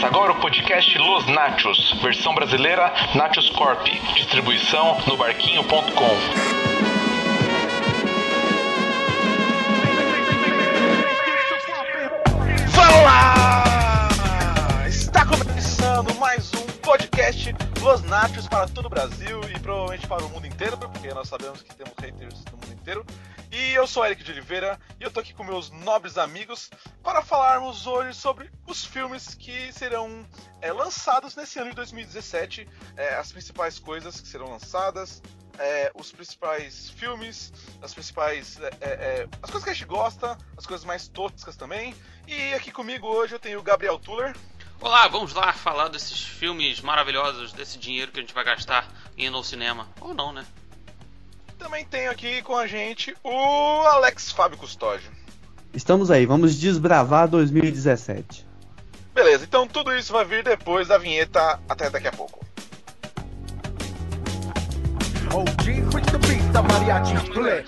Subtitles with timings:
[0.00, 3.86] Começa agora o podcast Los Nachos, versão brasileira Nachos Corp.
[4.14, 6.16] Distribuição no barquinho.com.
[16.18, 20.78] Mais um podcast Los Nachos para todo o Brasil e provavelmente para o mundo inteiro,
[20.78, 23.04] porque nós sabemos que temos haters no mundo inteiro.
[23.52, 26.70] E eu sou Eric de Oliveira e eu tô aqui com meus nobres amigos
[27.02, 30.24] para falarmos hoje sobre os filmes que serão
[30.60, 35.20] é, lançados nesse ano de 2017, é, as principais coisas que serão lançadas,
[35.58, 38.60] é, os principais filmes, as principais.
[38.60, 41.92] é, é, é, as coisas que a gente gosta, as coisas mais toscas também.
[42.28, 44.32] E aqui comigo hoje eu tenho o Gabriel Tuller.
[44.80, 49.36] Olá, vamos lá falar desses filmes maravilhosos, desse dinheiro que a gente vai gastar indo
[49.36, 49.88] ao cinema.
[50.00, 50.46] Ou não, né?
[51.60, 53.30] Também tenho aqui com a gente o
[53.86, 55.10] Alex Fábio Custódio.
[55.74, 58.46] Estamos aí, vamos desbravar 2017.
[59.14, 61.60] Beleza, então tudo isso vai vir depois da vinheta.
[61.68, 62.44] Até daqui a pouco.
[65.32, 67.64] OG, quit the beat, the mariachi play.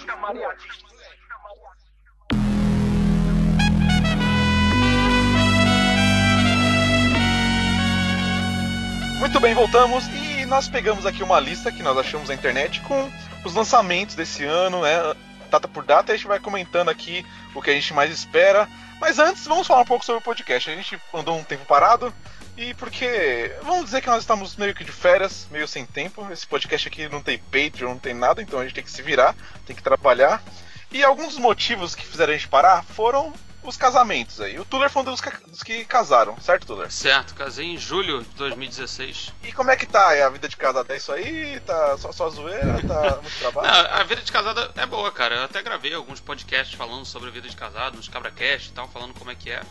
[9.20, 13.08] Muito bem, voltamos e nós pegamos aqui uma lista que nós achamos na internet com
[13.44, 15.14] os lançamentos desse ano, né?
[15.50, 18.68] Data por data, a gente vai comentando aqui o que a gente mais espera.
[19.00, 20.70] Mas antes, vamos falar um pouco sobre o podcast.
[20.70, 22.12] A gente andou um tempo parado
[22.56, 26.26] e porque vamos dizer que nós estamos meio que de férias, meio sem tempo.
[26.30, 29.02] Esse podcast aqui não tem Patreon, não tem nada, então a gente tem que se
[29.02, 29.34] virar,
[29.66, 30.42] tem que trabalhar.
[30.90, 33.32] E alguns motivos que fizeram a gente parar foram
[33.62, 34.58] os casamentos aí.
[34.58, 36.90] O Tuller foi um dos, ca- dos que casaram, certo, Tuller?
[36.90, 39.32] Certo, casei em julho de 2016.
[39.42, 40.90] E como é que tá a vida de casado?
[40.92, 41.60] É isso aí?
[41.60, 42.82] Tá só, só zoeira?
[42.82, 43.68] Tá muito trabalho?
[43.68, 45.36] Não, a vida de casada é boa, cara.
[45.36, 48.88] Eu até gravei alguns podcasts falando sobre a vida de casado, uns cabracast e tal,
[48.88, 49.62] falando como é que é.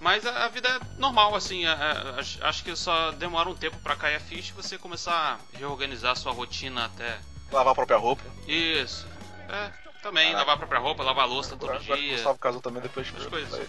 [0.00, 1.66] Mas a, a vida é normal, assim.
[1.66, 4.78] é- é- acho, acho que só demora um tempo pra cair a ficha e você
[4.78, 5.12] começar
[5.54, 7.18] a reorganizar a sua rotina até.
[7.50, 8.22] Lavar a própria roupa.
[8.46, 9.06] Isso.
[9.48, 9.70] É,
[10.02, 10.38] também, Caraca.
[10.38, 12.12] lavar a própria roupa, lavar a louça todo Agora, agora dia.
[12.14, 13.68] Gustavo casou também depois de coisas.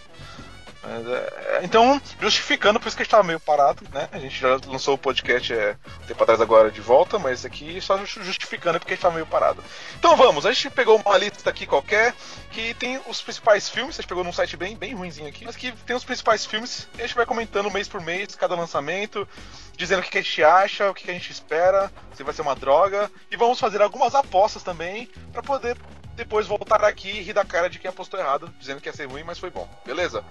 [0.81, 4.07] Mas, é, é, então, justificando, por isso que a gente tava meio parado, né?
[4.13, 7.81] A gente já lançou o podcast é, um tempo atrás agora de volta, mas aqui
[7.81, 9.61] só ju- justificando porque a gente tava meio parado.
[9.97, 12.15] Então vamos, a gente pegou uma lista aqui qualquer
[12.51, 15.57] que tem os principais filmes, a gente pegou num site bem, bem ruimzinho aqui, mas
[15.57, 19.27] que tem os principais filmes e a gente vai comentando mês por mês, cada lançamento,
[19.75, 22.33] dizendo o que que a gente acha, o que que a gente espera, se vai
[22.33, 25.75] ser uma droga, e vamos fazer algumas apostas também pra poder
[26.19, 29.05] depois voltar aqui e rir da cara de quem apostou errado, dizendo que ia ser
[29.05, 29.69] ruim, mas foi bom.
[29.85, 30.23] Beleza?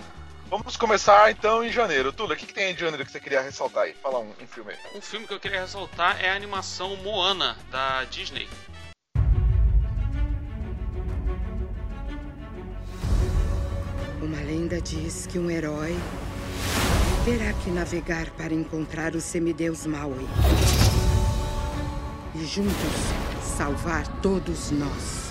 [0.50, 2.12] Vamos começar então em janeiro.
[2.12, 3.94] Tula, o que, que tem aí de janeiro que você queria ressaltar aí?
[3.94, 4.78] Fala um, um filme aí.
[4.94, 8.47] Um filme que eu queria ressaltar é a animação Moana, da Disney.
[14.20, 15.97] Uma lenda diz que um herói
[17.25, 20.26] terá que navegar para encontrar o semideus Maui.
[22.34, 22.75] E juntos
[23.43, 25.28] salvar todos nós.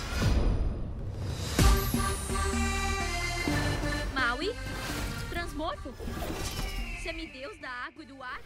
[7.02, 8.40] Semideus da água e do ar?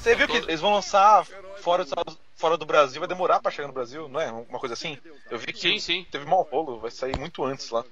[0.00, 1.24] Você viu que eles vão lançar
[1.60, 4.30] fora do, fora do Brasil, vai demorar pra chegar no Brasil, não é?
[4.30, 4.98] Uma coisa assim?
[5.30, 6.06] Eu vi que Sim, sim.
[6.10, 7.84] teve mau rolo, vai sair muito antes lá.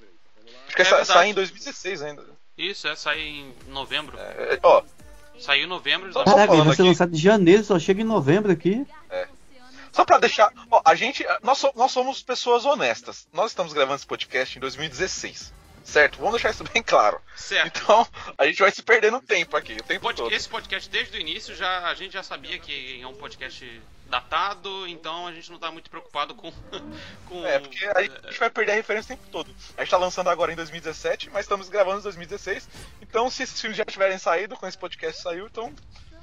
[0.67, 2.25] Acho que É sa- sai em 2016 ainda.
[2.57, 4.17] Isso, é sair em novembro.
[4.19, 4.83] É, ó,
[5.37, 6.13] Saiu em novembro.
[6.13, 6.89] Só- Caraca, vai ser aqui.
[6.91, 8.87] lançado em janeiro, só chega em novembro aqui.
[9.91, 10.53] Só pra deixar.
[10.71, 11.27] Ó, a gente.
[11.43, 13.27] Nós, so- nós somos pessoas honestas.
[13.33, 15.53] Nós estamos gravando esse podcast em 2016.
[15.85, 16.17] Certo?
[16.17, 17.21] Vamos deixar isso bem claro.
[17.37, 17.79] Certo.
[17.83, 18.07] Então,
[18.39, 20.33] a gente vai se perdendo tempo aqui, o tempo Pod- todo.
[20.33, 24.87] Esse podcast, desde o início, já, a gente já sabia que é um podcast datado,
[24.89, 26.51] então a gente não tá muito preocupado com.
[27.29, 29.55] com É, porque aí a gente vai perder a referência o tempo todo.
[29.77, 32.69] A gente tá lançando agora em 2017, mas estamos gravando em 2016.
[33.03, 35.73] Então, se esses filmes já tiverem saído, com esse podcast saiu, então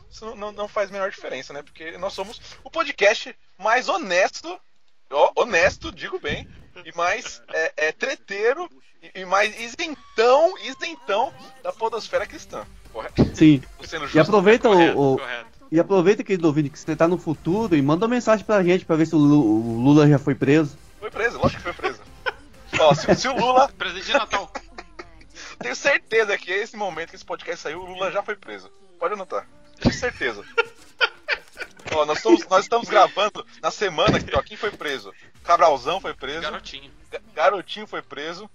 [0.10, 1.62] isso não- não, não faz a menor diferença, né?
[1.62, 4.60] Porque nós somos o podcast mais honesto,
[5.12, 6.48] ó, honesto, digo bem,
[6.86, 8.70] e mais é, é, treteiro
[9.02, 11.34] e, e mais isentão, isentão
[11.64, 12.64] da podosfera cristã.
[12.94, 13.24] Correto?
[13.36, 13.62] Sim.
[13.84, 14.20] Sendo E justo.
[14.20, 15.48] aproveita correto, o, correto.
[15.72, 18.84] e aproveita querido ouvinte que você tá no futuro e manda uma mensagem pra gente
[18.86, 20.78] pra ver se o Lu- o Lula já foi preso.
[21.00, 22.02] Foi preso, lógico que foi preso.
[22.80, 24.52] Ó, se, se o Lula Presente de Natal.
[25.60, 28.70] Tenho certeza que esse momento que esse podcast saiu, o Lula já foi preso.
[29.00, 29.48] Pode anotar.
[29.80, 30.44] Tenho certeza.
[31.94, 35.14] Ó, nós, estamos, nós estamos gravando na semana que ó, quem foi preso?
[35.44, 36.92] Cabralzão foi preso, Garotinho.
[37.12, 38.50] Ga- Garotinho foi preso,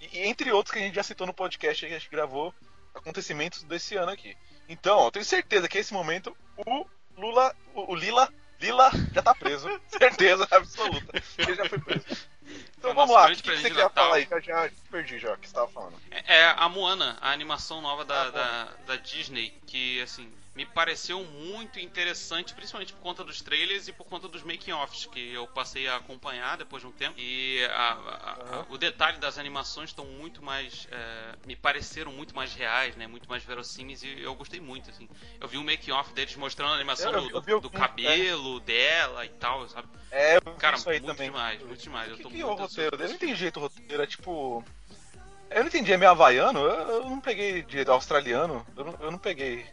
[0.00, 2.54] e, entre outros que a gente já citou no podcast que a gente gravou
[2.94, 4.36] acontecimentos desse ano aqui.
[4.68, 6.86] Então, eu tenho certeza que esse momento o
[7.16, 9.68] Lula, o, o Lila, Lila já tá preso.
[9.88, 11.22] certeza absoluta.
[11.38, 12.04] Ele já foi preso.
[12.78, 14.04] Então Foi vamos lá, o que, que você queria Natal.
[14.04, 14.26] falar aí?
[14.30, 15.94] Eu já perdi já o que você tava falando.
[16.10, 20.66] É, É a Moana, a animação nova da, Ah, da, da Disney, que assim, me
[20.66, 25.46] pareceu muito interessante, principalmente por conta dos trailers e por conta dos making-offs, que eu
[25.46, 27.14] passei a acompanhar depois de um tempo.
[27.16, 30.88] E a- a- a- o detalhe das animações estão muito mais.
[30.90, 33.06] é, me pareceram muito mais reais, né?
[33.06, 35.08] Muito mais verossímeis e eu gostei muito, assim.
[35.40, 37.78] Eu vi um making-off deles mostrando a animação Eu- eu do, vi do, do algum-
[37.78, 37.80] é.
[37.80, 39.86] cabelo dela e tal, sabe?
[40.10, 41.30] É, eu Cara, muito também.
[41.30, 42.08] demais, muito demais.
[42.08, 42.96] O Eu que, tô que é o muito roteiro?
[42.96, 44.64] Eu não entendi jeito o roteiro, é tipo.
[45.50, 46.58] Eu não entendi, é meio havaiano?
[46.60, 48.66] Eu, eu não peguei direito, australiano.
[48.76, 49.64] Eu não, eu não peguei.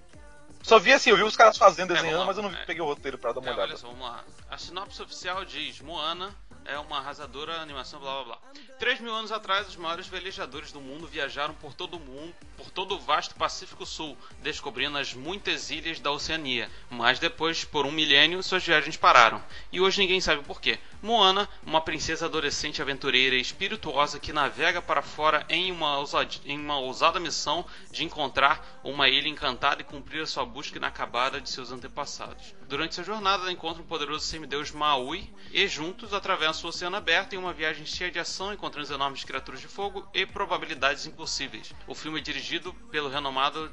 [0.65, 2.25] Só vi assim, eu vi os caras fazendo, É, desenhando, lá.
[2.25, 2.65] mas eu não vi- É.
[2.65, 3.67] peguei o roteiro pra dar uma É, olhada.
[3.69, 4.23] olha só, vamos lá.
[4.49, 6.35] A sinopse oficial diz: Moana
[6.65, 8.37] é uma arrasadora animação, blá blá blá.
[8.79, 12.71] Três mil anos atrás, os maiores velejadores do mundo viajaram por todo o mundo, por
[12.71, 16.67] todo o vasto Pacífico Sul, descobrindo as muitas ilhas da Oceania.
[16.89, 19.43] Mas depois, por um milênio, suas viagens pararam.
[19.71, 20.79] E hoje ninguém sabe por quê.
[21.05, 26.59] Moana, uma princesa adolescente aventureira e espirituosa que navega para fora em uma, ousadi- em
[26.59, 31.47] uma ousada missão de encontrar uma ilha encantada e cumprir a sua busca inacabada de
[31.47, 32.55] seus antepassados.
[32.67, 37.33] Durante sua jornada, ela encontra o poderoso semideus Maui e juntos atravessam o oceano aberto
[37.33, 41.71] em uma viagem cheia de ação, encontrando enormes criaturas de fogo e probabilidades impossíveis.
[41.85, 43.71] O filme é dirigido pelo renomado.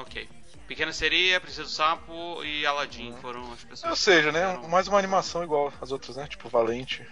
[0.00, 0.28] Ok.
[0.70, 3.90] Pequena Sereia, Princesa do Sapo e Aladdin foram as pessoas.
[3.90, 4.46] Ou seja, né?
[4.52, 6.28] fizeram- Mais uma animação igual as outras, né?
[6.28, 7.04] Tipo Valente.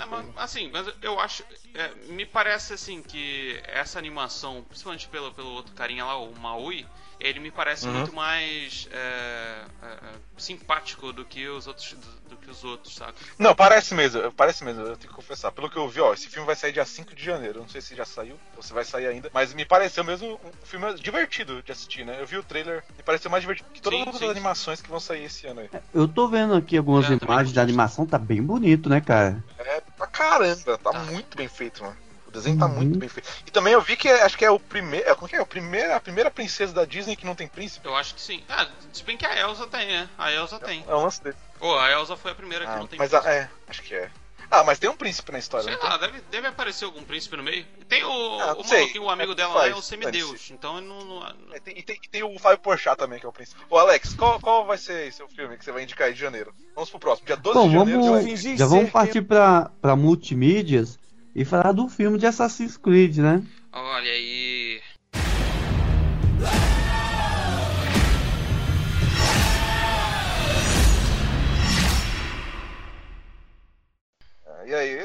[0.00, 1.44] É, mas, assim, mas eu acho.
[1.74, 6.84] é, me parece assim que essa animação, principalmente pelo, pelo outro carinha lá, o Maui,
[7.22, 7.92] ele me parece Uhum.
[7.92, 12.94] muito mais é, é, é, simpático do que os outros, do, do que os outros,
[12.96, 13.26] saca?
[13.38, 15.52] Não, parece mesmo, parece mesmo, eu tenho que confessar.
[15.52, 17.60] Pelo que eu vi, ó, esse filme vai sair dia 5 de janeiro.
[17.60, 19.30] Não sei se já saiu, ou se vai sair ainda.
[19.32, 22.20] Mas me pareceu mesmo um filme divertido de assistir, né?
[22.20, 24.30] Eu vi o trailer e pareceu mais divertido que todas Sim, as sim, outras sim.
[24.30, 25.70] animações que vão sair esse ano aí.
[25.92, 29.42] Eu tô vendo aqui algumas É, imagens da animação, tá bem bonito, né, cara?
[29.58, 31.02] É pra caramba, tá, Tá.
[31.10, 31.96] muito bem feito, mano.
[32.32, 32.76] O desenho tá Uhum.
[32.76, 33.28] muito bem feito.
[33.46, 35.06] E também eu vi que é- acho que é o primeiro.
[35.06, 35.42] É, como que é?
[35.42, 37.86] O primeiro, a primeira princesa da Disney que não tem príncipe.
[37.86, 38.42] Eu acho que sim.
[38.48, 40.08] Ah, se bem que a Elsa tem, né?
[40.16, 40.82] A Elsa tem.
[40.88, 41.36] É o lance dele.
[41.60, 43.44] Ô, a Elsa foi a primeira que Ah, não tem mas a- príncipe.
[43.44, 44.10] é, acho que é.
[44.50, 47.42] Ah, mas tem um príncipe na história, Sei lá, deve, deve aparecer algum príncipe no
[47.42, 47.64] meio.
[47.88, 48.98] Tem o, Ah, o sei.
[48.98, 50.50] o amigo É, dela lá é o faz, semideus.
[50.50, 53.24] Então ele não, não- É, tem- e, tem, e tem o Fábio Porchat também, que
[53.24, 53.58] é o príncipe.
[53.70, 56.54] Ô, Alex, qual, qual vai ser seu filme que você vai indicar aí de janeiro?
[56.74, 58.02] Vamos pro próximo, dia 12 Bom, de janeiro.
[58.02, 60.98] vamos, fingir já vamos partir pra, pra multimídias
[61.34, 63.42] e falar do filme de Assassin's Creed, né?
[63.72, 64.80] Olha aí.
[74.64, 74.98] E aí?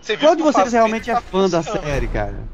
[0.00, 2.46] Você Qual de vocês realmente é tá fã da série, cara?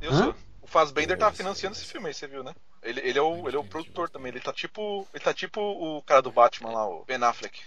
[0.00, 0.24] Eu Hã?
[0.24, 0.34] sou.
[0.60, 2.52] O Fassbender tá financiando esse filme aí, você viu, né?
[2.82, 4.30] Ele, ele, é o, ele é o produtor também.
[4.32, 5.06] Ele tá tipo.
[5.14, 7.60] Ele tá tipo o cara do Batman lá, o Ben Affleck.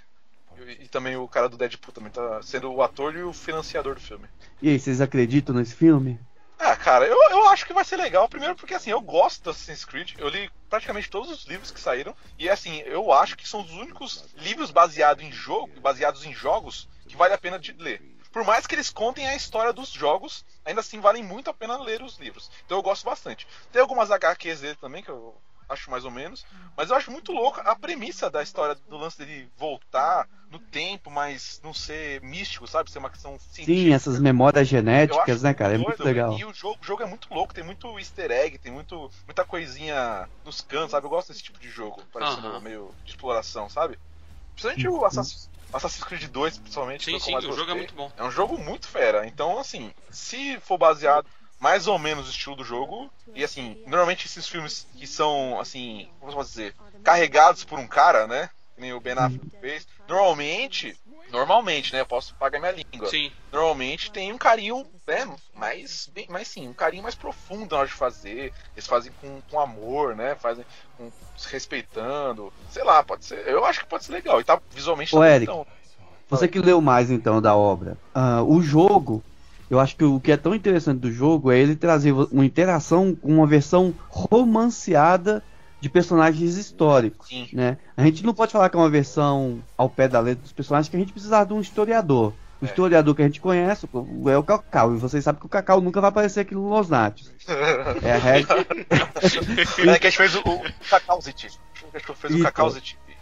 [0.68, 3.96] E, e também o cara do Deadpool também tá sendo o ator e o financiador
[3.96, 4.28] do filme.
[4.62, 6.20] E aí, vocês acreditam nesse filme?
[6.58, 8.28] Ah, cara, eu, eu acho que vai ser legal.
[8.28, 10.16] Primeiro porque, assim, eu gosto do Assassin's Creed.
[10.18, 12.14] Eu li praticamente todos os livros que saíram.
[12.38, 16.90] E, assim, eu acho que são os únicos livros baseados em jogo, baseados em jogos,
[17.08, 18.02] que vale a pena de ler.
[18.32, 21.82] Por mais que eles contem a história dos jogos, ainda assim valem muito a pena
[21.82, 22.52] ler os livros.
[22.66, 23.48] Então eu gosto bastante.
[23.72, 25.36] Tem algumas HQs dele também, que eu
[25.69, 26.45] acho mais ou menos.
[26.75, 31.12] Mas eu acho muito louco a premissa da história do lance dele voltar no tempo,
[31.12, 32.89] mas não ser místico, sabe?
[32.89, 33.88] Ser uma questão científica.
[33.88, 35.75] Sim, essas memórias genéticas, né, cara?
[35.75, 36.38] É muito legal.
[36.38, 39.46] E o jogo, o jogo é muito louco, tem muito easter egg, tem muito, muita
[39.46, 41.05] coisinha nos cantos, sabe?
[41.05, 42.60] Eu gosto desse tipo de jogo, parecendo Aham.
[42.62, 44.00] meio de exploração, sabe?
[44.55, 47.05] Principalmente o Assassin's, Assassin's Creed 2, principalmente.
[47.05, 48.12] Sim, sim, o jogo é muito bom.
[48.17, 49.25] É um jogo muito fera.
[49.27, 51.27] Então, assim, se for baseado
[51.60, 56.10] mais ou menos no estilo do jogo, e assim, normalmente esses filmes que são, assim,
[56.20, 56.74] como posso dizer,
[57.04, 58.50] carregados por um cara, né?
[58.75, 60.98] Que nem o Ben Affleck fez, normalmente,
[61.30, 62.00] normalmente, né?
[62.00, 63.32] Eu posso pagar minha língua Sim.
[63.51, 67.88] normalmente tem um carinho, né, mais, bem, mais sim, um carinho mais profundo na hora
[67.88, 68.54] de fazer.
[68.74, 70.66] Eles fazem com, com amor, né, fazem
[70.98, 72.54] com, se respeitando.
[72.72, 73.46] Sei lá, pode ser.
[73.48, 74.39] Eu acho que pode ser legal.
[74.39, 75.51] E tá visualmente Ô, tá Eric.
[75.51, 75.80] bonitão.
[76.30, 77.98] Você que leu mais então da obra.
[78.13, 79.24] Ah, o jogo,
[79.70, 83.14] eu acho que o que é tão interessante do jogo é ele trazer uma interação
[83.16, 85.44] com uma versão romanceada
[85.80, 87.28] de personagens históricos.
[87.30, 87.48] Sim.
[87.54, 87.78] Né?
[87.96, 90.90] A gente não pode falar que é uma versão ao pé da letra dos personagens,
[90.90, 92.34] que a gente precisa de um historiador.
[92.62, 92.68] O É.
[92.68, 93.88] historiador que a gente conhece
[94.30, 96.90] é o Cacau, e vocês sabem que o Cacau nunca vai aparecer aqui no Los
[96.90, 97.32] Natos.
[98.04, 98.66] É a regra.
[99.94, 100.62] É que a gente fez o, o.
[100.62, 101.50] A gente
[102.16, 102.74] fez o Então.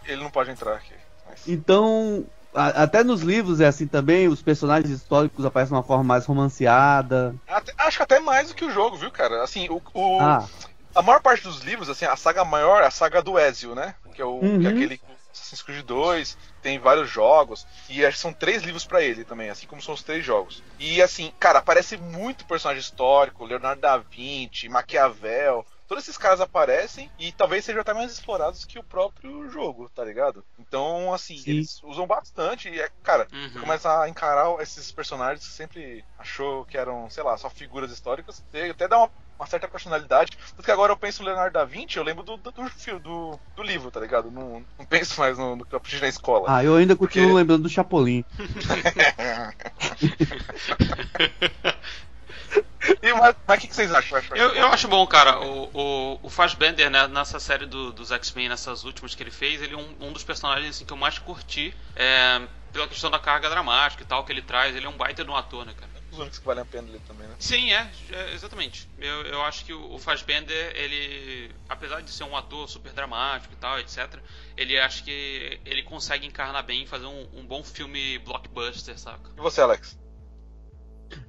[0.08, 0.94] Ele não pode entrar aqui.
[1.30, 2.26] Mas- Então,
[2.58, 7.36] até nos livros é assim também, os personagens históricos aparecem de uma forma mais romanceada.
[7.48, 9.44] Até- acho que até mais do que o jogo, viu, cara?
[9.44, 10.48] Assim, o, o- Ah,
[10.96, 13.96] a maior parte dos livros, assim, a saga maior é a saga do Ezio, né?
[14.14, 14.60] Que é, o, Uhum.
[14.60, 15.02] que é aquele
[15.34, 19.50] Assassin's Creed 2, tem vários jogos, e acho que são três livros pra ele também,
[19.50, 20.64] assim como são os três jogos.
[20.80, 27.10] E assim, cara, aparece muito personagem histórico, Leonardo da Vinci, Maquiavel, todos esses caras aparecem
[27.18, 30.44] e talvez sejam até mais explorados que o próprio jogo, tá ligado?
[30.60, 31.52] Então, assim, Sim.
[31.52, 33.50] eles usam bastante e, é, cara, Uhum.
[33.50, 37.92] você começa a encarar esses personagens que sempre achou que eram, sei lá, só figuras
[37.92, 40.38] históricas, e até dá uma, uma certa personalidade.
[40.56, 43.64] Tanto que agora eu penso no Leonardo da Vinci, eu lembro do, do, do, do
[43.64, 44.30] livro, tá ligado?
[44.32, 46.46] Não, não penso mais no, no que eu aprendi na escola.
[46.50, 48.24] Ah, eu ainda continuo Porque- lembrando do Chapolin.
[53.02, 54.20] e mas o que, que vocês acham?
[54.36, 55.40] Eu, eu acho bom, cara.
[55.40, 59.62] O, o, o Fassbender, né, nessa série do- dos X-Men, nessas últimas que ele fez,
[59.62, 61.74] ele é um, um dos personagens assim, que eu mais curti.
[61.96, 64.76] é, pela questão da carga dramática e tal que ele traz.
[64.76, 65.92] Ele é um baita de um ator, né, cara?
[66.12, 67.34] Os únicos que valem a pena ler também, né?
[67.40, 68.88] Sim, é, é, exatamente.
[68.98, 73.54] Eu, eu acho que o, o Fassbender, ele, apesar de ser um ator super dramático
[73.54, 74.20] e tal, etc.,
[74.56, 79.32] ele acho que ele consegue encarnar bem e fazer um, um bom filme blockbuster, saca?
[79.36, 79.98] E você, Alex?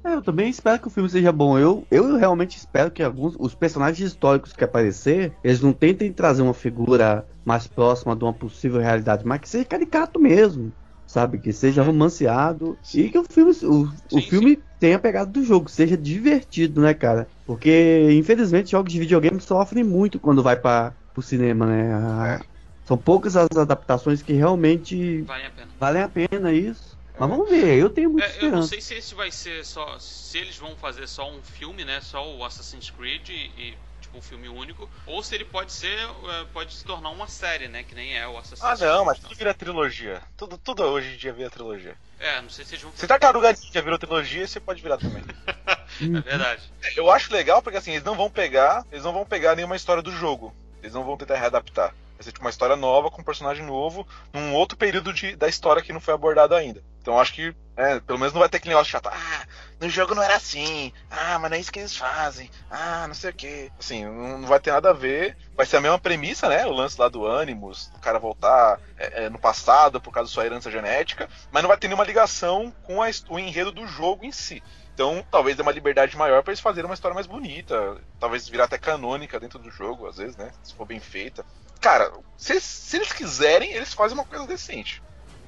[0.05, 1.59] É, eu também espero que o filme seja bom.
[1.59, 6.43] Eu, eu realmente espero que alguns os personagens históricos que aparecer, eles não tentem trazer
[6.43, 10.75] uma figura mais próxima de uma possível realidade, mas que seja caricato mesmo,
[11.07, 11.39] sabe?
[11.39, 15.43] Que seja romanceado e que o filme, o, o Sim, filme tenha a pegada do
[15.45, 17.31] jogo, seja divertido, né, cara?
[17.45, 21.93] Porque infelizmente jogos de videogame sofrem muito quando vai para o cinema, né?
[21.95, 22.45] A-
[22.85, 25.75] São poucas as adaptações que realmente a pena.
[25.79, 26.88] valem a pena isso.
[27.19, 28.69] Mas vamos ver, eu tenho muita É, eu não esperança.
[28.69, 29.99] sei se esse vai ser só.
[29.99, 32.01] Se eles vão fazer só um filme, né?
[32.01, 34.89] Só o Assassin's Creed e, e, tipo um filme único.
[35.07, 35.99] Ou se ele pode ser.
[35.99, 37.83] é, Pode se tornar uma série, né?
[37.83, 38.91] Que nem é o Assassin's Ah, Creed.
[38.91, 40.23] não, mas tudo vira trilogia.
[40.37, 41.97] Tudo, tudo hoje em dia vira trilogia.
[42.21, 45.25] É, não sei se eles vão Se Tartaruga Ninja virou trilogia, você pode virar também.
[46.01, 46.63] É verdade.
[46.97, 50.03] Eu acho legal porque assim, eles não vão pegar, eles não vão pegar nenhuma história
[50.03, 50.55] do jogo.
[50.81, 51.93] Eles não vão tentar readaptar.
[52.19, 55.49] Vai ser tipo uma história nova com um personagem novo, num outro período de, da
[55.49, 56.83] história que não foi abordado ainda.
[57.01, 59.09] Então acho que, é, pelo menos não vai ter aquele negócio chato.
[59.09, 59.47] Ah,
[59.81, 60.93] no jogo não era assim.
[61.09, 62.51] Ah, mas não é isso que eles fazem.
[62.69, 63.71] Ah, não sei o que.
[63.79, 65.37] Assim, não, vai ter nada a ver.
[65.57, 66.67] Vai ser a mesma premissa, né?
[66.67, 70.35] O lance lá do Animus, o cara voltar é, é, no passado por causa da
[70.35, 74.25] sua herança genética, mas não vai ter nenhuma ligação com a o enredo do jogo
[74.25, 74.61] em si.
[74.93, 77.97] Então, talvez dê uma liberdade maior pra eles fazerem uma história mais bonita.
[78.19, 80.51] Talvez virar até canônica dentro do jogo, às vezes, né?
[80.65, 81.47] Se for bem feita.
[81.81, 85.03] Cara, se, se eles quiserem, eles fazem uma coisa decente.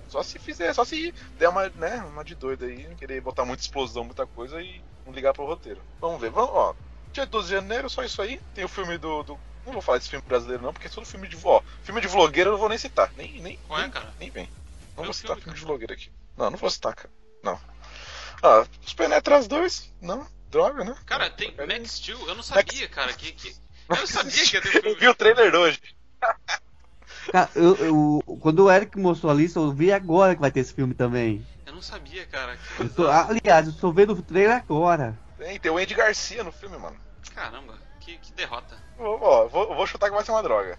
[0.09, 3.63] Só se fizer, só se der uma, né, uma de doida aí, querer botar muita
[3.63, 5.81] explosão, muita coisa e não ligar pro roteiro.
[6.01, 6.75] Vamos ver, vamos, ó.
[7.13, 8.41] Dia 12 de janeiro, só isso aí.
[8.55, 9.23] Tem o filme do.
[9.23, 11.37] do- não vou falar desse filme brasileiro, não, porque é todo filme de.
[11.45, 13.13] Ó, filme de vlogueiro eu não vou nem citar.
[13.17, 14.13] Nem, nem, é, nem, cara?
[14.19, 14.47] nem vem.
[14.97, 16.11] Não Meu vou citar filme, filme de vlogueiro aqui.
[16.37, 17.11] Não, não vou citar, cara.
[17.43, 17.61] Não.
[18.43, 19.93] Ah, os Penetras 2?
[20.01, 20.97] Não, droga, né?
[21.07, 21.55] Cara, tem.
[21.57, 23.33] Max Steel, eu não sabia, cara, que.
[23.33, 23.49] que...
[23.89, 25.01] Eu não sabia que ia ter Eu filme.
[25.01, 25.81] vi o trailer hoje.
[27.33, 30.61] Cara, eu, eu- quando o Eric mostrou a lista, eu vi agora que vai ter
[30.61, 31.47] esse filme também.
[31.67, 32.57] Eu não sabia, cara.
[32.77, 35.17] Que Eu tô- aliás, eu estou vendo o trailer agora.
[35.39, 36.97] Tem, tem o Andy Garcia no filme, mano.
[37.35, 38.77] Caramba, que, que derrota.
[38.99, 40.79] Vou, vou, vou chutar que vai ser uma droga.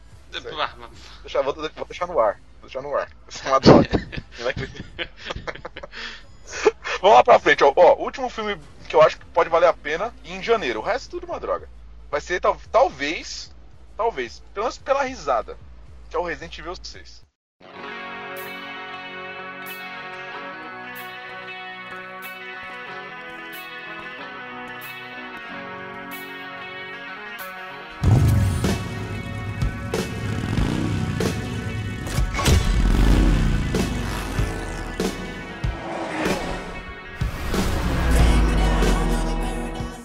[0.60, 0.90] Ah, mas-
[1.22, 2.34] Deixar, vou, vou deixar no ar.
[2.60, 3.08] Vou deixar no ar.
[3.08, 3.90] Vai ser uma droga.
[4.44, 4.54] Vai.
[7.02, 7.74] Vamos lá pra frente, ó.
[7.76, 10.80] Ó, último filme que eu acho que pode valer a pena em janeiro.
[10.80, 11.68] O resto é tudo uma droga.
[12.10, 13.52] Vai ser tal, talvez,
[14.02, 15.56] talvez, pelo menos pela risada,
[16.10, 17.22] que é o Resident Evil 6.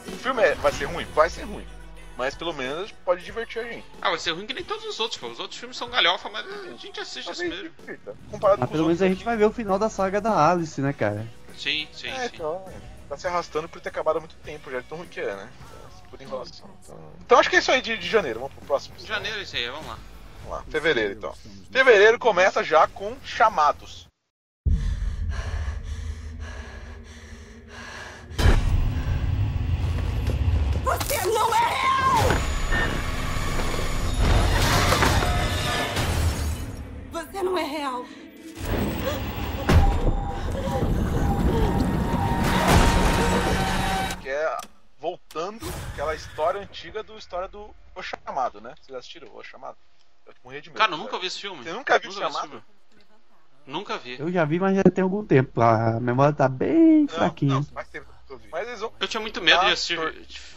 [0.06, 1.06] O filme é- vai ser ruim?
[1.14, 1.75] Vai ser ruim.
[2.16, 3.84] Mas pelo menos pode divertir a gente.
[4.00, 5.26] Ah, vai ser ruim que nem todos os outros, pô.
[5.28, 7.70] Os outros filmes são galhofa, mas a gente assiste assim mesmo.
[8.30, 10.50] Comparado Mas com pelo os menos a gente vai ver o final da saga da
[10.50, 11.26] Alice, né, cara?
[11.56, 12.36] Sim, sim, É, sim.
[12.36, 12.64] então,
[13.08, 15.34] tá se arrastando por ter acabado há muito tempo, já de tão ruim que é,
[15.36, 15.48] né?
[16.10, 16.70] Por enrolação.
[16.82, 18.40] Então, então acho que é isso aí de, de janeiro.
[18.40, 18.94] Vamos pro próximo.
[19.04, 19.98] Janeiro é isso aí, vamos lá.
[20.44, 20.64] Vamos lá.
[20.70, 21.34] Fevereiro, então.
[21.70, 24.05] Fevereiro começa já com chamados.
[30.86, 32.16] Você não é real!
[37.12, 38.04] Você não é real.
[44.20, 44.56] Que é
[44.98, 48.74] voltando aquela história antiga do história do O Chamado, né?
[48.80, 49.76] Vocês assistiram O Chamado?
[50.26, 50.78] Eu morri de medo.
[50.78, 51.62] Cara, eu nunca vi esse filme.
[51.62, 52.62] Você nunca viu o Chamado?
[53.66, 54.18] Nunca vi.
[54.18, 55.60] Eu já vi, mas já tem algum tempo.
[55.60, 57.54] A memória tá bem Não, fraquinha.
[57.54, 58.48] não, vi.
[58.50, 58.92] Mas eles vão.
[59.00, 60.14] Eu tinha muito medo Ah, de assistir tor-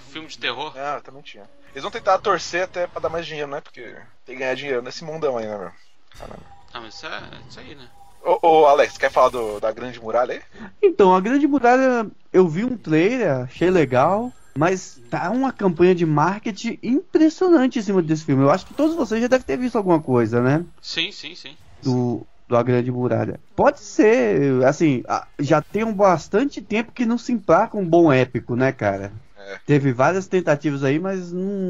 [0.10, 0.74] filme de terror.
[0.76, 1.50] Ah, eu também tinha.
[1.72, 3.62] Eles vão tentar torcer até pra dar mais dinheiro, né?
[3.62, 3.82] Porque
[4.26, 5.72] tem que ganhar dinheiro nesse mundão aí, né, meu?
[6.18, 6.44] Caramba.
[6.74, 7.88] Ah, mas isso é isso aí, né?
[8.24, 10.42] Ô, ô, Alex, quer falar do- da Grande Muralha aí?
[10.84, 16.06] Então, a Grande Muralha, eu vi um trailer, achei legal, mas tá uma campanha de
[16.06, 18.44] marketing impressionante em cima desse filme.
[18.44, 20.66] Eu acho que todos vocês já devem ter visto alguma coisa, né?
[20.82, 21.56] Sim, sim, sim.
[21.82, 23.40] Do, do A Grande Muralha.
[23.56, 28.12] Pode ser, assim, a- já tem um bastante tempo que não se emplaca um bom
[28.12, 29.14] épico, né, cara?
[29.50, 29.60] É.
[29.66, 31.70] Teve várias tentativas aí, mas não.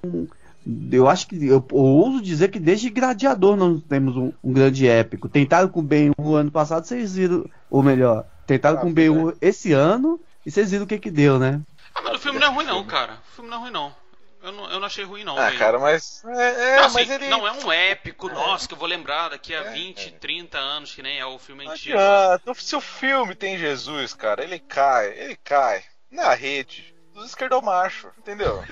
[0.92, 1.36] Eu acho que.
[1.48, 5.30] Eu, eu ouso dizer que desde Gladiador não temos um, um grande épico.
[5.30, 7.50] Tentaram com o Ben o ano passado, vocês viram.
[7.70, 9.10] Ou melhor, tentaram Ah, com o Ben
[9.42, 11.62] esse ano e vocês viram o que que deu, né?
[11.96, 13.14] Ah, mas o filme não é ruim não, cara.
[13.32, 13.96] O filme não é ruim não.
[14.42, 15.38] Eu não, eu não achei ruim não.
[15.38, 16.24] Ah, cara, mas.
[16.26, 16.30] É,
[16.74, 17.28] é, Não, assim, mas ele.
[17.30, 20.12] não é um épico, nossa, que eu vou lembrar daqui a É, 20, é.
[20.12, 21.98] 30 anos, que nem é o filme Não antigo.
[21.98, 22.54] adianta.
[22.54, 26.89] Se o filme tem Jesus, cara, ele cai, ele cai na rede
[27.20, 28.64] dos esquerdomachos, entendeu?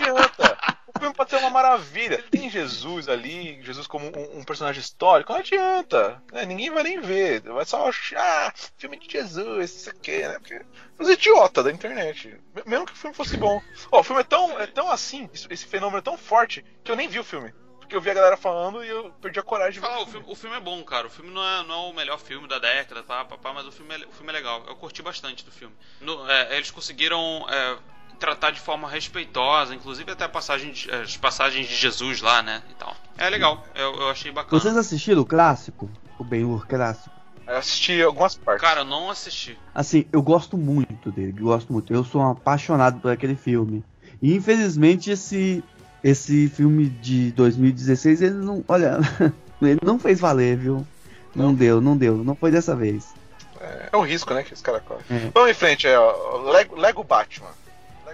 [0.00, 0.58] Não adianta.
[0.94, 2.14] O filme pode ser uma maravilha.
[2.14, 6.22] Ele tem Jesus ali, Jesus como um, um personagem histórico, não adianta.
[6.32, 6.44] né?
[6.44, 7.40] Ninguém vai nem ver.
[7.42, 10.38] Vai só achar, ah, filme de Jesus, isso aqui, né?
[10.38, 10.60] Porque
[10.98, 12.28] os idiotas da internet.
[12.54, 13.62] Me- Mesmo que o filme fosse bom.
[13.90, 16.96] Ó, o filme é tão, é tão assim, esse fenômeno é tão forte, que eu
[16.96, 17.54] nem vi o filme.
[17.90, 19.86] Porque eu vi a galera falando e eu perdi a coragem de ver.
[19.88, 21.08] Falar, o filme, o filme é bom, cara.
[21.08, 23.66] O filme não é, não é o melhor filme da década, pá, pá, pá, mas
[23.66, 24.62] o filme, é, o filme é legal.
[24.68, 25.74] Eu curti bastante do filme.
[26.00, 27.76] No- é, eles conseguiram é,
[28.16, 32.62] tratar de forma respeitosa, inclusive até a passagem de- as passagens de Jesus lá, né?
[32.70, 32.96] E tal.
[33.18, 34.60] É legal, eu, eu achei bacana.
[34.62, 35.90] Vocês assistiram o clássico?
[36.16, 37.10] O Ben-Hur clássico?
[37.44, 38.62] Eu assisti algumas partes.
[38.62, 39.58] Cara, eu não assisti.
[39.74, 41.92] Assim, eu gosto muito dele, gosto muito.
[41.92, 43.82] Eu sou um apaixonado por aquele filme.
[44.22, 45.64] E infelizmente esse
[46.02, 48.98] esse filme de 2016, ele não, olha,
[49.62, 50.86] ele não fez valer, viu?
[51.34, 53.14] Não, deu, não deu, não foi dessa vez.
[53.60, 55.04] É, é um risco, né, que os caras correm.
[55.10, 55.30] É.
[55.34, 57.50] Vamos em frente, é, ó, Lego, Lego Batman.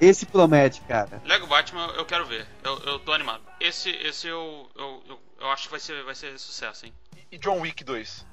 [0.00, 1.22] Esse promete, cara.
[1.24, 2.46] Lego Batman eu quero ver.
[2.62, 3.40] Eu, eu tô animado.
[3.58, 6.92] Esse, esse eu, eu, eu, eu acho que vai ser, vai ser sucesso, hein?
[7.32, 8.26] E John Wick 2.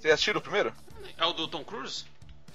[0.00, 0.72] Vocês assistiram o primeiro?
[1.16, 2.04] É o do Tom Cruise?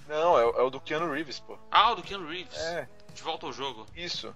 [0.09, 1.57] Não, é, o- é o do Keanu Reeves, pô.
[1.71, 2.57] Ah, o do Keanu Reeves.
[2.57, 3.85] É, De volta ao jogo.
[3.95, 4.33] isso.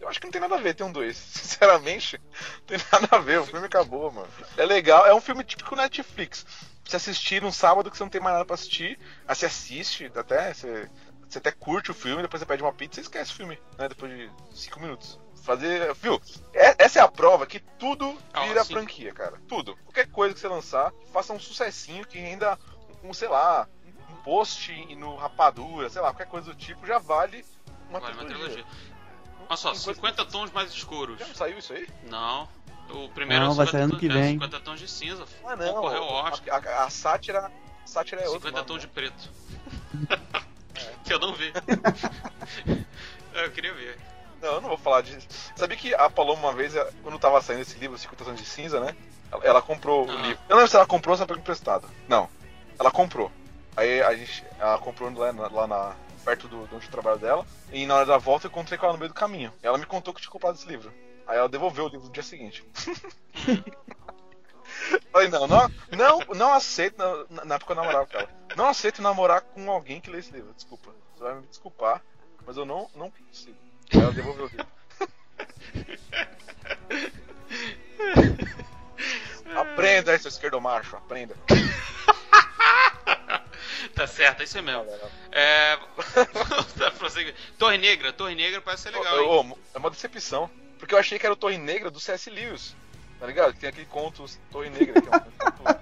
[0.00, 1.16] Eu acho que não tem nada a ver ter um 2.
[1.16, 2.20] Sinceramente,
[2.58, 3.40] não tem nada a ver.
[3.40, 4.28] O filme acabou, mano.
[4.56, 6.44] É legal, é um filme típico Netflix.
[6.84, 10.12] Você assistir num sábado que você não tem mais nada pra assistir, aí você assiste,
[10.14, 10.90] até, você,
[11.26, 13.88] você até curte o filme, depois você pede uma pizza e esquece o filme, né?
[13.88, 15.18] Depois de 5 minutos.
[15.42, 15.94] Fazer.
[15.94, 16.20] Viu?
[16.52, 18.74] É- essa é a prova que tudo Ah, vira sim.
[18.74, 19.40] franquia, cara.
[19.48, 19.76] Tudo.
[19.84, 22.58] Qualquer coisa que você lançar, faça um sucessinho que renda
[23.02, 23.66] um, sei lá,
[24.10, 27.44] um post no Rapadura, sei lá, qualquer coisa do tipo, já vale
[27.88, 28.64] uma Vale uma trilogia.
[29.48, 31.18] Olha só, Tem coisa- 50 tons mais escuros.
[31.18, 31.88] Já não saiu isso aí?
[32.04, 32.48] Não.
[32.90, 34.32] O primeiro Não, é vai 50 sair ano tons- que é vem.
[34.34, 35.24] 50 tons de cinza.
[35.44, 35.74] Ah, não.
[35.74, 36.54] Concorreu ao Oscar.
[36.54, 38.92] A, a- a sátira, a sátira é outro 50 nome, tons de né?
[38.94, 39.30] preto.
[41.04, 41.52] que eu não vi.
[43.34, 43.98] eu queria ver.
[44.42, 45.26] Não, eu não vou falar disso.
[45.56, 48.78] Sabia que a Paloma, uma vez, quando tava saindo esse livro, 50 tons de cinza,
[48.80, 48.94] né?
[49.32, 50.14] Ela, ela comprou o Ah.
[50.16, 50.42] livro.
[50.48, 51.88] Eu não lembro se ela comprou ou se ela pegou emprestado.
[52.08, 52.28] Não.
[52.78, 53.32] Ela comprou.
[53.76, 54.44] Aí a gente.
[54.58, 57.46] Ela comprou lá lá na- perto do, de onde eu trabalho dela.
[57.72, 59.52] E na hora da volta eu encontrei com ela no meio do caminho.
[59.62, 60.92] Ela me contou que tinha comprado esse livro.
[61.26, 62.64] Aí ela devolveu o livro no dia seguinte.
[65.12, 68.28] Falei, não, não, não, não aceito, na, na- época eu namorava com ela.
[68.56, 70.90] Não aceito namorar com alguém que lê esse livro, desculpa.
[71.14, 72.02] Você vai me desculpar,
[72.44, 73.56] mas eu não, não consigo.
[73.92, 74.66] Aí ela devolveu o livro.
[79.54, 81.34] Aprenda seu esquerdo macho, aprenda.
[83.94, 84.86] Tá certo, é isso aí mesmo.
[85.32, 85.78] É.
[87.58, 89.18] Torre Negra, Torre Negra parece ser legal?
[89.26, 90.50] Ô, ô, é uma decepção.
[90.78, 92.30] Porque eu achei que era o Torre Negra do C.S.
[92.30, 92.76] Lewis.
[93.18, 93.54] Tá ligado?
[93.54, 95.80] Que tem aquele conto Torre Negra, que é um conto.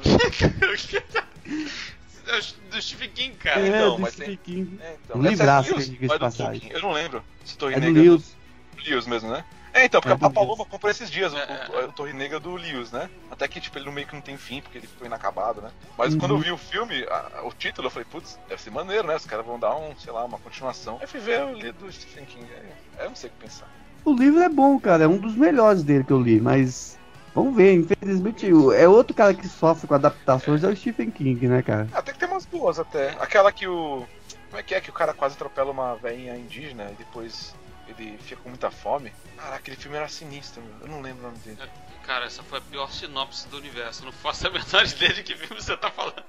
[2.70, 3.60] do Stephen King, cara.
[3.60, 4.78] É, então, do mas Stephen tem- King.
[4.82, 5.20] É, então.
[5.20, 5.30] Um é.
[5.30, 6.70] Lewis, é do passagem.
[6.72, 8.36] Eu não lembro se Torre É do Negra Lewis.
[8.76, 9.44] do Lewis mesmo, né?
[9.72, 11.84] É, então, porque É a, Paloma comprou esses dias o, É, o- é.
[11.86, 13.08] o Torre Negra do Lewis, né?
[13.30, 15.70] Até que, tipo, ele no meio que não tem fim, porque ele ficou inacabado, né?
[15.96, 16.18] Mas Uhum.
[16.20, 19.14] quando eu vi o filme, a- o título, eu falei, putz, deve ser maneiro, né?
[19.16, 20.98] Os caras vão dar um, sei lá, uma continuação.
[21.00, 22.46] Aí fui ver o livro do Stephen King.
[22.52, 23.68] Aí, aí eu não sei o que pensar.
[24.04, 25.04] O livro é bom, cara.
[25.04, 26.98] É um dos melhores dele que eu li, mas.
[27.32, 28.52] Vamos ver, infelizmente.
[28.52, 31.86] o- É outro cara que sofre com adaptações, é o Stephen King, né, cara?
[31.92, 33.10] Até que tem umas boas até.
[33.20, 34.04] Aquela que o.
[34.48, 37.54] Como é que é que o cara quase atropela uma velhinha indígena e depois
[37.90, 39.12] ele fica com muita fome?
[39.36, 40.80] Caraca, aquele filme era sinistro, meu.
[40.82, 41.58] Eu não lembro o nome dele.
[42.04, 44.04] Cara, essa foi a pior sinopse do universo.
[44.04, 46.22] Não faço a menor ideia de que filme você tá falando.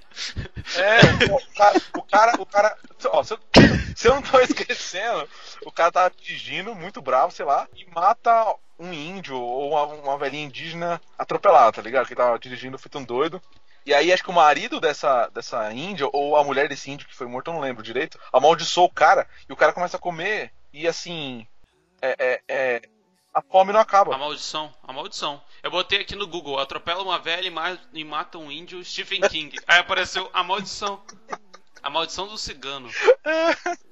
[0.76, 1.00] É,
[1.34, 2.78] o cara, o cara, o cara.
[3.06, 3.40] Ó, se eu,
[3.96, 5.28] se eu não tô esquecendo,
[5.66, 10.18] o cara tá dirigindo, muito bravo, sei lá, e mata um índio ou uma, uma
[10.18, 12.08] velhinha indígena atropelada, tá ligado?
[12.08, 13.42] Que tava dirigindo feito um doido.
[13.86, 17.16] E aí acho que o marido dessa, dessa índia, ou a mulher desse índio que
[17.16, 20.52] foi morto, eu não lembro direito, amaldiçoou o cara, e o cara começa a comer,
[20.72, 21.48] e assim.
[22.02, 22.82] É, é, é,
[23.34, 24.14] a fome não acaba.
[24.14, 25.42] A maldição, a maldição.
[25.64, 29.22] Eu botei aqui no Google, atropela uma velha e, ma e mata um índio, Stephen
[29.22, 29.58] King.
[29.68, 31.02] Aí apareceu a maldição.
[31.84, 32.90] A maldição do cigano.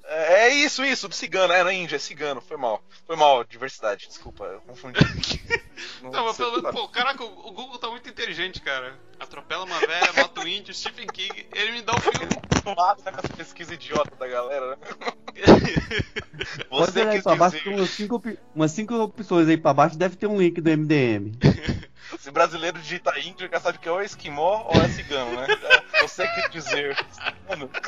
[0.04, 1.48] É, é isso, isso, do cigano.
[1.48, 2.40] Não é índio, é cigano.
[2.40, 2.84] Foi mal.
[3.06, 4.06] Foi mal, diversidade.
[4.06, 5.00] Desculpa, eu confundi.
[6.02, 8.98] Não, mas pelo menos, pô, caraca, o Google tá muito inteligente, cara.
[9.18, 11.48] Atropela uma velha, mata um índio, Stephen King.
[11.52, 12.49] Ele me dá o filme.
[12.62, 14.76] Tomado né, com essa pesquisa idiota da galera, né?
[16.70, 18.22] Você aí pra baixo, umas cinco,
[18.54, 21.32] umas cinco opções aí pra baixo, deve ter um link do MDM.
[22.18, 25.46] Se brasileiro digita índio, já sabe que ou é esquimó ou é cigano, né?
[25.92, 26.96] É, Você quer dizer.
[27.48, 27.70] Mano.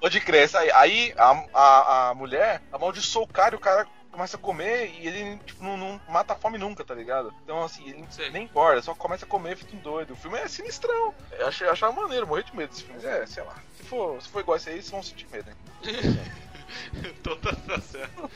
[0.00, 4.36] Pode crer, aí, aí a, a, a mulher amaldiçoou o cara e o cara começa
[4.36, 7.32] a comer e ele tipo, não, não mata a fome nunca, tá ligado?
[7.44, 8.30] Então assim, ele Sei.
[8.30, 10.12] nem importa, só começa a comer e fica um doido.
[10.12, 11.14] O filme é sinistrão.
[11.38, 13.04] Eu achei, eu achava maneiro, morri de medo desse filme.
[13.04, 13.54] É, sei lá.
[13.76, 15.56] Se for, se for igual esse aí, vocês vão sentir medo, hein?
[16.94, 18.30] então tá, tá certo.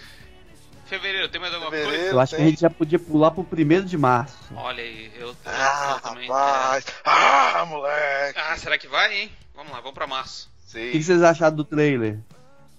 [0.87, 1.99] Fevereiro, tem mais alguma Fevereiro.
[1.99, 2.15] coisa?
[2.15, 2.49] Eu acho que a tem.
[2.51, 4.37] gente já podia pular pro primeiro de março.
[4.55, 6.29] Olha aí, eu, eu Ah, também.
[6.29, 6.85] rapaz!
[7.05, 8.39] Ah, moleque!
[8.39, 9.33] Ah, será que vai, hein?
[9.55, 10.53] Vamos lá, vamos pra março.
[10.69, 12.19] O que vocês acharam do trailer?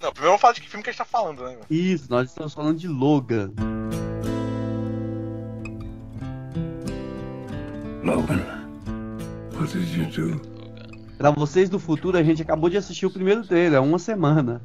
[0.06, 1.58] Não, primeiro vamos falar de que filme que a gente tá falando, né?
[1.68, 3.52] Isso, nós estamos falando de Logan.
[8.04, 8.40] Logan,
[9.56, 10.40] what did you do?
[11.18, 14.62] Pra vocês do futuro, a gente acabou de assistir o primeiro trailer há uma semana.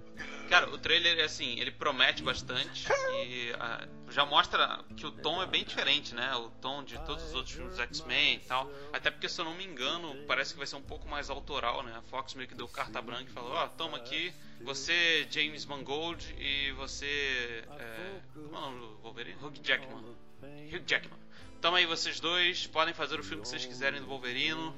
[0.50, 2.86] Cara, o trailer, assim, ele promete bastante
[3.24, 6.34] e ah, já mostra que o tom é bem diferente, né?
[6.34, 8.70] O tom de todos os outros filmes X-Men e tal.
[8.92, 11.82] Até porque, se eu não me engano, parece que vai ser um pouco mais autoral,
[11.84, 11.94] né?
[11.96, 14.32] A Fox meio que deu carta branca e falou: Ó, toma aqui,
[14.62, 17.64] você, James Mangold, e você.
[17.78, 19.36] É, como é o nome do Wolverine?
[19.40, 20.04] Hugh Jackman.
[20.42, 21.18] Hugh Jackman.
[21.62, 24.74] Toma aí vocês dois, podem fazer o filme que vocês quiserem do Wolverino.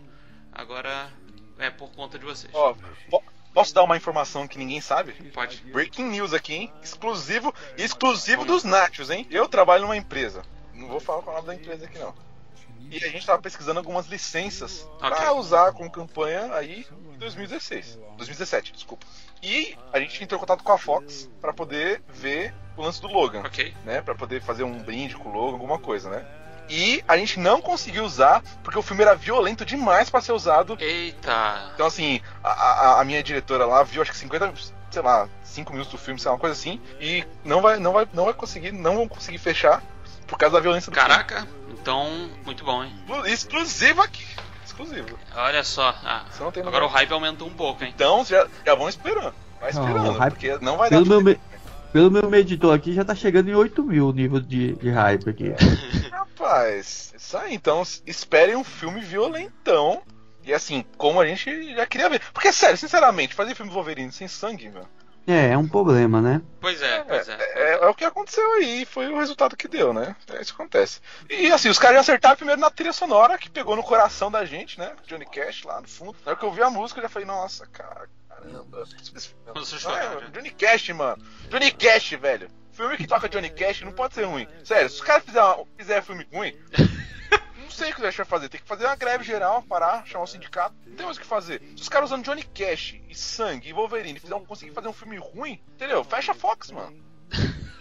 [0.52, 1.10] Agora
[1.58, 2.52] é por conta de vocês.
[2.54, 2.74] Ó,
[3.08, 3.22] po-
[3.52, 5.12] posso dar uma informação que ninguém sabe?
[5.32, 5.58] Pode.
[5.72, 6.72] Breaking news aqui, hein?
[6.82, 9.26] Exclusivo, exclusivo dos Nachos, hein?
[9.30, 10.42] Eu trabalho numa empresa.
[10.74, 12.14] Não vou falar o nome da empresa aqui, não.
[12.90, 15.10] E a gente tava pesquisando algumas licenças Ok.
[15.10, 17.98] pra usar como campanha aí em 2016.
[18.18, 19.06] 2017, desculpa.
[19.42, 23.08] E a gente entrou em contato com a Fox pra poder ver o lance do
[23.08, 23.40] Logan.
[23.40, 23.74] Ok.
[23.84, 26.26] né, Pra poder fazer um brinde com o logo, alguma coisa, né?
[26.74, 30.76] E a gente não conseguiu usar porque o filme era violento demais pra ser usado.
[30.80, 31.70] Eita.
[31.74, 34.52] Então assim, a, a- a minha diretora lá viu acho que 50,
[34.90, 37.92] sei lá, 5 minutos do filme, sei lá, uma coisa assim, e não vai não
[37.92, 39.82] vai não vai conseguir, não vão conseguir fechar
[40.26, 42.94] por causa da violência do Caraca, então, muito bom, hein?
[43.06, 43.28] filme.
[43.28, 44.26] Exclusivo aqui.
[44.64, 45.18] Exclusivo.
[45.34, 45.94] Olha só.
[46.02, 47.92] Ah, não agora o hype aumentou um pouco, hein?
[47.94, 49.34] Então já, já vão esperando.
[49.60, 51.38] Vai Não, esperando, o hype- porque não vai dar Pelo pra meu,
[51.92, 55.28] pelo meu meditor aqui, já tá chegando em 8 mil o nível de, de hype
[55.30, 55.52] aqui.
[56.10, 60.02] Rapaz, isso aí, então esperem um filme violentão.
[60.44, 62.20] E assim, como a gente já queria ver.
[62.32, 64.88] Porque, sério, sinceramente, fazer filme Wolverine sem sangue, velho.
[65.24, 66.42] É, é um problema, né?
[66.60, 67.34] Pois é, É, pois é.
[67.54, 70.16] é- é o que aconteceu aí, foi o resultado que deu, né?
[70.32, 70.98] É isso que acontece.
[71.30, 74.80] E assim, os caras acertaram primeiro na trilha sonora, que pegou no coração da gente,
[74.80, 74.90] né?
[75.06, 76.16] Johnny Cash lá no fundo.
[76.24, 78.08] Na hora que eu vi a música, eu já falei, nossa, cara,
[78.42, 78.84] caramba.
[79.64, 80.30] Chorar, É.
[80.30, 81.22] Johnny Cash, mano.
[81.50, 82.48] Johnny Cash, velho.
[82.72, 84.46] Filme que toca Johnny Cash não pode ser ruim.
[84.64, 86.56] Sério, se os caras fizerem fizer filme ruim,
[87.58, 88.48] não sei o que eles vão fazer.
[88.48, 90.74] Tem que fazer uma greve geral, parar, chamar o sindicato.
[90.86, 91.60] Não tem mais o que fazer.
[91.76, 95.18] Se os caras usando Johnny Cash e sangue e Wolverine fizeram, conseguir fazer um filme
[95.18, 96.02] ruim, entendeu?
[96.02, 96.96] Fecha a Fox, mano.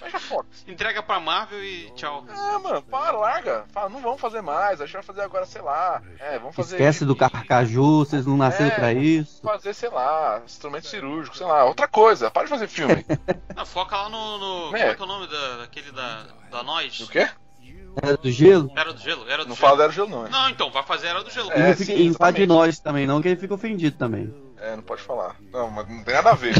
[0.02, 0.66] Fecha a Fox.
[0.68, 2.26] Entrega pra Marvel e tchau.
[2.28, 3.66] É, mano, para, larga.
[3.72, 4.82] Fala, não vamos fazer mais.
[4.82, 6.02] A gente vai fazer agora, sei lá.
[6.20, 6.76] É, vamos fazer.
[6.76, 8.76] Esquece do Carcaju, vocês não nasceram É.
[8.76, 9.42] pra isso.
[9.44, 12.32] Fazer, sei lá, instrumento cirúrgico, sei lá, outra coisa.
[12.32, 13.06] Para de fazer filme.
[13.56, 14.38] Não, foca lá no.
[14.40, 14.80] no É.
[14.82, 17.00] Como é que é o nome da, daquele da, da Nós?
[17.02, 17.30] o quê?
[18.02, 18.72] Era do gelo?
[18.76, 19.30] Era do gelo?
[19.30, 19.68] Era do Não gelo.
[19.68, 20.30] fala Zero Gelo, não, é?
[20.30, 21.52] Não, então, vai fazer Era do Gelo.
[21.52, 22.48] É, e não fica sim, em pá de exatamente.
[22.48, 24.34] nós também, não, que ele fica ofendido também.
[24.62, 25.36] É, não pode falar.
[25.52, 26.54] Não, mas não tem nada a ver.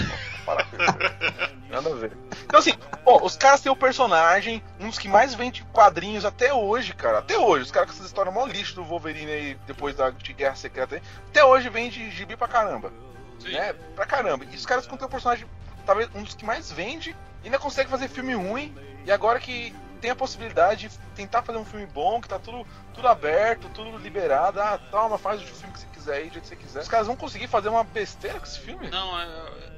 [0.44, 1.62] Para com isso.
[1.70, 2.12] Nada a ver.
[2.44, 2.74] Então, assim,
[3.06, 7.20] os caras têm o personagem, um dos que mais vende quadrinhos até hoje, cara.
[7.20, 7.66] Até hoje.
[7.66, 10.96] Os caras com essa história mó lixo do Wolverine aí, depois da de Guerra Secreta
[10.96, 11.02] aí.
[11.30, 12.92] Até hoje vende gibi pra caramba.
[13.40, 13.52] Sim.
[13.52, 13.74] Né?
[13.96, 14.46] Pra caramba.
[14.52, 15.46] E os caras com o personagem,
[15.86, 18.76] talvez um dos que mais vende, ainda consegue fazer filme ruim.
[19.06, 22.66] E agora que tem a possibilidade de tentar fazer um filme bom, que tá tudo,
[22.96, 24.60] tudo aberto, tudo liberado.
[24.60, 26.82] Ah, toma, faz o filme que você quiser do jeito que você quiser.
[26.82, 28.90] Os caras vão conseguir fazer uma besteira com esse filme?
[28.90, 29.26] Não, é,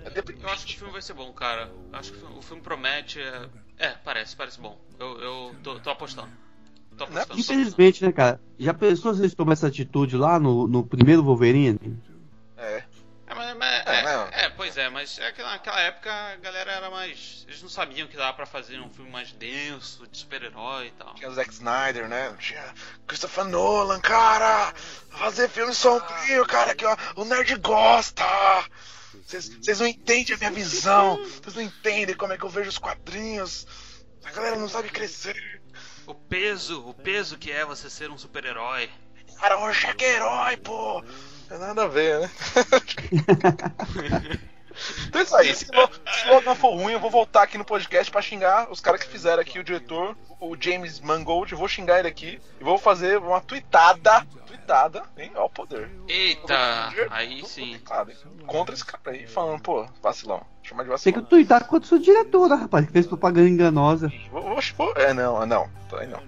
[0.05, 1.69] É eu acho que o filme vai ser bom, cara.
[1.91, 3.19] Eu acho que o filme promete.
[3.19, 4.79] É, é, parece, parece bom.
[4.99, 6.29] Eu, eu tô, tô apostando.
[6.97, 7.27] Tô é apostando.
[7.27, 7.39] tô apostando.
[7.39, 8.39] Infelizmente, né, cara?
[8.57, 11.77] Já pensou se eles tomam essa atitude lá no, no primeiro Wolverine?
[12.57, 12.83] É.
[13.34, 16.72] É, mas- mas- É, é, é, pois é, mas é que naquela época a galera
[16.72, 17.43] era mais.
[17.48, 21.13] Eles não sabiam que dava pra fazer um filme mais denso, de super-herói e tal.
[21.15, 22.36] Tinha o Zack Snyder, né?
[22.39, 22.74] Tinha
[23.08, 24.74] Christopher Nolan, cara!
[25.12, 28.24] Fazer filme sombrio, cara, que ó, o nerd gosta!
[29.26, 31.17] Vocês vocês não entendem a minha visão.
[31.17, 33.65] Vocês não entendem como é que eu vejo os quadrinhos.
[34.24, 35.62] A galera não sabe crescer.
[36.06, 38.89] O peso, o peso que é você ser um super-herói.
[39.39, 41.04] Cara, hoje é que herói, pô.
[41.53, 42.29] Não tem nada a ver, né?
[45.07, 45.55] então é isso aí.
[45.55, 45.89] Se o
[46.23, 49.41] slogan for ruim, eu vou voltar aqui no podcast pra xingar os caras que fizeram
[49.41, 51.51] aqui, o diretor, o James Mangold.
[51.51, 54.25] Eu vou xingar ele aqui e vou fazer uma tweetada.
[54.47, 55.31] Tweetada, hein?
[55.35, 55.91] Ó o poder.
[56.07, 57.79] Eita, aí sim.
[58.47, 60.43] Contra esse cara aí, falando, pô, vacilão.
[60.63, 61.26] Chamar de Tem que vacilão.
[61.26, 64.12] tuitar contra sua diretora, rapaz, que fez propaganda enganosa.
[64.32, 64.41] Vou,
[64.78, 65.69] vou, é, não, não.
[65.93, 66.19] Aí não.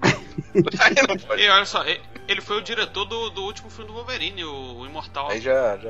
[0.82, 1.42] aí não pode.
[1.42, 1.84] E olha só,
[2.28, 5.30] ele foi o diretor do, do último filme do Wolverine, o, o Imortal.
[5.32, 5.90] Aí já, já.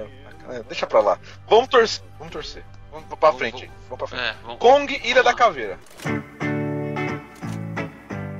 [0.49, 1.17] é, Deixa pra lá.
[1.49, 2.03] Vamos torcer.
[2.19, 2.63] Vamos torcer.
[2.91, 3.65] Vamos pra frente.
[3.65, 4.23] vou- Vamos pra frente.
[4.23, 4.59] É, vamos.
[4.59, 5.77] Kong, Ilha da Caveira.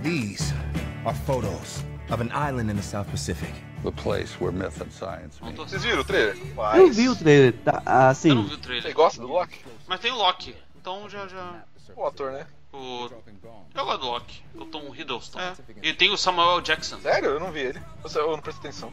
[0.03, 0.53] These
[1.05, 3.51] are photos of an island in the South Pacific.
[3.83, 5.69] The place where myth and science Vamos meet.
[5.69, 6.35] Vocês viram o trailer?
[6.37, 8.93] Eu Mas- vi o trailer, tá, assim, Eu não vi o Você trailer.
[8.95, 9.59] gosta do Loki?
[9.87, 10.55] Mas tem o Loki.
[10.75, 11.63] Então já já.
[11.95, 12.47] O ator, né?
[12.73, 13.07] O...
[13.73, 14.43] Eu gosto do Loki.
[14.55, 15.39] O Tom Hiddleston.
[15.39, 15.53] É.
[15.81, 16.99] E tem o Samuel Jackson.
[16.99, 17.29] Sério?
[17.29, 17.81] Eu não vi ele.
[18.13, 18.91] Eu, não prestei atenção.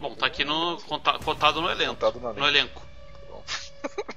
[0.00, 1.94] Bom, tá aqui no conta- cotado no elenco.
[1.94, 2.82] Contado no No elenco.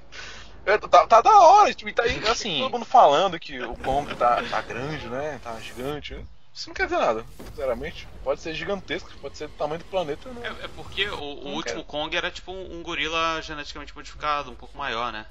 [0.66, 4.14] É, tá, tá da hora, tipo, tá aí, assim, todo mundo falando que o Kong
[4.16, 5.40] tá, tá grande, né?
[5.42, 6.22] Tá gigante.
[6.58, 8.08] Isso não quer dizer nada, sinceramente.
[8.24, 10.28] Pode ser gigantesco, pode ser do tamanho do planeta.
[10.32, 10.40] Né?
[10.42, 11.84] É, é porque o, o Não último quero.
[11.84, 15.24] Kong era tipo um, um gorila geneticamente modificado, um pouco maior, né?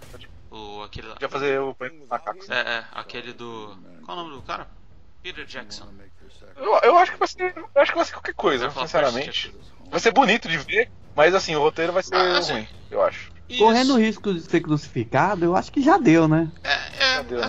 [0.50, 1.16] O, aquele lá.
[1.16, 1.76] Podia fazer o
[2.10, 2.50] macacos.
[2.50, 3.78] É, é, aquele do.
[4.06, 4.70] Qual é o nome do cara?
[5.22, 5.94] Peter Jackson.
[6.56, 7.58] Eu, eu acho que vai ser.
[7.58, 9.54] Eu acho que vai ser qualquer coisa, sinceramente.
[9.92, 12.54] Vai ser bonito de ver, mas assim, o roteiro vai ser Ah, sim.
[12.54, 13.34] ruim, eu acho.
[13.58, 16.50] correndo o risco de ser crucificado, eu acho que já deu, né?
[16.64, 17.42] É, é, Cadê, né?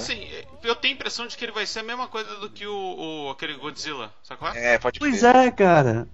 [0.69, 3.27] Eu tenho a impressão de que ele vai ser a mesma coisa do que o,
[3.27, 4.49] o- aquele Godzilla, sacou?
[4.49, 6.09] É, pode Pois é, cara.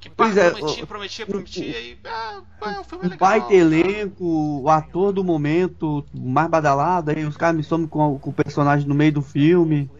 [0.00, 1.98] Que pá, Pois é, prometia, o- prometia, prometia e.
[2.04, 3.28] Ah, ah, o filme é legal.
[3.28, 8.30] baita elenco, o ator do momento mais badalado, aí os caras me somem com, com
[8.30, 9.90] o personagem no meio do filme.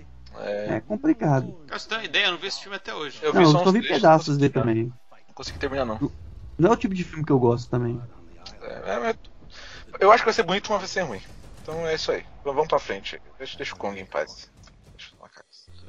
[0.40, 1.52] É, É complicado.
[1.66, 2.26] Cara, você tem uma ideia?
[2.26, 3.18] Eu não vi esse filme até hoje.
[3.22, 4.84] eu vi Não, eu só só uns vi trechos, pedaços dele também.
[4.84, 5.98] Não consegui terminar, não.
[6.58, 8.00] Não é o tipo de filme que eu gosto também.
[8.62, 9.16] É, é, mas
[10.00, 11.20] eu acho que vai ser bonito, mas vai ser ruim.
[11.68, 12.24] Então é isso aí.
[12.42, 13.20] Vamos pra frente.
[13.36, 14.50] Deixa, deixa o Kong em paz.
[14.96, 15.44] Deixa eu cara.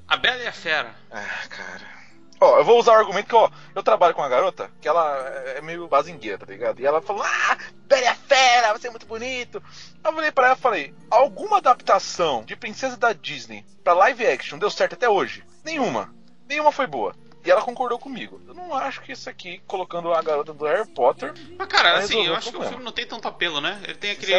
[0.10, 0.94] A Bela e a Fera.
[1.10, 2.00] Ah, cara.
[2.42, 5.18] Ó, eu vou usar o argumento que, ó, eu trabalho com uma garota que ela
[5.56, 6.82] é meio bazingueira, tá ligado?
[6.82, 9.64] E ela falou, ah, Bela e a Fera, vai ser muito bonito.
[10.04, 14.60] Eu falei pra ela e falei, alguma adaptação de Princesa da Disney pra live action
[14.60, 15.46] deu certo até hoje?
[15.64, 16.14] Nenhuma.
[16.46, 17.16] Nenhuma foi boa.
[17.46, 18.42] E ela concordou comigo.
[18.48, 22.26] Eu não acho que isso aqui, colocando a garota do Harry Potter, Mas, cara, assim,
[22.26, 23.80] eu acho que o filme não tem tanto apelo, né?
[23.84, 24.34] Ele tem aquele.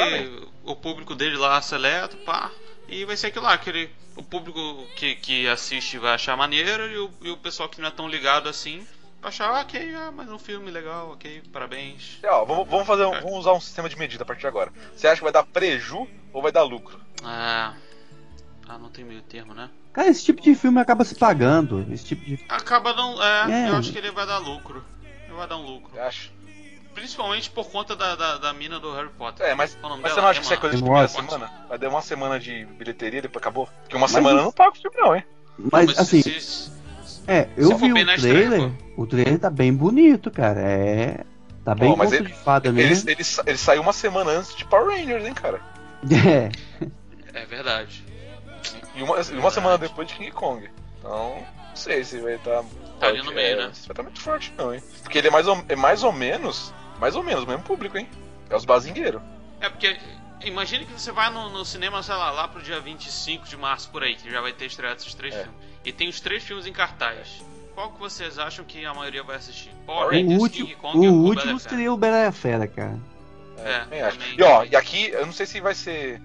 [0.63, 2.51] O público dele lá seleto, pá.
[2.89, 3.91] E vai ser aquilo lá, aquele.
[4.17, 7.89] O público que, que assiste vai achar maneiro e o, e o pessoal que não
[7.89, 8.87] é tão ligado assim
[9.23, 12.19] vai achar, ah, ok, ah, mas um filme legal, ok, parabéns.
[12.23, 14.47] E, ó, vamos, vamos fazer um- vamos usar um sistema de medida a partir de
[14.49, 14.73] agora.
[14.95, 16.99] Você acha que vai dar preju ou vai dar lucro?
[17.23, 17.75] Ah.
[18.69, 19.71] Ah, não tem meio termo, né?
[19.93, 21.85] Cara, esse tipo de filme acaba se pagando.
[21.93, 22.39] Esse tipo de.
[22.49, 23.21] Acaba não.
[23.23, 23.69] É, É.
[23.71, 24.85] eu acho que ele vai dar lucro.
[25.27, 25.91] Ele vai dar um lucro.
[25.93, 26.31] Você acha?
[26.95, 29.47] Principalmente por conta da, da, da mina do Harry Potter.
[29.47, 30.23] É, mas, nome mas você dela?
[30.23, 31.51] não acha que isso é coisa de primeira semana?
[31.69, 33.69] Vai dar uma semana de bilheteria e depois acabou?
[33.83, 35.25] Porque uma Mas semana isso- não paga o filme, não, hein?
[35.73, 36.71] Mas, Mas assim, se- se-
[37.29, 38.73] é, eu vi o estreia, trailer.
[38.97, 40.61] O trailer tá bem bonito, cara.
[40.61, 41.25] É.
[41.65, 43.09] Tá bem Pô, mas conto ele- de fada Ele, mesmo.
[43.11, 45.61] ele, ele saiu uma semana antes de Power Rangers, hein, cara?
[46.11, 46.51] É.
[47.33, 48.03] É verdade.
[49.01, 50.69] E uma, e uma semana depois de King Kong.
[50.99, 52.63] Então, não sei se vai estar.
[53.01, 53.71] Tá ali no meio, é, né?
[53.73, 54.83] Se vai estar muito forte, não, hein?
[55.03, 56.75] Porque ele é mais ou, é mais ou menos.
[56.99, 58.07] Mais ou menos o mesmo público, hein?
[58.51, 59.23] É os bazingueiros.
[59.61, 59.97] É porque.
[60.45, 63.91] Imagine que você vai no, no cinema, sei lá, lá pro dia 25 de março
[63.91, 65.43] por aí, que já vai ter estreado esses três É.
[65.45, 65.61] filmes.
[65.85, 67.43] E tem os três filmes em cartaz.
[67.75, 69.71] Qual que vocês acham que a maioria vai assistir?
[69.87, 71.71] Power O O Rangers, último, King Kong o último e a Fera?
[71.71, 72.99] seria o Bela e a Fera, cara.
[73.59, 76.21] É, também- E ó, e aqui, eu não sei se vai ser.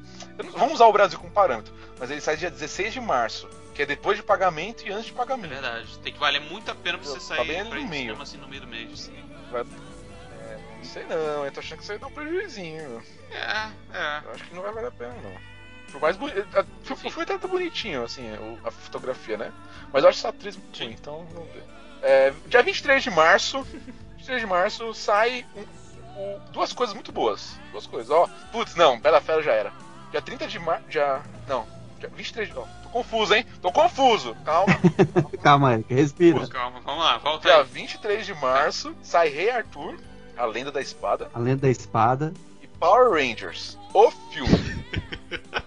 [0.58, 1.74] Vamos usar o Brasil como parâmetro.
[2.00, 5.12] Mas ele sai dia 16 de março, que é depois de pagamento e antes de
[5.12, 5.50] É pagamento.
[5.50, 5.98] verdade.
[6.00, 8.02] Tem que valer muito a pena pra você Tá sair bem ali pra no meio.
[8.04, 9.10] cinema assim no meio do mês.
[10.78, 13.02] Não sei não, eu tô achando que isso aí dá um prejuizinho.
[13.32, 14.22] É, é.
[14.26, 15.36] Eu acho que não vai valer a pena, não.
[15.92, 16.46] Por mais bonito.
[16.90, 18.24] O filme até tá bonitinho, assim,
[18.64, 19.52] a fotografia, né?
[19.92, 21.64] Mas eu acho essa atriz muito ruim, então vamos ver.
[22.02, 23.62] É, dia 23 de março.
[24.18, 27.58] 23 de março sai um- um- duas coisas muito boas.
[27.72, 28.28] Duas coisas, ó.
[28.52, 29.72] Putz, não, Bela Fera já era.
[30.12, 30.84] Dia 30 de março.
[30.90, 31.22] Já.
[31.48, 31.66] Não.
[32.08, 32.58] Dia 23 de.
[32.58, 33.46] Ó, tô confuso, hein?
[33.62, 34.36] Tô confuso.
[34.46, 34.74] Calma.
[35.42, 36.48] Calma, Erika, respira.
[36.48, 37.64] Calma, vamos lá, volta Dia aí.
[37.66, 39.98] 23 de março sai Rei Arthur,
[40.38, 42.34] a lenda da espada, A Lenda da Espada.
[42.62, 44.86] e Power Rangers, o filme.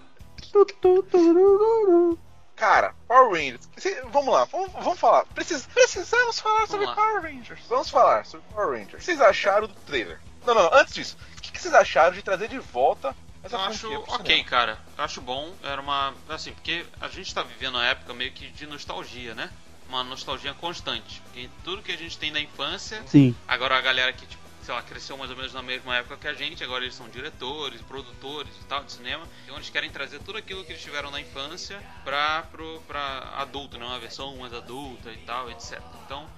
[2.55, 3.69] Cara, Power Rangers.
[4.11, 5.25] Vamos lá, vamos, vamos falar.
[5.33, 6.95] Precis- precisamos falar sobre lá.
[6.95, 7.61] Power Rangers.
[7.69, 8.93] Vamos falar sobre Power Rangers.
[8.93, 10.19] O que vocês acharam do trailer?
[10.45, 13.61] Não, não, não, antes disso, o que vocês acharam de trazer de volta essa Eu
[13.61, 14.79] acho franquia ok, cara.
[14.97, 15.53] Eu acho bom.
[15.63, 16.13] Era uma.
[16.27, 19.49] Assim, porque a gente tá vivendo uma época meio que de nostalgia, né?
[19.87, 21.21] Uma nostalgia constante.
[21.21, 23.35] Porque tudo que a gente tem da infância, Sim.
[23.47, 26.27] agora a galera que, tipo, sei lá, cresceu mais ou menos na mesma época que
[26.27, 29.27] a gente, agora eles são diretores, produtores e tal de cinema.
[29.43, 33.77] Então eles querem trazer tudo aquilo que eles tiveram na infância pra, pro, pra adulto,
[33.77, 33.85] né?
[33.85, 35.81] Uma versão mais adulta e tal, etc.
[36.05, 36.29] Então.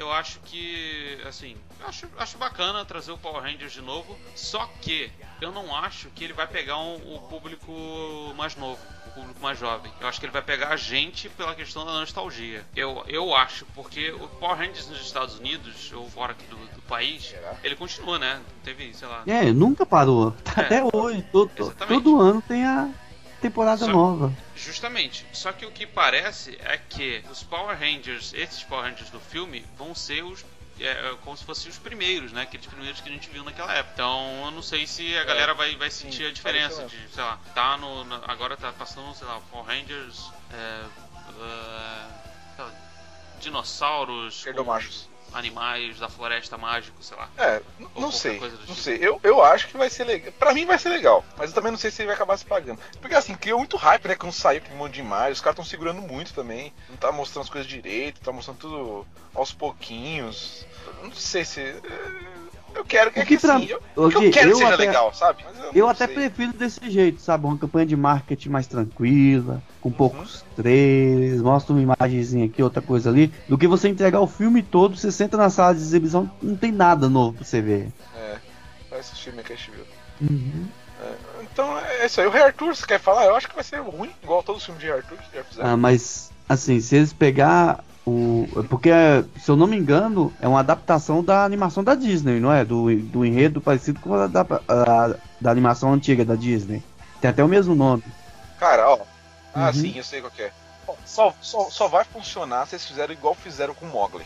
[0.00, 4.66] Eu acho que, assim, eu acho, acho bacana trazer o Power Rangers de novo, só
[4.80, 7.70] que eu não acho que ele vai pegar um, o público
[8.34, 9.92] mais novo, o público mais jovem.
[10.00, 12.64] Eu acho que ele vai pegar a gente pela questão da nostalgia.
[12.74, 16.80] Eu, eu acho, porque o Power Rangers nos Estados Unidos, ou fora aqui do, do
[16.88, 17.56] país, Será?
[17.62, 18.40] ele continua, né?
[18.64, 19.24] Teve, sei lá.
[19.26, 20.34] É, nunca parou.
[20.56, 20.60] É.
[20.62, 21.22] Até hoje.
[21.30, 22.88] Todo, todo ano tem a
[23.40, 24.32] temporada Só- nova.
[24.54, 25.26] Justamente.
[25.32, 29.64] Só que o que parece é que os Power Rangers, esses Power Rangers do filme,
[29.76, 30.44] vão ser os.
[30.78, 32.42] é, como se fossem os primeiros, né?
[32.42, 33.92] Aqueles primeiros que a gente viu naquela época.
[33.94, 37.38] Então eu não sei se a galera vai, vai sentir a diferença de, sei lá,
[37.54, 38.04] tá no.
[38.04, 40.30] na- agora tá passando, sei lá, Power Rangers.
[40.52, 40.84] É,
[41.42, 42.06] é,
[42.56, 42.72] sei lá,
[43.40, 44.46] dinossauros.
[45.32, 47.28] Animais da floresta mágico, sei lá.
[47.38, 47.62] É,
[47.96, 48.74] não sei, não tipo.
[48.74, 48.98] sei.
[49.00, 50.32] Eu, eu acho que vai ser legal.
[50.32, 52.44] Pra mim vai ser legal, mas eu também não sei se ele vai acabar se
[52.44, 52.80] pagando.
[53.00, 54.14] Porque assim, criou muito hype, né?
[54.14, 56.72] Quando saiu aquele monte de imagem, os caras estão segurando muito também.
[56.88, 60.66] Não tá mostrando as coisas direito, tá mostrando tudo aos pouquinhos.
[61.02, 61.74] Não sei se.
[62.74, 64.58] Eu quero que, O que pra- assim, eu, o que eu que quero eu que
[64.62, 65.42] seja até- legal, sabe?
[65.44, 66.14] Mas Eu não até sei.
[66.14, 67.44] prefiro desse jeito, sabe?
[67.46, 69.60] Uma campanha de marketing mais tranquila, Uhum.
[69.80, 74.26] com poucos trailers, mostra uma imagenzinha aqui, outra coisa ali, do que você entregar o
[74.26, 77.88] filme todo, você senta na sala de exibição, não tem nada novo pra você ver.
[78.16, 78.36] É,
[78.88, 79.84] só esse filme que a gente viu.
[80.30, 80.66] Uhum.
[81.42, 82.26] Então é isso aí.
[82.26, 83.24] O Rei Arthur, você quer falar?
[83.24, 85.44] Eu acho que vai ser ruim, igual todos os filmes de Rei Arthur que já
[85.44, 85.70] fizeram.
[85.70, 88.64] Ah, mas, assim, se eles pegar o.
[88.68, 88.90] Porque,
[89.38, 92.64] se eu não me engano, é uma adaptação da animação da Disney, não é?
[92.64, 96.82] Do, do enredo parecido com a da, a- da animação antiga da Disney.
[97.20, 98.02] Tem até o mesmo nome.
[98.58, 98.98] Cara, ó.
[99.54, 99.72] Ah, Uhum.
[99.74, 100.52] sim, eu sei qual que é.
[101.04, 104.24] Só, só, só vai funcionar se eles fizerem igual fizeram com o Mogli.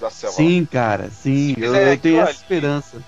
[0.00, 0.36] da Selva.
[0.36, 1.54] Sim, cara, sim.
[1.58, 3.02] Eu, eu tenho essa ali- esperança.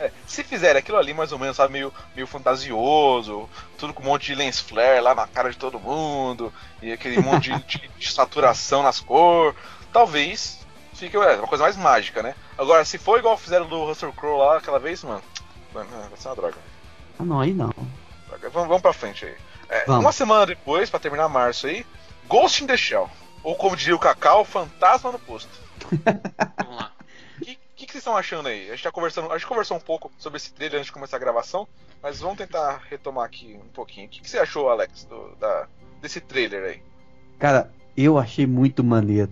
[0.00, 4.06] É, se fizerem aquilo ali mais ou menos, sabe, meio, meio fantasioso, tudo com um
[4.06, 7.88] monte de lens flare lá na cara de todo mundo, e aquele monte de, de-
[7.98, 9.56] de saturação nas cores,
[9.92, 10.58] talvez
[10.94, 12.34] fique é, uma coisa mais mágica, né?
[12.56, 15.22] Agora, se for igual fizeram do Russell Crowe lá aquela vez, mano,
[15.72, 15.84] vai
[16.16, 16.56] ser uma droga.
[17.18, 17.72] Ah, não, aí não.
[18.52, 19.34] Vamos, vamos pra frente aí.
[19.68, 20.04] É, Vamos.
[20.04, 21.84] uma semana depois, pra terminar março aí,
[22.28, 23.10] Ghost in the Shell.
[23.42, 25.50] Ou como diria o Cacau, Fantasma no Posto.
[26.56, 26.92] Vamos lá.
[27.88, 28.68] Que, vocês estão achando aí?
[28.68, 31.16] A gente, tá conversando, a gente conversou um pouco sobre esse trailer antes de começar
[31.16, 31.66] a gravação,
[32.02, 34.06] mas vamos tentar retomar aqui um pouquinho.
[34.06, 35.66] O que, que você achou, Alex, do- da,
[36.02, 36.82] desse trailer aí?
[37.38, 39.30] Cara, eu achei muito maneiro.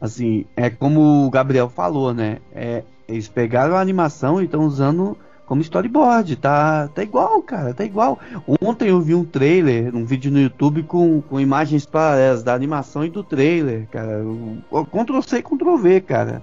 [0.00, 2.40] Assim, é como o Gabriel falou, né?
[2.52, 6.34] É, eles pegaram a animação e estão usando como storyboard.
[6.36, 8.18] Tá, tá igual, cara, tá igual.
[8.60, 13.04] Ontem eu vi um trailer, um vídeo no YouTube com, com imagens paralelas da animação
[13.04, 14.24] e do trailer, cara.
[14.24, 16.42] O- o Ctrl C e Ctrl V, cara.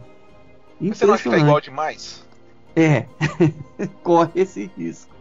[0.79, 2.23] Mas Você não acha que tá igual demais?
[2.75, 3.05] É,
[4.03, 5.13] corre esse risco.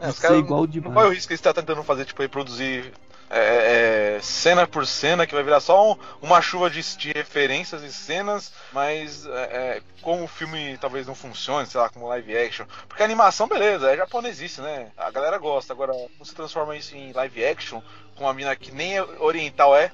[0.00, 0.92] É, de os ser igual Não demais.
[0.94, 2.92] qual é o risco que eles estão tentando fazer, tipo, reproduzir
[3.34, 7.82] é, é, cena por cena, que vai virar só um- uma chuva de, de referências
[7.82, 12.36] e cenas, mas é, é, como o filme talvez não funcione, sei lá, como live
[12.36, 12.66] action.
[12.88, 14.88] Porque animação, beleza, é japonesice, né?
[14.98, 15.72] A galera gosta.
[15.72, 17.80] Agora, você transforma isso em live action
[18.16, 19.90] com uma mina que nem oriental é,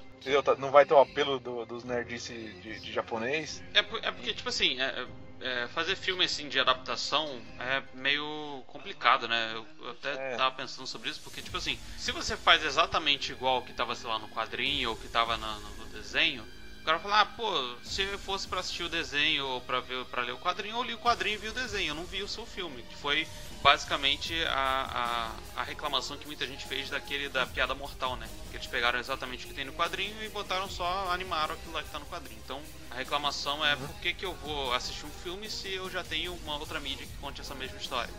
[0.59, 3.63] Não vai ter o apelo do- dos nerdice de, de japonês.
[3.75, 5.07] É, por- é porque, tipo assim, é-
[5.41, 9.53] é, fazer filme assim de adaptação é meio complicado, né?
[9.55, 10.37] Eu, eu até É.
[10.37, 14.09] tava pensando sobre isso, porque, tipo assim, se você faz exatamente igual que tava, sei
[14.11, 16.43] lá, no quadrinho ou que tava no, no desenho,
[16.83, 17.53] o cara fala, ah, pô,
[17.85, 20.83] se eu fosse pra assistir o desenho ou pra, ver, pra ler o quadrinho, eu
[20.83, 23.29] li o quadrinho e vi o desenho, eu não vi o seu filme, que foi
[23.62, 28.29] basicamente a, a, a reclamação que muita gente fez daquele da piada mortal, né?
[28.51, 31.83] Que eles pegaram exatamente o que tem no quadrinho e botaram só, animaram aquilo lá
[31.83, 32.40] que tá no quadrinho.
[32.44, 36.05] Então a reclamação é por que, que eu vou assistir um filme se eu já
[36.05, 38.12] tenho uma outra mídia que conte essa mesma história?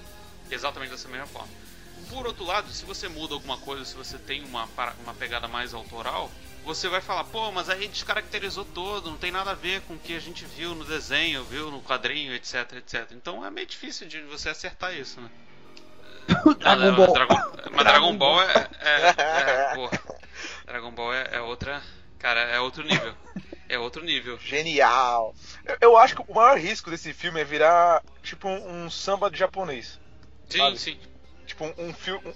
[0.50, 1.50] Exatamente dessa mesma forma.
[2.10, 4.68] Por outro lado, se você muda alguma coisa, se você tem uma,
[5.04, 6.32] uma pegada mais autoral,
[6.70, 10.00] você vai falar, pô, mas aí descaracterizou todo, não tem nada a ver com o
[10.00, 13.12] que a gente viu no desenho, viu no quadrinho, etc, etc.
[13.14, 15.30] Então é meio difícil de você acertar isso, né?
[16.60, 17.14] Dragon Mas Ball.
[17.14, 17.36] Dragon,
[17.72, 18.70] mas Dragon Ball é.
[18.82, 20.00] é, é porra.
[20.66, 21.82] Dragon Ball é, é outra.
[22.20, 23.16] Cara, é outro nível.
[23.68, 24.38] É outro nível.
[24.38, 25.34] Genial!
[25.66, 29.32] Eu, eu acho que o maior risco desse filme é virar tipo um, um samba
[29.32, 30.00] de japonês.
[30.48, 30.78] Sim, Sabe?
[30.78, 31.00] sim.
[31.60, 31.94] Tipo, um,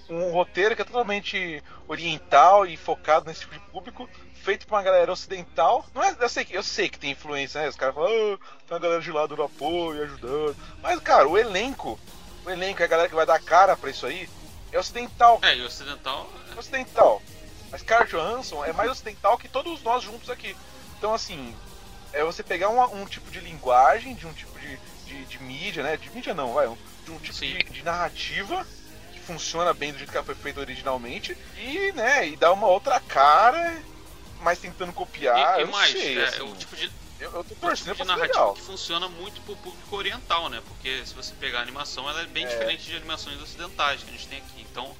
[0.09, 4.77] um, um- roteiro que é totalmente oriental e focado nesse tipo de público, feito pra
[4.77, 5.85] uma galera ocidental.
[5.95, 7.69] Não é, eu, sei que, eu sei que tem influência, né?
[7.69, 10.55] Os caras falam, ah, tem uma galera de lá dando apoio, ajudando.
[10.81, 11.97] Mas, cara, o elenco
[12.45, 14.29] o elenco a galera que vai dar cara pra isso aí
[14.71, 15.39] é ocidental.
[15.41, 16.29] É, e ocidental.
[16.53, 17.21] É ocidental.
[17.71, 20.55] A Scarlett Johansson é mais ocidental que todos nós juntos aqui.
[20.97, 21.55] Então, assim,
[22.11, 25.81] é você pegar um, um tipo de linguagem, de um tipo de, de, de, mídia,
[25.81, 25.95] né?
[25.95, 26.67] De mídia não, vai,
[27.05, 28.67] de um tipo de, de, narrativa
[29.23, 32.99] funciona bem do jeito que ela foi feita originalmente e, né, e dá uma outra
[32.99, 33.81] cara,
[34.41, 35.59] mas tentando copiar.
[35.59, 36.91] E, e mais, sei, é, assim, o tipo de.
[37.19, 38.53] Eu, eu tô o torcendo tipo de narrativa legal.
[38.53, 40.61] que funciona muito pro público oriental, né?
[40.67, 44.13] Porque se você pegar a animação, ela é bem diferente de animações ocidentais que a
[44.13, 44.61] gente tem aqui.
[44.69, 44.93] Então,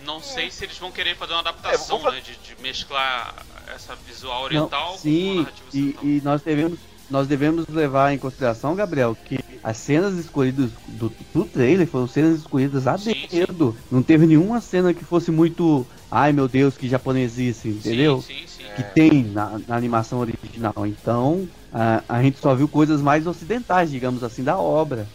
[0.00, 2.20] não sei se eles vão querer fazer uma adaptação, É, vou fa- né?
[2.20, 3.34] De, de mesclar
[3.74, 6.04] essa visual Não, oriental com a sim, narrativa e, ocidental.
[6.04, 6.80] e nós devemos
[7.10, 12.38] nós devemos levar em consideração, Gabriel, que as cenas escolhidas do, do trailer foram cenas
[12.38, 13.76] escolhidas a dedo.
[13.90, 18.22] Não teve nenhuma cena que fosse muito, ai meu Deus, que japonesice, entendeu?
[18.22, 18.64] Sim, sim, sim.
[18.64, 18.74] É.
[18.74, 20.74] Que tem na, na animação original.
[20.86, 25.06] Então, a, a gente só viu coisas mais ocidentais, digamos assim, da obra.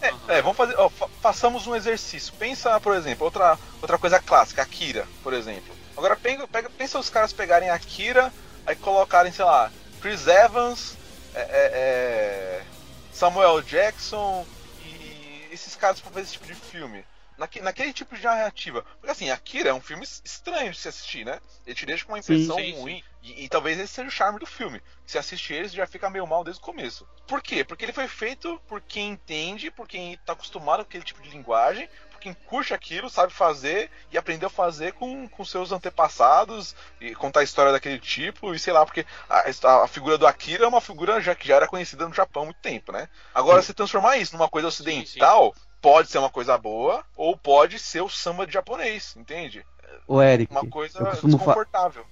[0.00, 0.74] É, é, vamos fazer.
[0.78, 2.32] ó, fa- façamos um exercício.
[2.38, 5.72] Pensa, por exemplo, outra, outra coisa clássica, Akira, por exemplo.
[5.96, 8.32] Agora pega, pega- pensa os caras pegarem Akira,
[8.66, 9.70] aí colocarem, sei lá,
[10.00, 10.96] Chris Evans,
[11.34, 12.64] é, é, é,
[13.12, 14.46] Samuel Jackson
[14.84, 17.04] e esses caras pra fazer esse tipo de filme.
[17.38, 18.82] Naque- naquele tipo de narrativa.
[18.82, 21.40] Porque assim, Akira é um filme es- estranho de se assistir, né?
[21.66, 22.34] Ele te deixa com uma Sim.
[22.34, 22.80] impressão Sim, sim.
[22.80, 23.04] ruim.
[23.22, 24.82] E, e talvez esse seja o charme do filme.
[25.06, 27.08] Se assistir ele, você já fica meio mal desde o começo.
[27.26, 27.64] Por quê?
[27.64, 31.30] Porque ele foi feito por quem entende, por quem tá acostumado com aquele tipo de
[31.30, 31.88] linguagem,
[32.22, 37.40] quem curte aquilo, sabe fazer e aprendeu a fazer com, com seus antepassados e contar
[37.40, 39.44] a história daquele tipo, e sei lá, porque a,
[39.82, 42.46] a figura do Akira é uma figura já que já era conhecida no Japão há
[42.46, 43.08] muito tempo, né?
[43.34, 48.00] Agora, se transformar isso numa coisa ocidental, pode ser uma coisa boa, ou pode ser
[48.02, 49.64] o samba de japonês, entende?
[50.06, 52.04] Ô Eric, Uma coisa eu costumo, fa- desconfortável.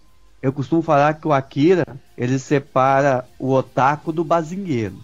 [0.42, 1.84] eu costumo falar que o Akira,
[2.16, 5.00] ele separa o otaku do bazingueiro.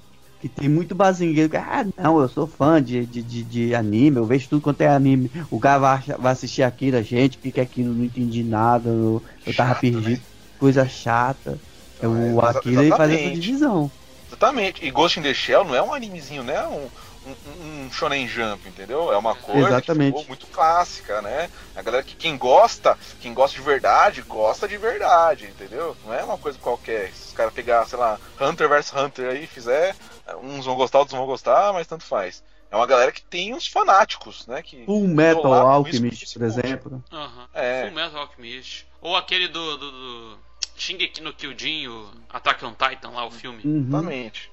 [0.49, 4.25] Tem muito bazingueiro que, ah, não, eu sou fã de, de, de, de anime, eu
[4.25, 5.31] vejo tudo quanto é anime.
[5.51, 6.63] O cara vai, vai assistir
[7.03, 7.95] gente, o que que é aquilo?
[7.95, 10.21] Não entendi nada, eu, eu tava Chato, perdido, né?
[10.59, 11.59] coisa chata.
[12.01, 13.91] É, o Akira ele faz essa divisão.
[14.29, 14.85] Exatamente.
[14.85, 16.67] E Ghost in the Shell não é um animezinho, né?
[16.67, 16.89] Um,
[17.27, 19.13] um, um shonen jump, entendeu?
[19.13, 20.13] É uma coisa Exatamente.
[20.13, 21.49] que ficou muito clássica, né?
[21.75, 25.97] A galera que quem gosta, quem gosta de verdade, gosta de verdade, entendeu?
[26.05, 27.13] Não é uma coisa qualquer.
[27.13, 29.97] Se os caras pegar, sei lá, Hunter vs Hunter aí e fizer,
[30.43, 32.43] uns vão gostar, outros não vão gostar, mas tanto faz.
[32.71, 34.61] É uma galera que tem uns fanáticos, né?
[34.63, 36.61] Que Full Metal Alchemist, por isso.
[36.61, 37.05] exemplo.
[37.13, 37.49] Aham.
[37.55, 37.83] É.
[37.83, 38.87] Full Metal Alchemist.
[39.01, 40.39] Ou aquele do, do, do
[40.77, 43.63] Shingeki no Kyojin, o Attack on Titan lá, o filme.
[43.65, 43.87] Uhum.
[43.89, 44.51] Exatamente.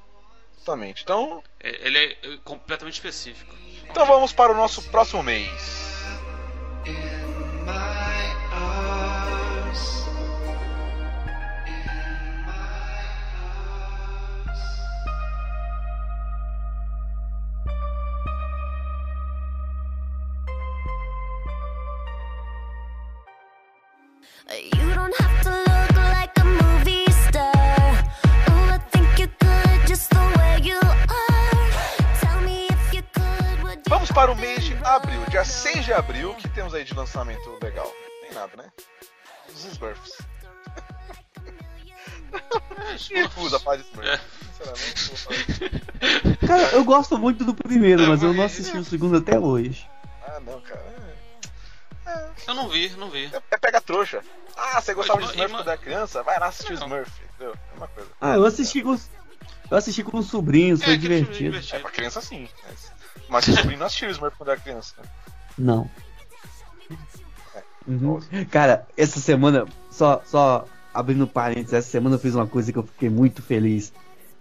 [0.62, 1.02] Exatamente.
[1.04, 3.54] Então, É, Ele é completamente específico.
[3.90, 5.83] então vamos para o nosso próximo mês.
[35.64, 37.90] 6 de abril, o que temos aí de lançamento legal?
[38.22, 38.72] Tem nada, né?
[39.50, 40.18] Os Smurfs.
[43.12, 44.10] Me recusa a falar de Smurfs.
[44.10, 44.20] É.
[44.54, 46.38] Sinceramente, vou falar.
[46.48, 49.90] Cara, eu gosto muito do primeiro, É, mas eu não assisti o segundo até hoje.
[50.28, 50.94] Ah, não, cara.
[52.48, 53.26] Eu não vi, não vi.
[53.34, 54.22] É, é pega trouxa.
[54.58, 56.22] Ah, você gostava de Smurf quando era criança?
[56.24, 56.82] Vai lá assistir Não.
[56.88, 57.56] Smurf, entendeu?
[57.74, 58.10] É uma coisa.
[58.20, 59.10] Ah, eu assisti com os,
[59.72, 61.56] eu assisti com os sobrinhos, foi É, aquele filme divertido.
[61.56, 61.82] É divertido.
[61.82, 62.50] pra criança sim.
[62.68, 62.92] Mas,
[63.30, 64.94] mas seu sobrinho não assistiu Smurf quando era criança.
[65.02, 65.04] né?
[65.58, 65.90] Não.
[67.56, 67.62] É.
[67.88, 68.20] Uhum.
[68.50, 72.84] Cara, essa semana, só, só abrindo parênteses, essa semana eu fiz uma coisa que eu
[72.84, 73.92] fiquei muito feliz.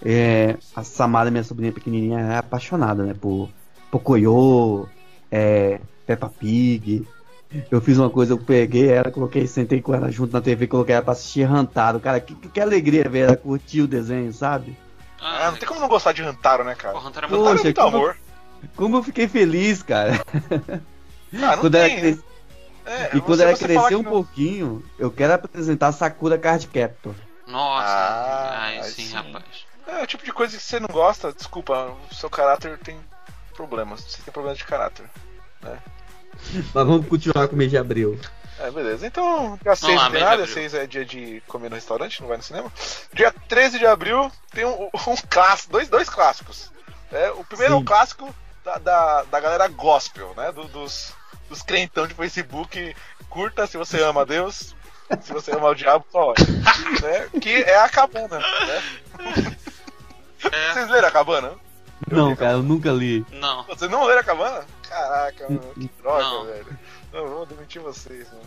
[0.05, 3.49] É, a Samara, minha sobrinha pequenininha, é apaixonada, né, por
[3.91, 4.89] Pocoyo,
[5.31, 7.07] é, Peppa Pig.
[7.71, 10.95] Eu fiz uma coisa, eu peguei ela, coloquei, sentei com ela junto na TV, coloquei
[10.95, 12.01] ela pra assistir Rantaro.
[12.01, 14.77] Cara, que, que alegria ver ela curtir o desenho, sabe?
[15.21, 16.99] Ah, não tem como não gostar de Hantaro, né, cara?
[16.99, 18.17] Pô, Hunter é muito é Poxa, muito como- amor.
[18.75, 20.21] Como eu fiquei feliz, cara.
[21.41, 22.19] Ah, quando ela cres-
[22.85, 27.15] É, E quando ela crescer um não- pouquinho, eu quero apresentar Sakura Card Captor.
[27.47, 29.15] Nossa, Ah, aí sim, sim.
[29.15, 29.45] rapaz.
[29.87, 32.99] É o tipo de coisa que você não gosta, desculpa, o seu caráter tem
[33.55, 34.01] problemas.
[34.01, 35.09] Você tem problemas de caráter.
[36.75, 38.19] Mas vamos continuar com o mês de abril.
[38.59, 39.07] É, beleza.
[39.07, 40.55] Então, dia 6 lá, não tem nada, abril.
[40.55, 42.73] 6 é dia de comer no restaurante, não vai no cinema.
[43.13, 46.71] Dia 13 de abril tem um, um clássico, dois, dois clássicos.
[47.11, 47.83] É, o primeiro é Sim.
[47.83, 50.51] o clássico da, da, da galera gospel, né?
[50.53, 51.13] do- dos,
[51.53, 52.97] dos crentão de Facebook.
[53.29, 54.75] Curta se você ama a Deus,
[55.21, 56.47] se você ama o diabo, só olha.
[57.03, 57.29] né?
[57.41, 58.39] Que é a cabana.
[58.39, 58.83] Né?
[60.51, 61.53] É, Vocês leram a cabana?
[62.11, 63.25] Não, cara, eu nunca li.
[63.33, 63.63] não.
[63.65, 64.67] Vocês não leram a cabana?
[64.89, 66.45] Caraca, mano, que droga, Não.
[66.47, 66.79] velho.
[67.13, 68.43] Não, eu vou demitir vocês, mano.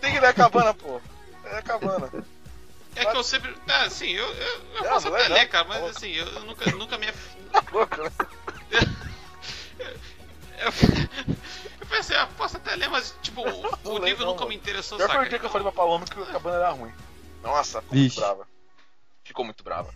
[0.00, 1.00] Tem que ler a cabana, pô.
[1.44, 2.10] É a cabana.
[2.94, 3.54] É que eu sempre.
[3.68, 5.36] É, assim, eu, eu, eu Não, posso não é até não.
[5.36, 7.06] ler, cara, mas assim, eu, eu nunca, nunca me.
[7.52, 8.10] Tá louco, né?
[10.58, 14.32] Eu, eu pensei, ah, posso até ler, mas, tipo, o, Não o lê, livro não,
[14.32, 14.50] nunca mano.
[14.50, 15.28] me interessou, saca?
[15.28, 16.92] dia que eu falei pra Paloma que a cabana era ruim.
[17.42, 18.16] Nossa, ficou Vixe.
[18.18, 18.48] muito brava.
[19.24, 19.94] Ficou muito brava.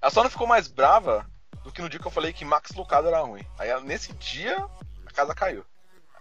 [0.00, 1.26] Ela só não ficou mais brava
[1.62, 3.44] do que no dia que eu falei que Max Lucado era ruim.
[3.58, 4.64] Aí nesse dia
[5.06, 5.64] a casa caiu.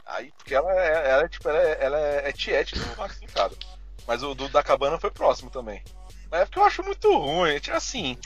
[0.06, 3.20] Aí, porque ela é, ela é tipo, ela é, ela é, é tiete do Max
[3.22, 3.58] Lucado.
[4.08, 5.84] Mas o do da cabana foi próximo também.
[6.30, 7.60] Mas é porque eu acho muito ruim.
[7.60, 8.18] Tipo assim,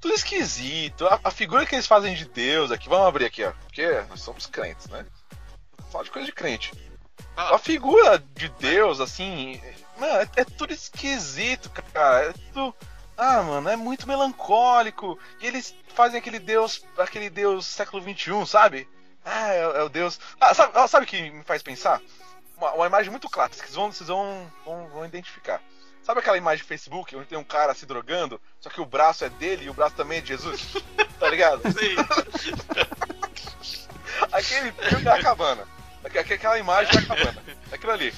[0.00, 1.06] tudo esquisito.
[1.06, 3.52] A, a figura que eles fazem de Deus aqui, vamos abrir aqui, ó.
[3.52, 5.04] Porque nós somos crentes, né?
[5.90, 6.72] Fala de coisa de crente.
[7.34, 7.56] Fala.
[7.56, 9.60] A figura de Deus, assim,
[9.98, 12.30] mano, é, é tudo esquisito, cara.
[12.30, 12.74] É tudo.
[13.16, 15.18] Ah, mano, é muito melancólico.
[15.40, 18.88] E eles fazem aquele Deus, aquele Deus século XXI, sabe?
[19.24, 20.20] Ah, é, é o Deus.
[20.40, 22.00] Ah, sabe, ah, sabe o que me faz pensar?
[22.56, 25.60] Uma, uma imagem muito clássica, vocês vão, vocês vão, vão, vão identificar.
[26.02, 29.24] Sabe aquela imagem do Facebook onde tem um cara se drogando, só que o braço
[29.24, 30.76] é dele e o braço também é de Jesus?
[31.18, 31.60] Tá ligado?
[31.72, 31.96] Sim.
[34.30, 35.66] Aquele filme da cabana.
[36.04, 37.42] Aqu- aqu- Aquela imagem da cabana.
[37.72, 38.14] Aquilo ali.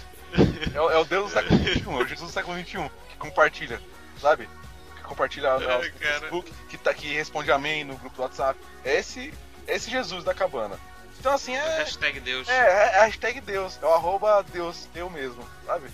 [0.74, 3.16] É, o- é o Deus do século XXI, é o Jesus do século XXI, que
[3.18, 3.81] compartilha,
[4.20, 4.49] sabe?
[4.97, 6.20] Que compartilha no Ai, cara.
[6.20, 8.59] Facebook, que, tá, que responde amém no grupo do WhatsApp.
[8.85, 9.35] É esse,
[9.66, 10.78] é esse Jesus da cabana.
[11.18, 11.78] Então assim, é.
[11.78, 12.49] Hashtag Deus.
[12.49, 15.89] É, é, é hashtag Deus, é o arroba Deus, eu mesmo, sabe?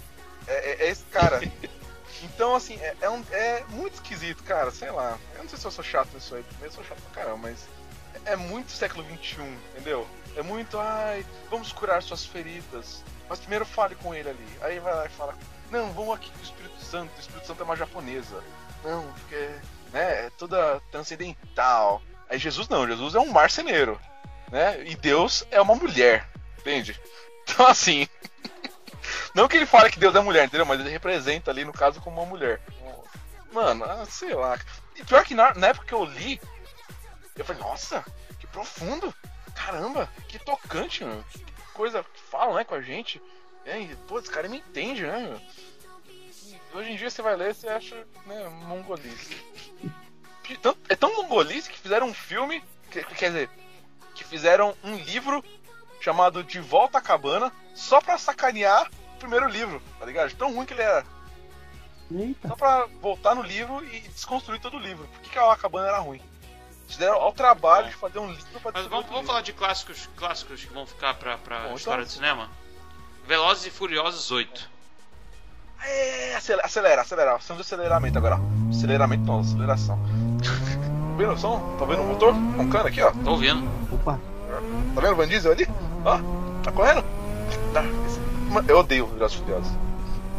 [0.47, 1.41] É, é- é esse cara.
[2.23, 5.19] Então, assim, é, é um- é muito esquisito, cara, sei lá.
[5.35, 7.67] Eu não sei se eu sou chato nisso aí, eu sou chato pra caramba, mas
[8.27, 9.43] é é muito século XXI,
[9.75, 10.07] entendeu?
[10.37, 13.03] É muito, ai, vamos curar suas feridas.
[13.29, 14.49] Mas primeiro fale com ele ali.
[14.61, 15.35] Aí vai lá e fala,
[15.71, 18.45] não, vamos aqui com o Espírito Santo, o Espírito Santo é uma japonesa.
[18.85, 19.51] Não, porque,
[19.93, 22.03] né, é toda transcendental.
[22.29, 24.01] Aí Jesus não, Jesus é um marceneiro,
[24.51, 24.85] né?
[24.85, 26.29] E Deus é uma mulher,
[26.59, 27.01] entende?
[27.43, 28.09] Então assim,
[29.35, 30.67] não que ele fale que Deus é mulher, entendeu?
[30.67, 32.61] Mas ele representa ali, no caso, como uma mulher.
[33.53, 34.59] Mano, ah, sei lá.
[34.97, 36.41] E pior que na, na época que eu li,
[37.37, 38.05] eu falei, nossa,
[38.39, 39.15] que profundo.
[39.57, 41.25] Caramba, que tocante, mano.
[41.33, 43.21] Que coisa que fala, né, com a gente.
[43.65, 45.41] É, e, pô, esse cara me entende, né, meu?
[46.09, 49.37] E hoje em dia você vai ler, você acha, né, mongolice.
[50.89, 53.51] É tão mongolice que fizeram um filme, que- que- quer dizer,
[54.15, 55.45] que fizeram um livro
[56.01, 60.33] chamado De Volta à Cabana, só pra sacanear o primeiro livro, tá ligado?
[60.37, 61.05] Tão ruim que ele era.
[62.13, 62.47] Eita.
[62.49, 65.09] Só pra voltar no livro e desconstruir todo o livro.
[65.09, 66.23] Por que, que a cabana era ruim?
[66.87, 70.09] Eles deram ao trabalho de fazer um livro pra Mas vamos, vamos falar de clássicos,
[70.17, 72.49] clássicos que vão ficar pra, pra Bom, história então- do cinema.
[73.27, 74.71] Velozes e Furiosos 8.
[75.85, 77.35] É, acelera, acelera, acelera.
[77.35, 78.37] Ação de aceleramento agora.
[78.37, 78.71] ó.
[78.71, 79.99] Aceleramento não, aceleração.
[80.43, 81.77] Tá vendo o som?
[81.79, 82.33] Tá vendo o motor?
[82.33, 83.11] Roncando aqui, ó.
[83.11, 83.69] Tô ouvindo.
[83.93, 84.19] Opa.
[84.95, 85.69] Tá vendo o Van Diesel ali?
[86.05, 86.19] Ó,
[86.63, 87.05] tá correndo?
[87.75, 87.83] Tá.
[88.69, 89.73] Eu odeio Velozes e Furiosos.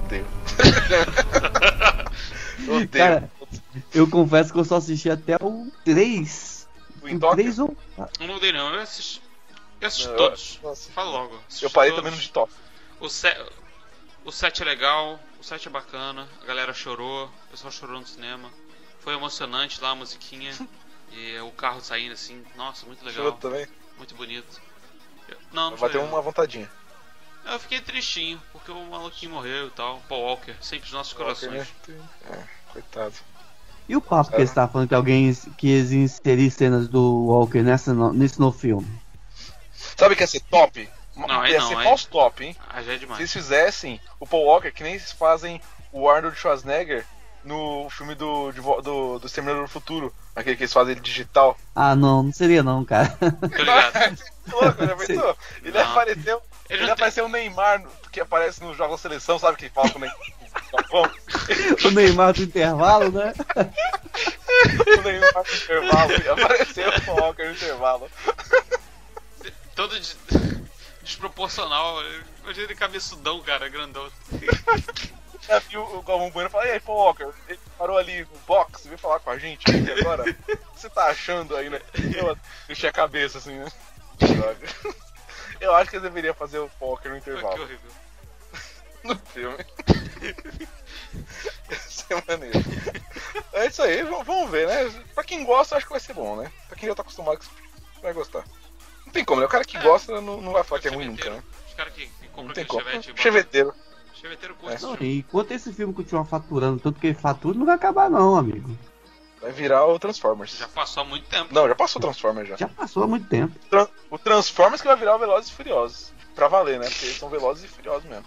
[0.06, 0.26] Odeio.
[2.70, 2.90] Odeio.
[2.92, 3.30] Cara,
[3.94, 6.68] eu confesso que eu só assisti até o 3.
[7.02, 7.78] o em O Tóquio, 3 ou.
[7.98, 9.22] Eu não mudei não, eu assisti.
[9.80, 10.60] Eu assisti Não, eu- todos.
[10.64, 10.92] nossa.
[10.92, 11.36] Fala logo.
[11.48, 12.04] assisti eu parei todos.
[12.04, 12.56] também no de Tóquio.
[13.00, 13.28] O, se...
[14.26, 18.08] o 7 é legal, o 7 é bacana, a galera chorou, o pessoal chorou no
[18.08, 18.50] cinema.
[19.02, 20.52] Foi emocionante lá a musiquinha.
[21.12, 23.26] e o carro saindo assim, nossa, muito legal.
[23.26, 23.68] Chorou também?
[23.98, 24.62] Muito bonito.
[25.28, 26.70] Eu- Não, não Vai ter uma vontadinha.
[27.46, 30.02] Eu fiquei tristinho, porque o maluquinho morreu e tal.
[30.10, 31.66] Paul Walker, sempre os nossos corações.
[32.30, 33.16] É, coitado.
[33.90, 35.26] E o papo que eles estavam falando que alguém
[35.64, 38.88] iam inserir cenas do Walker nessa, no- nesse novo filme?
[39.96, 40.90] Sabe que ia ser top?
[41.16, 42.56] Não, ia não, ser aí- false top, hein?
[42.70, 43.20] Ah, já é Se demais.
[43.20, 45.62] eles fizessem o Paul Walker, que nem eles fazem
[45.92, 47.06] o Arnold Schwarzenegger
[47.44, 51.58] no filme do, de do, do Exterminador do Futuro, aquele que eles fazem ele digital.
[51.74, 53.08] Ah, não, não seria não, cara.
[53.18, 54.20] Tô ligado.
[54.52, 55.38] Louco, já pensou?
[55.64, 55.92] Ele Não.
[55.92, 56.42] apareceu.
[56.70, 59.90] Ele apareceu o Neymar, no- que aparece nos Jogos da Seleção, sabe que ele fala
[59.90, 60.18] com o Neymar?
[60.72, 61.12] Japão?
[61.86, 63.34] o Neymar do intervalo, né?
[64.98, 66.12] o Neymar no intervalo.
[66.24, 68.12] e Apareceu o Walker no intervalo.
[69.76, 70.18] Todo des-
[71.04, 72.02] desproporcional.
[72.44, 74.10] Imagina ele cabeçudão, cara, grandão.
[75.48, 78.40] Já viu o Galvão Bueno e falou, e aí, Paul Walker, ele parou ali no
[78.46, 80.24] box, veio falar com a gente aqui agora.
[80.24, 81.80] O que você tá achando aí, né?
[82.18, 82.38] Eu
[82.68, 83.72] deixei a cabeça assim, né?
[84.20, 84.68] Droga.
[85.62, 87.62] Eu acho que eles deveriam fazer o Paul Walker no Que intervalo.
[87.64, 87.92] horrível.
[89.08, 89.58] No filme.
[91.70, 92.60] Isso é maneiro.
[93.54, 95.04] É isso aí, vamos ver, né?
[95.14, 96.52] Pra quem gosta, acho que vai ser bom, né?
[96.68, 97.40] Pra quem já tá acostumado,
[98.02, 98.44] vai gostar.
[99.06, 99.48] Não tem como, né?
[99.48, 101.44] O cara que gosta não, não vai falar que é ruim nunca, né?
[101.68, 102.92] Os caras que, que compram Não tem aquele como.
[103.02, 103.22] chevette.
[103.22, 103.74] Cheveteiro.
[104.14, 105.14] Cheveteiro curte esse Não, filme.
[105.14, 108.76] e enquanto esse filme continuar faturando tanto que ele fatura, não vai acabar não, amigo.
[109.42, 110.58] Vai virar o Transformers.
[110.58, 111.54] Já passou há muito tempo.
[111.54, 112.56] Não, já passou o Transformers já.
[112.58, 113.54] Já passou há muito tempo.
[113.70, 116.12] Tran- o Transformers que vai virar o Velozes e Furiosos.
[116.34, 116.88] Pra valer, né?
[116.90, 118.26] Porque eles são velozes e furiosos mesmo.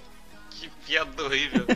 [0.60, 1.66] Que piada horrível.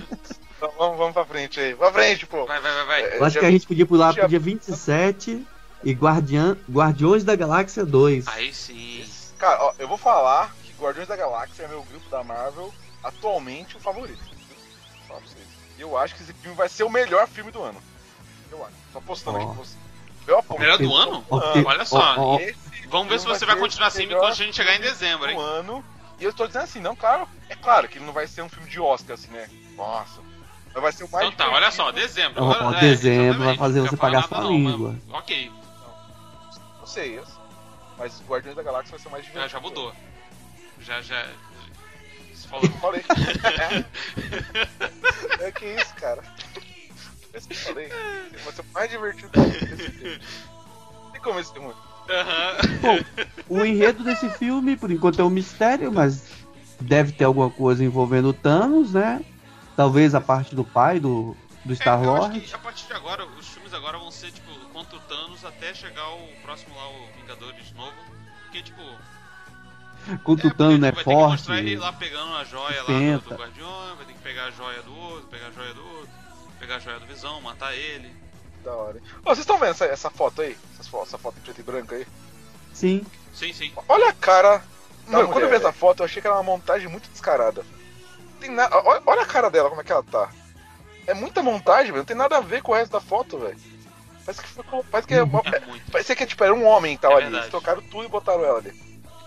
[0.56, 1.74] Então vamos, vamos pra frente aí.
[1.74, 2.46] Pra frente, pô.
[2.46, 3.02] Vai, vai, vai, vai.
[3.02, 5.44] É, Eu acho que a gente podia pular já- pro dia 27
[5.82, 8.26] e Guardiã, Guardiões da Galáxia 2.
[8.28, 9.04] Aí sim.
[9.36, 12.72] Cara, ó, eu vou falar que Guardiões da Galáxia é meu grupo da Marvel
[13.02, 14.22] atualmente o favorito.
[15.06, 15.44] Pra vocês.
[15.78, 17.82] Eu acho que esse filme vai ser o melhor filme do ano.
[18.50, 18.74] Eu acho.
[18.92, 19.40] Tô apostando Ó.
[19.42, 19.76] aqui com você.
[20.58, 21.26] Melhor do ano?
[21.30, 22.38] Olha só.
[22.40, 22.56] Esse
[22.88, 25.26] Vamos ver se você vai ser continuar assim melhor quando a gente chegar em dezembro,
[25.26, 25.38] do hein?
[25.38, 25.84] ano.
[26.18, 27.28] E eu tô dizendo assim, não, claro.
[27.48, 29.48] É claro que ele não vai ser um filme de Oscar, assim, né?
[29.76, 30.20] Nossa.
[30.72, 31.26] Mas vai ser o mais.
[31.28, 32.42] Então tá, olha só, dezembro.
[32.42, 34.96] Ó, Agora- é, dezembro exatamente, vai fazer não você pagar sua não, língua.
[35.10, 35.50] Ok,
[36.80, 37.34] Eu sei, eu sei.
[37.96, 39.52] Mas Guardiões da Galáxia vai ser mais já, divertido.
[39.52, 39.92] já mudou.
[40.80, 41.26] Já, já.
[42.34, 42.64] Você falou.
[42.64, 43.04] Eu falei.
[45.40, 46.22] é que isso, cara.
[47.32, 47.88] É isso que eu falei.
[47.88, 50.20] Vai ser o mais divertido desse filme.
[51.12, 51.52] Tem como esse
[52.06, 52.20] filme.
[52.20, 53.04] Aham.
[53.48, 56.24] O enredo desse filme, por enquanto, é um mistério, mas
[56.80, 59.24] deve ter alguma coisa envolvendo o Thanos, né?
[59.76, 62.38] Talvez a parte do pai do, do É, Star-Lord.
[62.38, 65.44] acho que a partir de agora, os filmes agora vão ser, tipo, contra o Thanos
[65.44, 67.92] até chegar o próximo lá, o Vingadores novo.
[68.44, 68.82] Porque, tipo.
[70.22, 71.66] Quanto é, o Thanos porque é vai ter que mostrar forte.
[71.70, 74.82] ele lá pegando a joia lá do, do Guardião, vai ter que pegar a joia
[74.82, 76.08] do outro, pegar a joia do outro,
[76.60, 78.12] pegar a joia do Visão, matar ele.
[78.64, 78.96] Da hora.
[79.20, 80.56] Ô, vocês estão vendo essa, essa foto aí?
[80.80, 82.06] Essa, essa foto em preto e branco aí?
[82.72, 83.04] Sim.
[83.32, 83.72] Sim, sim.
[83.88, 84.64] Olha a cara.
[85.06, 87.62] Meu, quando eu vi mulher, essa foto, eu achei que era uma montagem muito descarada.
[88.40, 88.68] Tem na...
[89.06, 90.30] olha, a cara dela, como é que ela tá.
[91.06, 91.98] É muita montagem, velho.
[91.98, 93.58] Não tem nada a ver com o resto da foto, velho.
[94.24, 94.64] Parece que foi.
[94.90, 95.60] Parece que é, uma- É.
[95.92, 97.36] Parece que é, tipo, era um homem que tava É ali.
[97.36, 98.72] Eles tocaram tudo e botaram ela ali.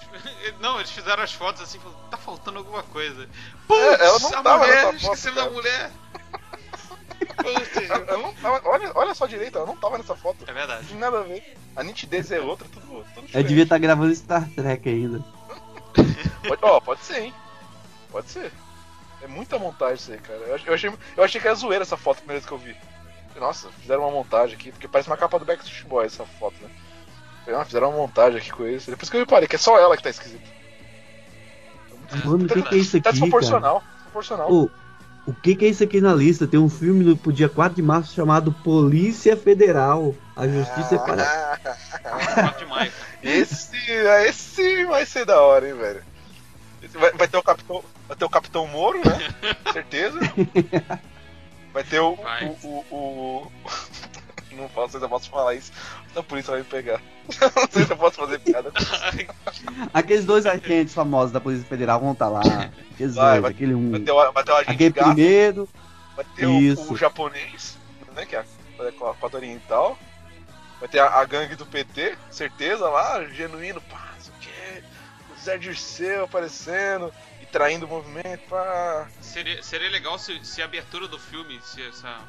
[0.60, 3.24] Não, eles fizeram as fotos assim, falando, tá faltando alguma coisa.
[3.24, 3.28] É,
[3.68, 5.92] Putz, ela não a tava mulher, nessa foto, esquecemos da cara.
[7.90, 10.38] Ela- ela não tava- olha, olha só direito, ela não tava nessa foto.
[10.48, 10.82] É verdade.
[10.84, 11.56] Não tem nada a ver.
[11.76, 15.24] A nitidez é outra, tudo, tudo Eu devia estar gravando Star Trek ainda.
[16.48, 17.34] Pode, ó, pode ser, hein?
[18.12, 18.52] Pode ser.
[19.22, 20.40] É muita montagem isso aí, cara.
[20.40, 22.58] Eu, eu achei, eu achei que era zoeira essa foto a primeira vez que eu
[22.58, 22.76] vi.
[23.40, 26.70] Nossa, fizeram uma montagem aqui, porque parece uma capa do Backstreet Boys essa foto, né?
[27.46, 28.90] Falei, ah, fizeram uma montagem aqui com isso.
[28.90, 30.44] Depois que eu reparei que é só ela que tá esquisita.
[32.26, 33.12] Mano, o que, que é isso Tá aqui, cara?
[33.14, 33.84] desproporcional.
[33.96, 34.52] Desproporcional.
[35.28, 36.48] O que, que é isso aqui na lista?
[36.48, 40.16] Tem um filme no, pro dia 4 de março chamado Polícia Federal.
[40.36, 41.60] A Justiça é para.
[42.34, 42.92] 4 de maio.
[43.22, 43.76] Esse,
[44.26, 46.02] esse vai ser da hora, hein, velho.
[46.94, 47.84] Vai, vai ter o Capitão.
[48.08, 49.20] Vai ter o Capitão Moro, né?
[49.74, 50.18] Certeza.
[51.74, 52.16] Vai ter o.
[52.16, 52.46] Vai.
[52.64, 53.52] o, o, o-
[54.52, 55.72] Não posso, eu posso falar isso.
[56.16, 57.00] A polícia vai me pegar.
[57.28, 58.92] Não sei se eu posso fazer piada com isso.
[59.94, 62.42] Aqueles dois agentes famosos da Polícia Federal vão estar lá.
[62.94, 63.92] Aqueles Vai, dois, vai- aquele um.
[63.92, 65.70] Vai ter o, vai ter o agente Aquele gato, primeiro.
[66.16, 66.94] vai ter o, Isso.
[66.94, 67.78] o japonês,
[68.16, 68.26] né?
[68.26, 68.46] Que é a
[68.80, 69.98] a cota oriental.
[70.80, 74.84] Vai ter a, a gangue do PT, certeza lá, genuíno, pá, não sei
[75.36, 79.08] o Zé Dirceu aparecendo e traindo o movimento, pá.
[79.20, 82.20] Seria, seria legal se, se a abertura do filme, se essa,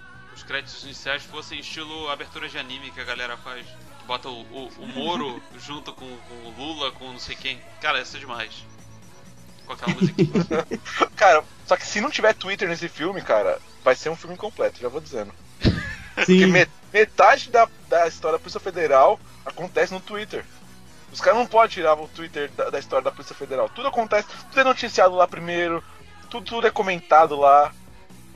[0.49, 3.67] créditos iniciais fossem estilo abertura de anime que a galera faz.
[4.07, 7.61] Bota o, o, o Moro junto com, com o Lula, com não sei quem.
[7.83, 8.65] Cara, isso é demais.
[9.67, 10.33] Com aquela musiquinha.
[11.15, 14.81] Cara, só que se não tiver Twitter nesse filme, cara, vai ser um filme incompleto,
[14.81, 15.31] já vou dizendo.
[16.15, 16.47] Porque Sim.
[16.47, 20.43] me- metade da, da história da Polícia Federal acontece no Twitter.
[21.13, 23.69] Os caras não podem tirar o Twitter da, da história da Polícia Federal.
[23.69, 25.85] Tudo acontece, tudo é noticiado lá primeiro,
[26.31, 27.71] tudo, tudo é comentado lá.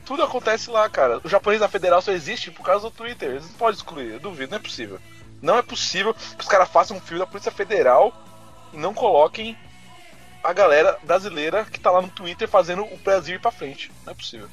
[0.05, 1.19] Tudo acontece lá, cara.
[1.23, 3.31] O japonês da Federal só existe por causa do Twitter.
[3.31, 4.99] Eles não podem excluir, eu duvido, não é possível.
[5.41, 8.13] Não é possível que os caras façam um filme da Polícia Federal
[8.71, 9.57] e não coloquem
[10.43, 13.91] a galera brasileira que tá lá no Twitter fazendo o Brasil ir pra frente.
[14.05, 14.49] Não é possível.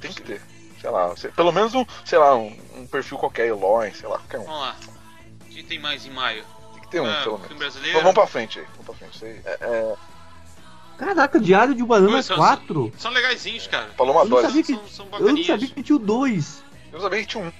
[0.00, 0.42] Tem que ter.
[0.80, 4.38] Sei lá, pelo menos um, sei lá, um, um perfil qualquer, Eloy, sei lá, qualquer
[4.40, 4.44] um.
[4.44, 4.76] Vamos lá.
[5.40, 6.44] O que tem mais em maio?
[6.74, 7.58] Tem que ter um, Ah, pelo filme menos.
[7.58, 7.92] brasileiro.
[7.98, 9.16] Vamos vamos pra frente aí, vamos pra frente.
[9.16, 9.96] Isso aí é, é
[10.98, 12.92] Caraca, Diário de Banana Pô, são- 4.
[12.98, 13.90] São legaisinhos, cara.
[13.96, 16.62] Paloma Eu não sabia que, São, são eu não sabia que tinha o 2.
[16.92, 17.52] Eu sabia que tinha um.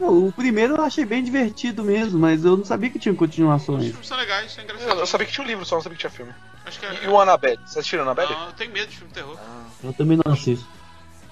[0.00, 3.18] Não, O primeiro eu achei bem divertido mesmo, mas eu não sabia que tinha Os
[3.18, 3.86] continuações.
[3.86, 4.98] filmes são legais, são Eu, engraçados.
[4.98, 6.34] eu sabia que tinha um livro, só não sabia que tinha filme.
[6.66, 7.04] Acho que é.
[7.04, 7.56] E, o Annabelle?
[7.58, 8.32] Vocês assistiram Annabelle?
[8.32, 9.38] Não, eu tenho medo de filme de terror.
[9.84, 10.66] Eu também não assisto.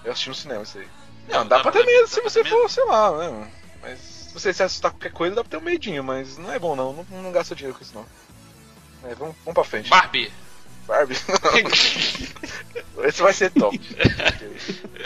[0.05, 0.87] Eu assisti no cinema isso aí.
[1.29, 3.51] Não, Não, dá, dá pra ter medo se você for, sei lá, né?
[3.83, 6.53] Mas se você se assustar com qualquer coisa, dá pra ter um medinho, mas não
[6.53, 7.05] é bom não.
[7.11, 8.07] Não, não gasta dinheiro com isso não.
[9.11, 9.89] É, vamos, vamos pra frente.
[9.91, 10.31] Barbie.
[10.91, 11.15] Barbie.
[13.07, 13.79] Esse vai ser top.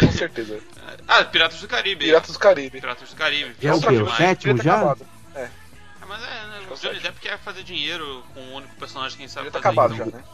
[0.01, 0.59] Com certeza.
[1.07, 2.05] ah, Piratas do Caribe.
[2.07, 2.81] Piratas do Caribe.
[2.81, 3.55] Piratas do Caribe.
[3.63, 3.97] É o quê?
[4.03, 4.77] O sétimo já?
[4.77, 5.07] acabado.
[5.35, 5.49] É,
[6.03, 6.61] Ah, mas é, né?
[6.69, 7.01] é O Johnny.
[7.01, 9.59] Depp quer fazer dinheiro com o único personagem que ele sabe fazer.
[9.59, 10.11] acabado então.
[10.11, 10.25] já, né?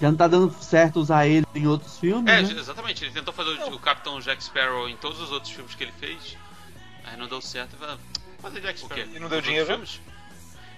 [0.00, 2.52] Já não tá dando certo usar ele em outros filmes, É, né?
[2.60, 3.04] exatamente.
[3.04, 5.92] Ele tentou fazer o, o Capitão Jack Sparrow em todos os outros filmes que ele
[5.98, 6.36] fez.
[7.04, 7.74] Aí não deu certo.
[7.74, 7.98] e falou,
[8.40, 9.04] Fazer Jack Sparrow.
[9.12, 9.66] E não deu dinheiro?
[9.66, 10.00] filmes?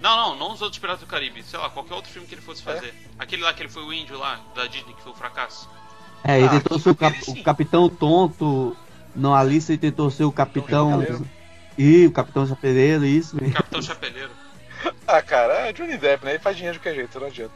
[0.01, 1.42] Não, não, não os outros Piratas do Caribe.
[1.42, 2.44] Sei lá, qualquer outro filme que ele É?
[2.44, 2.94] fosse fazer.
[3.18, 5.68] Aquele lá que ele foi o índio lá, da Disney, que foi o fracasso.
[6.24, 8.76] É, ele Ah, tentou ser o, cap- o capitão tonto.
[9.14, 11.03] Não, Alice ele tentou ser o capitão.
[11.78, 13.55] Ih, o capitão chapeleiro, isso mesmo.
[13.55, 14.30] Capitão Chapeleiro.
[15.07, 16.32] Ah, cara, é Johnny Depp, né?
[16.32, 17.53] Ele faz dinheiro de qualquer jeito, não adianta.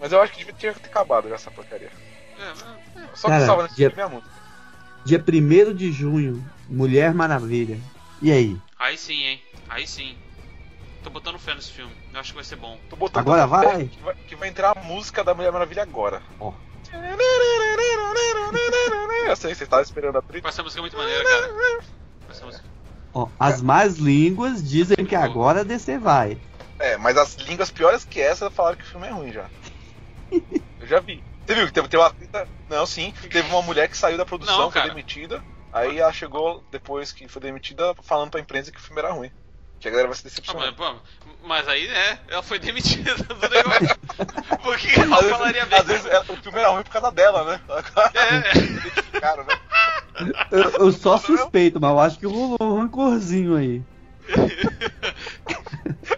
[0.00, 1.90] Mas eu acho que devia tinha que ter acabado já essa porcaria.
[2.38, 3.08] É, é, é.
[3.14, 4.22] Só Cara, que salva nesse dia- filme é.
[5.04, 7.78] Dia 1 de junho, Mulher Maravilha.
[8.22, 8.56] E aí?
[8.78, 9.42] Aí sim, hein?
[9.68, 10.16] Aí sim.
[11.06, 11.92] Tô botando fé nesse filme.
[12.12, 12.76] Eu acho que vai ser bom.
[12.90, 13.86] Tô botando Agora vai?
[13.86, 16.20] Que vai, que vai entrar a música da Mulher Maravilha agora.
[16.40, 16.52] Ó.
[19.28, 20.48] Eu sei, você estava esperando a trilha.
[20.48, 21.78] Essa música é muito maneira, cara.
[22.28, 22.64] Essa música.
[23.14, 26.36] Ó, as más línguas dizem que agora DC vai.
[26.76, 29.48] É, mas as línguas piores que essa falaram que o filme é ruim já.
[30.80, 31.22] Eu já vi.
[31.46, 32.48] Você viu que teve, teve uma treta?
[32.68, 33.14] Não, sim.
[33.30, 35.40] Teve uma mulher que saiu da produção, Não, foi demitida.
[35.72, 39.30] Aí ela chegou, depois que foi demitida, falando pra imprensa que o filme era ruim.
[39.80, 40.66] Que a galera vai se Ah, decepcionar.
[40.66, 41.00] mas, pô,
[41.42, 42.18] mas aí, né?
[42.28, 43.98] Ela foi demitida do negócio.
[44.62, 45.78] Por que ela Às vezes, falaria bem?
[45.78, 47.60] às vezes é, o filme era ruim por causa dela, né?
[48.14, 48.76] É.
[49.36, 50.36] Né?
[50.50, 53.82] Eu, eu só suspeito, mas eu acho que rolou um rancorzinho aí.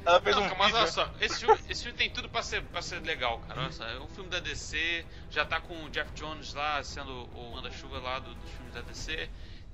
[0.05, 0.87] Ela fez Não, um mas vídeo, olha né?
[0.87, 3.63] só, esse filme, esse filme tem tudo pra ser, pra ser legal, cara.
[3.63, 7.11] Olha só, é um filme da DC, já tá com o Jeff Jones lá sendo
[7.35, 9.29] o manda-chuva lá do- dos filmes da DC.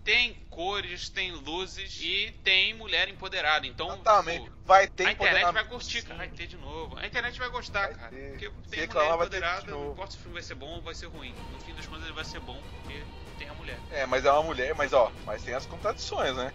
[0.04, 3.66] Tem cores, tem luzes e tem mulher empoderada.
[3.66, 4.50] Então, Exatamente.
[4.50, 6.18] pô, Vai ter a internet vai curtir, cara.
[6.18, 6.98] Vai ter de novo.
[6.98, 8.08] A internet vai gostar, Vai cara.
[8.10, 8.30] ter.
[8.30, 10.82] Porque Se tem reclamar, mulher empoderada, não importa se o filme vai ser bom ou
[10.82, 11.34] vai ser ruim.
[11.52, 13.02] No fim das contas ele vai ser bom, porque
[13.38, 13.78] tem a mulher.
[13.90, 16.52] É, mas é uma mulher, mas ó, mas tem as contradições, né?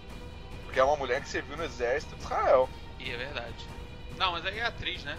[0.63, 2.69] Porque é uma mulher que serviu no exército de Israel.
[2.99, 3.65] E é verdade.
[4.17, 5.17] Não, mas aí é atriz, né?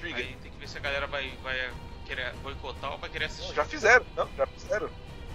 [0.00, 0.16] Diga.
[0.16, 1.72] Aí tem que ver se a galera vai, vai
[2.06, 3.54] querer boicotar ou vai querer assistir.
[3.54, 4.90] Já fizeram, não, já fizeram.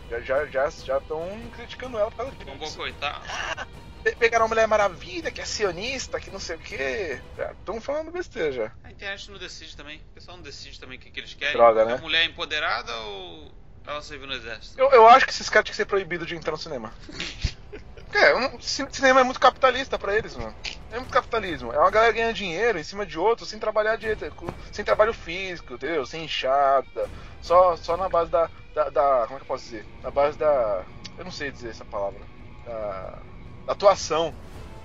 [0.10, 2.78] Já já já já estão criticando ela por causa disso.
[2.78, 3.68] boicotar.
[4.03, 7.20] Pe- Pegaram a Mulher Maravilha, que é sionista, que não sei o quê.
[7.36, 8.72] Já estão falando besteira já.
[8.84, 9.97] A internet não decide também.
[9.97, 11.53] O pessoal não decide também o que, que eles querem.
[11.53, 11.93] Droga, né?
[11.93, 13.51] A mulher é empoderada ou
[13.88, 14.80] ela serviu no exército?
[14.80, 16.93] Eu, eu acho que esses caras tinham que ser proibidos de entrar no cinema.
[18.16, 20.55] É, um, ci- cinema é muito capitalista pra eles, mano.
[20.91, 21.72] É muito capitalismo.
[21.74, 24.26] É uma galera ganhando dinheiro em cima de outros sem trabalhar direito,
[24.72, 26.05] sem trabalho físico, entendeu?
[26.05, 27.09] Sem enxada.
[27.41, 29.86] Só, só na base da, da, da- Como é que eu posso dizer?
[30.01, 30.86] Na base da.
[31.18, 32.22] Eu não sei dizer essa palavra.
[32.66, 33.20] Da,
[33.66, 34.34] da atuação.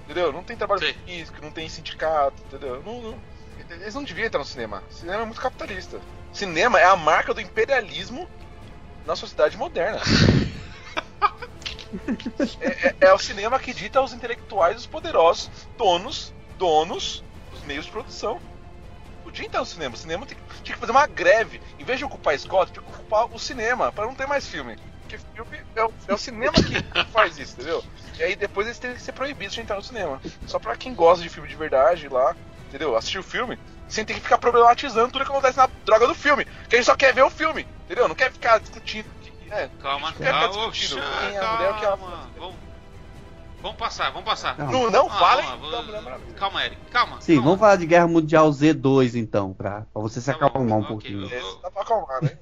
[0.04, 0.32] Entendeu?
[0.32, 0.92] Não tem trabalho Sei.
[1.06, 2.82] físico, não tem sindicato, entendeu?
[2.82, 3.22] Não, não-
[3.70, 4.82] eles não deviam entrar no cinema.
[4.90, 6.00] Cinema é muito capitalista.
[6.32, 8.28] Cinema é a marca do imperialismo
[9.06, 10.00] na sociedade moderna.
[12.60, 17.86] é, é- é o cinema que dita aos intelectuais, os poderosos, donos, donos dos meios
[17.86, 18.40] de produção.
[19.22, 19.94] Podia entrar no cinema.
[19.94, 21.60] O cinema tem, tinha que fazer uma greve.
[21.78, 24.46] Em vez de ocupar a escola, tinha que ocupar o cinema, para não ter mais
[24.48, 24.78] filme.
[25.00, 26.74] Porque filme é o, é o cinema que
[27.12, 27.84] faz isso, entendeu?
[28.18, 30.20] E aí depois eles têm que ser proibidos de entrar no cinema.
[30.46, 32.34] Só pra quem gosta de filme de verdade lá,
[32.68, 32.96] entendeu?
[32.96, 36.44] Assistir o filme, sem ter que ficar problematizando tudo que acontece na droga do filme.
[36.68, 38.08] Que a gente só quer ver o filme, entendeu?
[38.08, 39.10] Não quer ficar discutindo.
[39.50, 42.16] É, Calma, não calma, oxa, quem é a mulher, o que ela calma.
[42.18, 42.30] faz.
[42.38, 42.56] Vamos,
[43.60, 44.56] vamos passar, vamos passar.
[44.56, 44.72] Calma.
[44.72, 45.70] Não, não Ah, falem vamos
[46.04, 46.34] Maravilha.
[46.36, 47.20] Calma, Eric, calma.
[47.20, 47.44] Sim, calma.
[47.48, 50.82] vamos falar de Guerra Mundial Z2 então, pra, pra você se Tá bom, acalmar um
[50.82, 50.88] ok.
[50.88, 51.24] pouquinho.
[51.26, 52.38] Esse dá pra acalmar, né?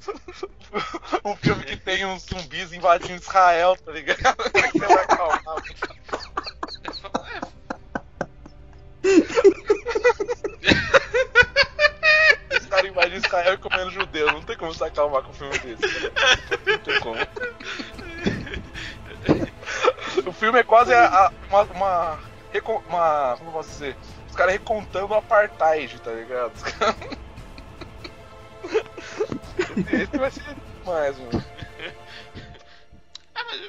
[1.24, 4.36] um filme que tem uns zumbis invadindo Israel, tá ligado?
[4.72, 5.62] Você vai acalmar.
[12.68, 14.26] Os caras invadindo Israel e comendo judeu.
[14.30, 15.82] Não tem como se acalmar com um filme desse.
[16.66, 17.16] Não tem como.
[20.28, 22.18] O filme é quase a- a- uma, uma,
[22.86, 23.96] uma- Como eu posso dizer?
[24.28, 26.52] Os caras recontando o apartheid, tá ligado?
[29.90, 30.42] Esse, vai ser
[30.80, 31.44] demais, mano.
[33.34, 33.62] Ah, mas,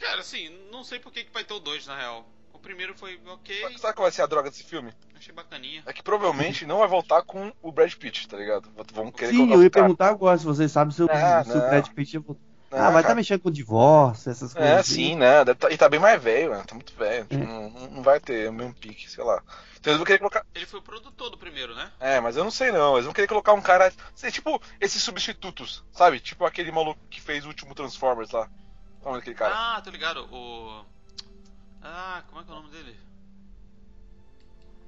[0.00, 2.24] cara, assim, não sei por que, que vai ter o 2 na real.
[2.58, 4.92] O primeiro foi ok, Sabe qual vai ser a droga desse filme?
[5.16, 5.82] achei bacaninha.
[5.86, 8.68] É que provavelmente não vai voltar com o Brad Pitt, tá ligado?
[8.92, 11.60] Vamos querer Sim, eu ia perguntar agora se vocês sabem se o, Ah, se o.
[11.60, 12.14] Brad Pitt.
[12.16, 12.40] ia voltar.
[12.70, 13.14] Não, Ah, vai estar cara.
[13.14, 14.70] mexendo com o divórcio, essas coisas.
[14.70, 14.94] É, assim.
[14.94, 15.42] sim, né?
[15.44, 16.62] Deve tá- e tá bem mais velho, né?
[16.66, 17.26] Tá muito velho.
[17.30, 17.36] É.
[17.36, 19.42] não, não vai ter o mesmo pique, sei lá.
[19.80, 20.44] Então eles vão querer colocar.
[20.54, 21.90] Ele foi o produtor do primeiro, né?
[21.98, 22.94] É, mas eu não sei não.
[22.94, 23.90] Eles vão querer colocar um cara.
[24.14, 26.20] sei, Tipo, esses substitutos, sabe?
[26.20, 28.50] Tipo aquele maluco que fez o último Transformers lá.
[29.00, 29.54] Qual é daquele cara?
[29.56, 30.28] Ah, tô ligado.
[30.30, 30.84] O.
[31.82, 32.96] Ah, como é que é o nome dele?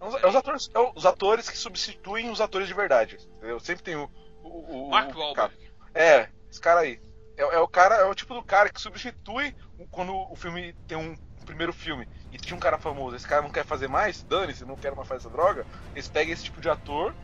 [0.00, 3.16] É os, é os atores, é os atores que substituem os atores de verdade.
[3.36, 3.60] Entendeu?
[3.60, 4.10] Sempre tem o.
[4.42, 5.54] o, o Mark Wahlberg.
[5.94, 7.00] É, esse cara aí.
[7.36, 9.54] É, é o cara, é o tipo do cara que substitui
[9.90, 13.50] quando o filme tem um primeiro filme e tinha um cara famoso, esse cara não
[13.50, 15.66] quer fazer mais, dane-se, não quero mais fazer essa droga.
[15.92, 17.14] Eles pegam esse tipo de ator,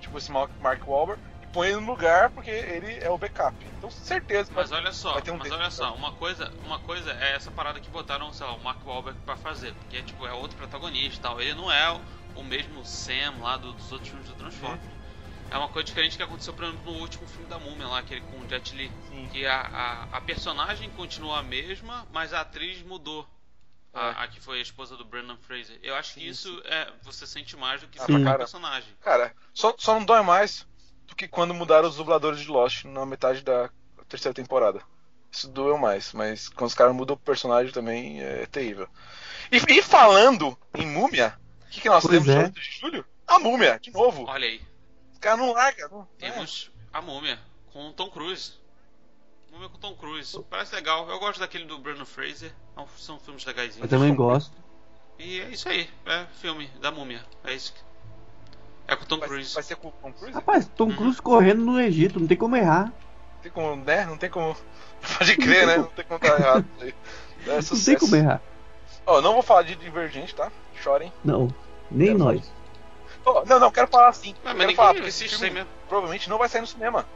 [0.00, 1.20] tipo esse Mark Wahlberg,
[1.54, 3.56] põe ele no lugar porque ele é o backup.
[3.78, 4.50] Então, certeza.
[4.54, 7.88] Mas olha só, um mas olha só, uma coisa, uma coisa é essa parada que
[7.88, 11.40] botaram, sei lá, o Mark Wahlberg pra fazer, porque tipo, é outro protagonista e tal.
[11.40, 12.00] Ele não é o,
[12.40, 14.82] o mesmo Sam lá do- dos outros filmes do Transformers.
[15.50, 18.22] É uma coisa diferente que aconteceu, por exemplo, no último filme da Múmia lá, aquele
[18.22, 18.90] com o Jet Li.
[19.08, 19.28] Sim.
[19.30, 23.26] Que a, a, a personagem continua a mesma, mas a atriz mudou.
[23.92, 25.78] A, a que foi a esposa do Brandon Fraser.
[25.80, 26.90] Eu acho que isso é.
[27.04, 28.38] Você sente mais do que Ah, ser pra um cara.
[28.38, 28.92] personagem.
[29.00, 30.66] Cara, só, só não dói mais
[31.06, 33.70] do que quando mudaram os dubladores de Lost na metade da
[34.08, 34.80] terceira temporada.
[35.30, 38.88] Isso doeu mais, mas quando os caras mudam o personagem também é terrível.
[39.50, 42.34] E, e falando em múmia, o que, que nós Pois temos é.
[42.38, 43.04] no 8 de julho?
[43.26, 44.24] A múmia, de novo.
[44.28, 44.60] Olha aí,
[45.12, 45.88] Os caras não largam.
[45.90, 46.30] Não, é.
[46.30, 47.38] temos a Múmia
[47.72, 48.52] com o Tom Cruise.
[49.50, 50.40] Múmia com Tom Cruise.
[50.50, 51.08] Parece legal.
[51.10, 52.52] Eu gosto daquele do Brandon Fraser.
[52.74, 53.82] São- São filmes legaisinhos.
[53.82, 54.52] Eu também gosto.
[55.18, 55.88] E é isso aí.
[56.06, 57.24] É filme da Múmia.
[57.44, 57.72] É isso.
[57.72, 57.80] que-
[58.86, 59.54] É com o Tom vai, Cruise.
[59.54, 60.32] vai ser com o Tom Cruise?
[60.34, 62.84] Rapaz, Tom Cruise correndo no Egito, não tem como errar.
[62.86, 64.04] Não tem como, né?
[64.06, 64.56] Não tem como.
[65.18, 65.76] Pode crer, né?
[65.78, 66.64] Não tem como estar errado.
[67.46, 68.40] É Não tem como errar.
[69.04, 70.50] Ó, não vou falar de Divergente, tá?
[70.82, 71.12] Chorem.
[71.22, 71.54] Não,
[71.90, 72.50] nem Quero nós.
[73.26, 74.34] Ó, não, não, quero falar assim.
[74.42, 75.68] Ah, mas falar, porque esse filme isso aí mesmo.
[75.86, 77.06] provavelmente não vai sair no cinema.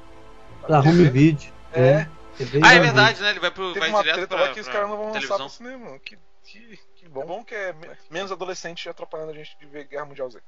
[0.66, 1.51] Pra home video.
[1.73, 2.07] É.
[2.37, 3.31] TV Ah, é verdade, né?
[3.31, 4.97] Ele vai, pro, Teve vai uma direto treta pra, lá que os pra caras não
[4.99, 5.47] vão lançar televisão.
[5.47, 5.99] pro cinema.
[6.01, 7.23] Que, que, que bom.
[7.23, 10.41] É bom que é me- menos adolescente atrapalhando a gente de ver Guerra Mundial Z.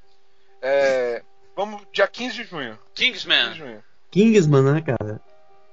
[0.62, 1.22] É,
[1.56, 2.78] vamos, dia 15 de junho.
[2.94, 3.54] 15 de Kingsman.
[3.54, 3.84] junho.
[4.10, 5.20] Kingsman, né, cara?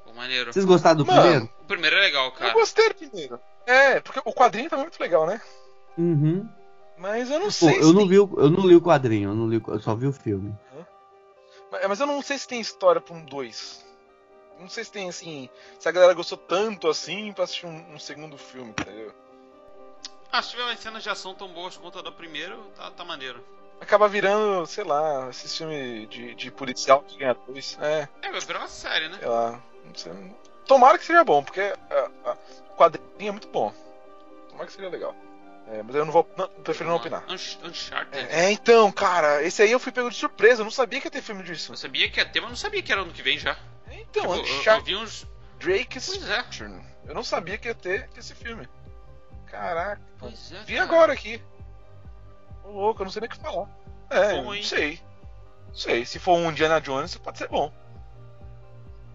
[0.06, 0.54] Pô, maneiro.
[0.54, 1.50] Vocês gostaram do Mano, primeiro?
[1.62, 2.54] O primeiro é legal, Eu cara.
[2.54, 3.40] gostei do primeiro.
[3.66, 5.42] É, porque o quadrinho também é muito legal, né?
[5.98, 6.48] Uhum.
[6.98, 8.82] Mas eu não Pô, sei eu se não, tem- vi o, eu não li o
[8.82, 10.56] quadrinho, eu, não li, eu só vi o filme.
[11.72, 13.86] Mas mas eu não sei se tem história pra um 2.
[14.60, 15.50] Não sei se tem assim.
[15.80, 19.14] Se a galera gostou tanto assim pra assistir um, um segundo filme, entendeu?
[20.32, 23.04] Ah, se tiver umas cenas de ação tão boas quanto a do primeiro, tá, tá
[23.06, 23.44] maneiro.
[23.80, 27.78] Acaba virando, sei lá, esse filme de, de policial que ganha dois.
[27.82, 29.18] É, É, vai virar uma série, né?
[29.20, 29.62] sei lá.
[29.96, 30.12] Sei.
[30.66, 32.38] Tomara que seja bom, porque a- a-
[32.72, 33.74] o quadrinho é muito bom.
[34.50, 35.16] Tomara que seja legal.
[35.70, 36.28] É, mas eu não vou.
[36.38, 37.24] Não, prefiro não opinar.
[37.30, 38.28] Unch- Uncharted.
[38.30, 41.12] É, então, cara, esse aí eu fui pego de surpresa, eu não sabia que ia
[41.12, 41.74] ter filme disso.
[41.74, 43.58] Eu sabia que ia ter, mas não sabia que era ano que vem já.
[43.92, 45.28] Então, Tipo, eu, eu Uncharted vi uns.
[45.60, 46.46] Drake's Pois é.
[47.08, 48.68] Eu não sabia que ia ter esse filme.
[49.48, 50.02] Caraca.
[50.20, 50.84] Pois é, Vi cara.
[50.84, 51.42] agora aqui.
[52.68, 53.68] Louco, eu não sei nem o que falar.
[54.10, 55.02] É, Bom, não sei.
[55.70, 56.06] Não sei.
[56.06, 57.72] Se for um Indiana Jones, pode ser bom.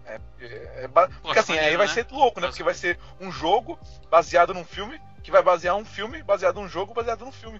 [0.05, 0.87] É, é, é
[1.21, 1.93] porque assim, maneiro, aí vai né?
[1.93, 2.47] ser louco, né?
[2.47, 3.79] Mas- Porque vai ser um jogo
[4.09, 7.59] baseado num filme, que vai basear um filme baseado num jogo baseado num filme.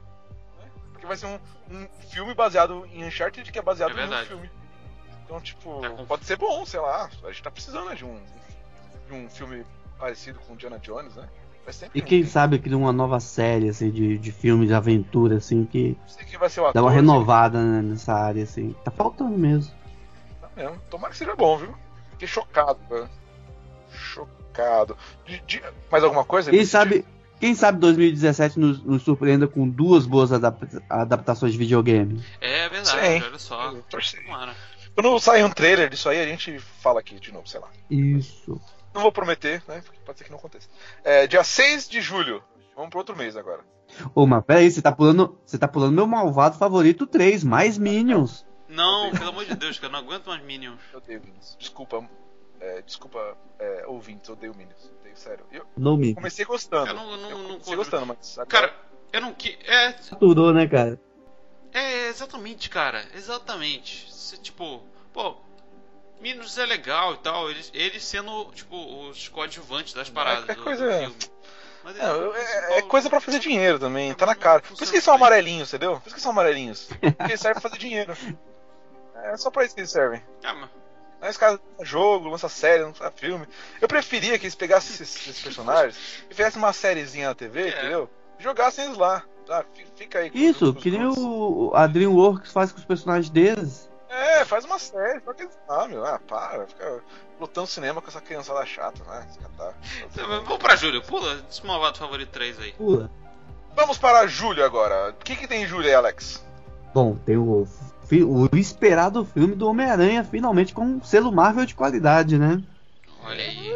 [0.59, 0.65] né?
[0.91, 1.39] Porque vai ser um,
[1.71, 4.51] um filme baseado em Uncharted que é baseado É em um filme.
[5.25, 7.09] Então, tipo, com- pode ser bom, sei lá.
[7.23, 8.21] A gente tá precisando né, de um,
[9.07, 9.65] de um filme
[9.97, 11.27] parecido com Indiana Jones, né?
[11.95, 15.65] E um- quem sabe cria uma nova série, assim, de, de filme de aventura, assim,
[15.65, 15.97] que
[16.37, 16.73] o ator.
[16.73, 16.95] dá uma assim.
[16.99, 18.75] renovada né, nessa área, assim.
[18.83, 19.73] Tá faltando mesmo.
[20.41, 20.77] Tá mesmo.
[20.89, 21.73] Tomara que seja bom, viu?
[22.11, 23.09] Fiquei chocado, velho.
[23.91, 24.97] Chocado.
[25.25, 26.51] De- de- Mais alguma coisa?
[26.51, 27.05] Quem sabe,
[27.39, 32.23] quem sabe 2017 nos, nos surpreenda com duas boas adap- adaptações de videogame.
[32.41, 33.23] É verdade, Sim.
[33.27, 33.73] olha só.
[33.89, 34.17] Torci.
[34.95, 37.67] Quando sair um trailer disso aí, a gente fala aqui de novo, sei lá.
[37.89, 38.59] Isso.
[38.93, 39.81] Não vou prometer, né?
[39.83, 40.69] Porque pode ser que não aconteça.
[41.03, 42.43] É, dia 6 de julho.
[42.75, 43.61] Vamos pro outro mês agora.
[44.15, 45.37] Ô, mas peraí, você tá pulando.
[45.45, 48.45] Você tá pulando meu malvado favorito 3, mais Minions.
[48.67, 50.79] Não, pelo amor de Deus, cara, eu não aguento mais Minions.
[50.91, 51.55] Eu odeio Minions.
[51.59, 52.03] Desculpa,
[52.59, 54.91] é, desculpa, é, ouvintes, eu odeio Minions.
[54.99, 55.45] Odeio, sério.
[55.51, 56.87] Eu No me comecei gostando.
[56.87, 58.69] Eu não, não, Eu não comecei gostando, mas agora...
[58.69, 58.73] Cara,
[59.11, 59.57] eu não que.
[59.65, 60.99] É, saturou, né, cara?
[61.71, 63.05] é, exatamente, cara.
[63.13, 64.11] Exatamente.
[64.11, 64.81] Você, tipo,
[65.11, 65.35] pô,
[66.23, 67.51] Minions é legal e tal.
[67.51, 68.75] Eles, eles sendo, tipo,
[69.09, 71.15] os coadjuvantes das paradas é do, coisa- do filme.
[71.83, 74.61] Mas É, eles- é- é coisa pra fazer dinheiro também, tá na cara.
[74.61, 75.91] Por isso que eles são amarelinhos, entendeu?
[75.99, 76.85] Por isso que eles são amarelinhos.
[77.01, 78.15] Porque eles servem pra fazer dinheiro.
[79.15, 80.21] É só pra isso que eles servem.
[80.43, 80.69] Ah, mas
[81.21, 83.47] Aí os caras lançam jogo, lançam série, lançam filme.
[83.79, 85.97] Eu preferia que eles pegassem esses, esses personagens
[86.29, 87.69] e fizessem uma sériezinha na TV, É.
[87.69, 88.09] entendeu?
[88.37, 89.23] E jogassem eles lá.
[89.49, 92.79] Ah, fi- fica aí com Isso, com os que nem o, a Dreamworks faz com
[92.79, 93.89] os personagens deles.
[94.15, 95.57] É, faz uma série, só que eles.
[95.67, 97.01] Ah, meu, ah, para, fica
[97.39, 99.27] lutando cinema com essa criançada chata, né?
[99.41, 99.73] Catar.
[100.43, 102.71] Vamos pra Júlio, pula esse malvado favorito 3 aí.
[102.73, 103.09] Pula.
[103.75, 105.09] Vamos para julho agora.
[105.09, 106.45] O que, que tem em julho aí, Alex?
[106.93, 107.67] Bom, tem o,
[108.11, 112.61] o esperado filme do Homem-Aranha, finalmente com um selo Marvel de qualidade, né?
[113.23, 113.73] Olha aí.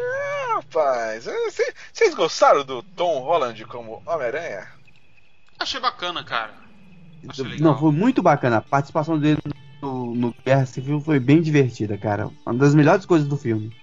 [0.54, 4.68] Rapaz, é, cê- vocês gostaram do Tom Holland como Homem-Aranha?
[5.58, 6.52] Achei bacana, cara.
[7.28, 7.72] Achei legal.
[7.72, 8.58] Não, foi muito bacana.
[8.58, 9.40] A participação dele
[9.80, 12.30] no, no Guerra Civil foi bem divertida, cara.
[12.44, 13.74] Uma das melhores coisas do filme.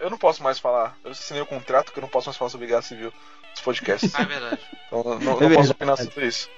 [0.00, 0.96] Eu não posso mais falar.
[1.04, 3.12] Eu assinei o contrato que eu não posso mais falar sobre guerra civil
[3.50, 4.14] nos podcasts.
[4.14, 4.60] Ah, é verdade.
[4.86, 5.70] Então eu não, não É posso verdade.
[5.70, 6.50] opinar sobre isso.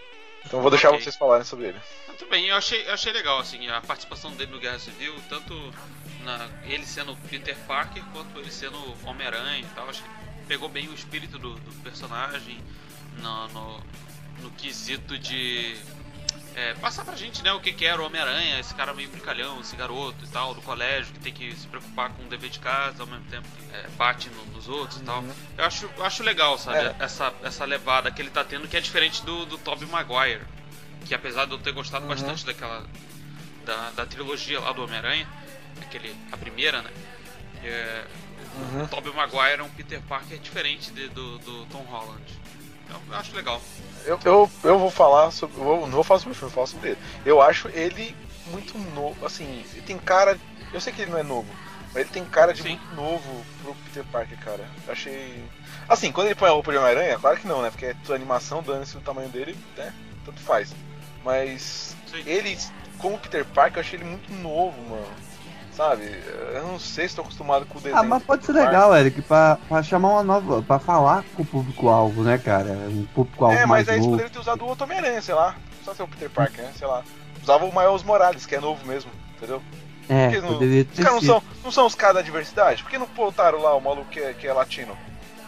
[0.45, 1.01] Então vou deixar Ok.
[1.03, 1.79] vocês falarem sobre ele.
[2.09, 5.55] Muito bem, eu achei, eu achei legal assim a participação dele no Guerra Civil, tanto
[6.25, 9.89] na, ele sendo Peter Parker quanto ele sendo Homem-Aranha e tal.
[9.89, 10.09] Acho que
[10.49, 12.59] pegou bem o espírito do, do personagem
[13.21, 13.81] no, no,
[14.43, 15.77] no quesito de
[16.57, 19.61] é, passar pra gente né, o que, que era o Homem-Aranha, esse cara meio brincalhão,
[19.61, 22.59] esse garoto e tal, do colégio, que tem que se preocupar com o dever de
[22.59, 25.23] casa ao mesmo tempo que é, bate no- nos outros e tal.
[25.59, 26.97] Eu acho, acho legal, sabe, É.
[26.99, 30.43] essa, essa levada que ele tá tendo, que é diferente do, do Tobey Maguire
[31.05, 32.09] que apesar de eu ter gostado Uhum.
[32.11, 32.85] bastante daquela
[33.65, 35.29] da, da trilogia lá do Homem-Aranha,
[35.83, 36.91] aquele a primeira, né?
[37.63, 38.05] É,
[38.59, 38.85] Uhum.
[38.85, 42.23] O Tobey Maguire é um Peter Parker diferente de- do, do Tom Holland.
[42.89, 43.61] Eu, eu acho legal.
[44.05, 45.59] Eu, eu, eu vou falar sobre.
[45.59, 46.99] eu não vou falar sobre o filme, vou falar sobre ele.
[47.25, 48.15] Eu acho ele
[48.47, 49.25] muito novo.
[49.25, 50.39] Assim, ele tem cara.
[50.73, 51.49] Eu sei que ele não é novo,
[51.89, 52.71] mas ele tem cara de Sim.
[52.71, 54.65] muito novo pro Peter Parker, cara.
[54.87, 55.45] Eu achei.
[55.89, 57.71] Assim, quando ele põe a roupa de Homem-Aranha, claro que não, né?
[57.71, 59.93] Porque é tua animação, dane-se o tamanho dele, né?
[60.25, 60.75] Tanto faz.
[61.25, 62.23] Mas Sim.
[62.27, 62.57] ele,
[62.99, 65.07] como Peter Parker, eu achei ele muito novo, mano.
[65.77, 66.05] Sabe?
[66.55, 67.99] Eu não sei se tô acostumado com o desenho.
[68.01, 70.63] Ah, mas pode ser legal, Eric, pra, pra chamar uma nova.
[70.63, 72.71] pra falar com o público-alvo, né, cara?
[72.71, 74.13] Um público-alvo É, mais mas aí eles novo.
[74.17, 75.55] poderiam ter usado o outro Homem-Aranha, sei lá.
[75.71, 76.73] Precisa ser o Peter Parker, né?
[76.79, 77.03] Sei lá.
[77.43, 79.63] Usava o Miles Morales, que é novo mesmo, entendeu?
[80.09, 82.83] É, Porque não- poderia Os caras não são, não são os caras da diversidade?
[82.83, 84.97] Por que não botaram lá o maluco que é, que é latino?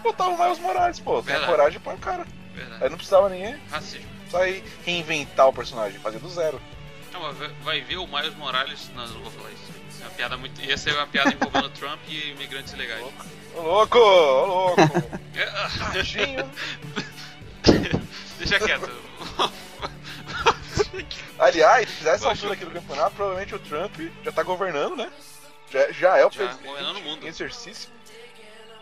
[0.03, 1.23] Botaram o Miles Morales, pô.
[1.23, 2.27] Tem coragem, põe o cara.
[2.55, 2.85] Verdade.
[2.85, 4.05] Aí não precisava nem Racismo.
[4.21, 6.61] precisava ir reinventar o personagem, fazer do zero.
[7.15, 8.91] Não, mas vai- ver o Miles Morales.
[8.95, 9.78] Não vou falar isso.
[10.01, 10.61] Uma piada muito.
[10.61, 13.05] Ia ser uma piada envolvendo Trump e imigrantes ilegais.
[13.55, 14.81] Ô louco, ô louco.
[15.35, 16.51] É, ah, Tadinho.
[18.39, 18.91] Deixa quieto.
[21.39, 22.29] Aliás, nessa Poxa.
[22.29, 23.95] altura aqui do campeonato, provavelmente o Trump
[24.25, 25.11] já tá governando, né?
[25.71, 27.25] Já, já é o Já, presidente governando o mundo.
[27.25, 27.91] em exercício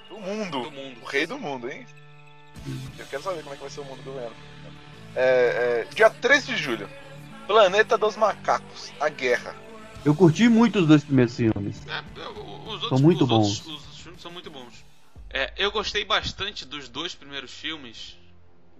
[0.09, 0.62] do mundo.
[0.62, 1.03] Do mundo.
[1.03, 1.87] O rei do mundo, hein?
[2.99, 4.35] Eu quero saber como é que vai ser o mundo governo.
[5.14, 6.89] É, é, dia 13 de julho.
[7.47, 9.55] Planeta dos Macacos, a guerra.
[10.07, 11.85] Eu curti muito os dois primeiros filmes.
[11.89, 13.67] É, os outros, São muito os outros- bons.
[13.67, 14.85] os outros filmes são muito bons.
[15.29, 18.17] É, eu gostei bastante dos dois primeiros filmes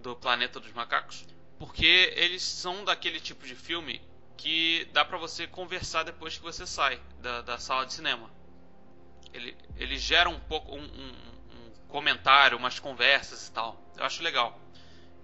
[0.01, 1.25] do Planeta dos Macacos,
[1.59, 4.01] porque eles são daquele tipo de filme
[4.37, 8.29] que dá pra você conversar depois que você sai da, da sala de cinema.
[9.33, 13.77] Ele, ele gera um pouco um, um- um comentário, umas conversas e tal.
[13.97, 14.57] Eu acho legal.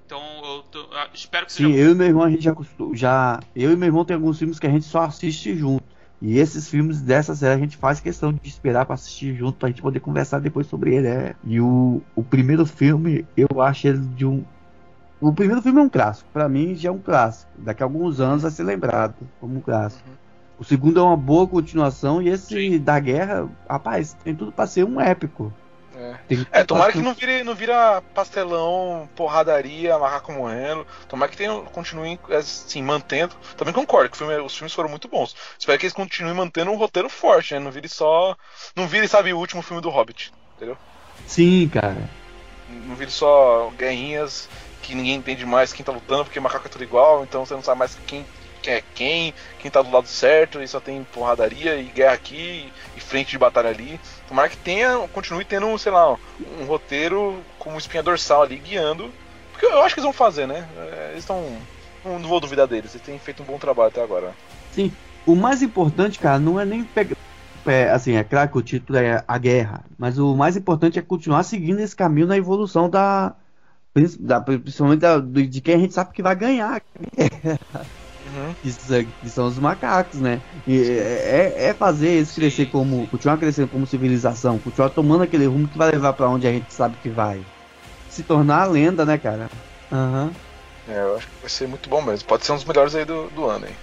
[0.05, 2.53] Então eu, tô- eu espero que seja Sim, eu e meu irmão a gente já,
[2.93, 3.39] já.
[3.55, 5.92] Eu e meu irmão tem alguns filmes que a gente só assiste junto.
[6.25, 9.67] E esses filmes dessa série a gente faz questão de esperar pra assistir junto pra
[9.67, 11.07] gente poder conversar depois sobre ele.
[11.07, 11.35] É.
[11.43, 14.41] E o, o primeiro filme, eu acho ele de um.
[15.19, 16.29] O primeiro filme é um clássico.
[16.31, 17.51] Pra mim já é um clássico.
[17.57, 20.07] Daqui a alguns anos vai ser lembrado como um clássico.
[20.57, 22.21] O segundo é uma boa continuação.
[22.21, 22.79] E esse Sim.
[22.79, 25.51] da guerra, rapaz, tem tudo pra ser um épico.
[25.95, 26.33] É.
[26.51, 30.85] É, tomara que não vire, não vira pastelão, porradaria, macaco morrendo.
[31.07, 33.35] Tomara que tenham, continuem assim, mantendo.
[33.55, 35.35] Também concordo que filme- os filmes foram muito bons.
[35.57, 37.59] Espero que eles continuem mantendo um roteiro forte, né?
[37.59, 38.35] Não vire só.
[38.75, 40.77] Não vire, sabe, o último filme do Hobbit, entendeu?
[41.27, 42.09] Sim, cara.
[42.67, 44.49] Não vire só guerrinhas
[44.81, 47.63] que ninguém entende mais quem tá lutando, porque macaco é tudo igual, então você não
[47.63, 48.25] sabe mais quem
[48.69, 52.99] é quem, quem tá do lado certo, e só tem porradaria e guerra aqui e
[52.99, 53.99] frente de batalha ali.
[54.27, 56.17] Tomara que tenha, continue tendo, sei lá,
[56.59, 59.11] um roteiro como espinha dorsal ali guiando.
[59.51, 60.67] Porque eu acho que eles vão fazer, né?
[60.77, 61.41] É, Eles estão.
[62.03, 64.33] Não, vou duvidar deles, eles têm feito um bom trabalho até agora.
[64.71, 64.91] Sim,
[65.25, 67.15] o mais importante, cara, não é nem pegar.
[67.65, 71.01] É, assim, é claro que o título é a guerra, mas o mais importante é
[71.01, 73.33] continuar seguindo esse caminho na evolução da.
[74.19, 76.81] da- principalmente da- de quem a gente sabe que vai ganhar.
[78.35, 78.55] Uhum.
[78.63, 80.41] Isso é- que são os macacos, né?
[80.65, 83.07] E é, é fazer eles crescer como.
[83.07, 86.73] continuar crescendo como civilização, continuar tomando aquele rumo que vai levar pra onde a gente
[86.73, 87.43] sabe que vai.
[88.09, 89.49] Se tornar a lenda, né, cara?
[89.91, 90.31] Aham.
[90.87, 92.27] É, eu acho que vai ser muito bom mesmo.
[92.27, 93.75] Pode ser um dos melhores aí do, do ano, hein?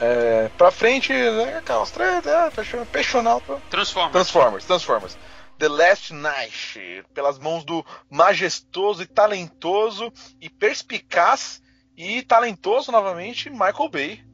[0.00, 2.50] É, pra frente, né, aquelas três, é,
[2.90, 4.12] fechonal pra- Transformers.
[4.12, 5.18] Transformers, Transformers.
[5.58, 11.60] The Last Night, pelas mãos do majestoso e talentoso e perspicaz
[12.02, 14.24] e talentoso novamente Michael Bay,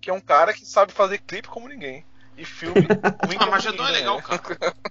[0.00, 2.04] que é um cara que sabe fazer clipe como ninguém.
[2.36, 2.86] E filme
[3.24, 4.22] ruim Ah, como mas já não é legal, né?
[4.22, 4.74] cara.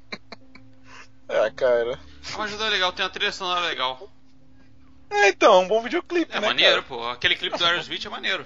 [1.27, 1.99] É, cara.
[2.38, 4.09] Mas já é legal, tem uma trilha sonora legal.
[5.09, 6.84] É, então, um bom videoclipe, É né, maneiro, cara?
[6.84, 7.07] pô.
[7.09, 8.45] Aquele clipe do Aerosmith é maneiro.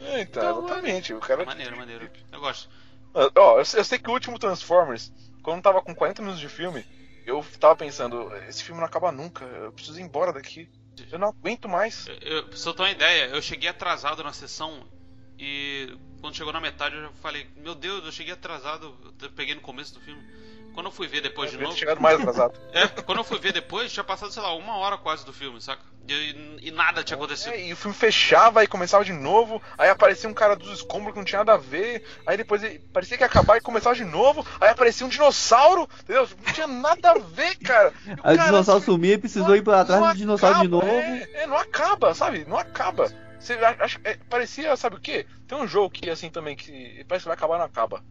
[0.00, 1.14] É, então, exatamente.
[1.14, 1.44] O cara...
[1.44, 2.10] Maneiro, maneiro.
[2.32, 2.68] Eu gosto.
[3.14, 5.12] Ah, Ó, eu, sei- eu sei que o último Transformers,
[5.42, 6.84] quando tava com 40 minutos de filme,
[7.26, 10.68] eu tava pensando, esse filme não acaba nunca, eu preciso ir embora daqui.
[11.10, 12.06] Eu não aguento mais.
[12.20, 14.86] Eu, pra você ter uma ideia, eu cheguei atrasado na sessão
[15.38, 19.54] e quando chegou na metade eu já falei, meu Deus, eu cheguei atrasado, eu peguei
[19.54, 20.22] no começo do filme.
[20.74, 21.78] Quando eu fui ver depois Eu de devia ter novo.
[21.78, 22.58] chegado mais atrasado.
[22.72, 25.60] É, quando eu fui ver depois, tinha passado, sei lá, uma hora quase do filme,
[25.60, 25.82] saca?
[26.08, 27.52] E, e nada tinha acontecido.
[27.52, 31.12] É, e o filme fechava e começava de novo, aí aparecia um cara dos escombros
[31.12, 33.94] que não tinha nada a ver, aí depois ele- parecia que ia acabar e começava
[33.94, 36.26] de novo, aí aparecia um dinossauro, entendeu?
[36.44, 37.92] Não tinha nada a ver, cara.
[38.06, 40.54] E o Aí o dinossauro assim, sumiu e precisou ir pra atrás não do dinossauro
[40.56, 40.86] de acaba, novo.
[40.88, 42.44] É, é, não acaba, sabe?
[42.48, 43.12] Não acaba.
[43.38, 45.26] Você acha- é, parecia, sabe o quê?
[45.46, 48.02] Tem um jogo que assim também que parece que vai acabar, não acaba.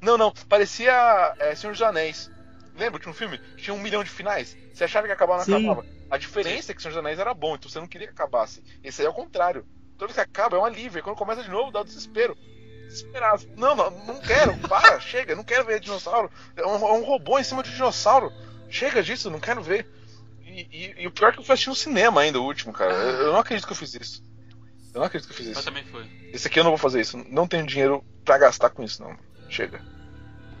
[0.00, 2.30] Não, não, parecia é, Senhor dos Anéis.
[2.76, 4.56] Lembra que um filme tinha um milhão de finais?
[4.72, 5.56] Você achava que ia acabar, não Sim.
[5.68, 5.86] acabava.
[6.10, 8.62] A diferença é que Senhor dos Anéis era bom, então você não queria que acabasse.
[8.82, 9.66] Esse aí é o contrário.
[9.98, 12.36] Toda vez que acaba é um alívio, e quando começa de novo dá um desespero.
[12.86, 13.44] Desesperado.
[13.56, 16.30] Não, não, não quero, para, chega, não quero ver dinossauro.
[16.56, 18.32] É um, é um robô em cima de um dinossauro.
[18.70, 19.86] Chega disso, não quero ver.
[20.44, 22.72] E, e- e o pior é que eu fui assistir no cinema ainda, o último,
[22.72, 22.92] cara.
[22.92, 24.22] Eu, eu não acredito que eu fiz isso.
[24.94, 25.64] Eu não acredito que eu fiz Eu isso.
[25.64, 26.08] também fui.
[26.32, 27.18] Esse aqui eu não vou fazer isso.
[27.28, 29.14] Não tenho dinheiro pra gastar com isso, não.
[29.48, 29.80] Chega.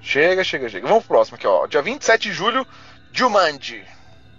[0.00, 0.88] Chega, chega, chega.
[0.88, 1.66] Vamos pro próximo aqui, ó.
[1.66, 2.66] Dia 27 de julho,
[3.12, 3.84] Jumanji.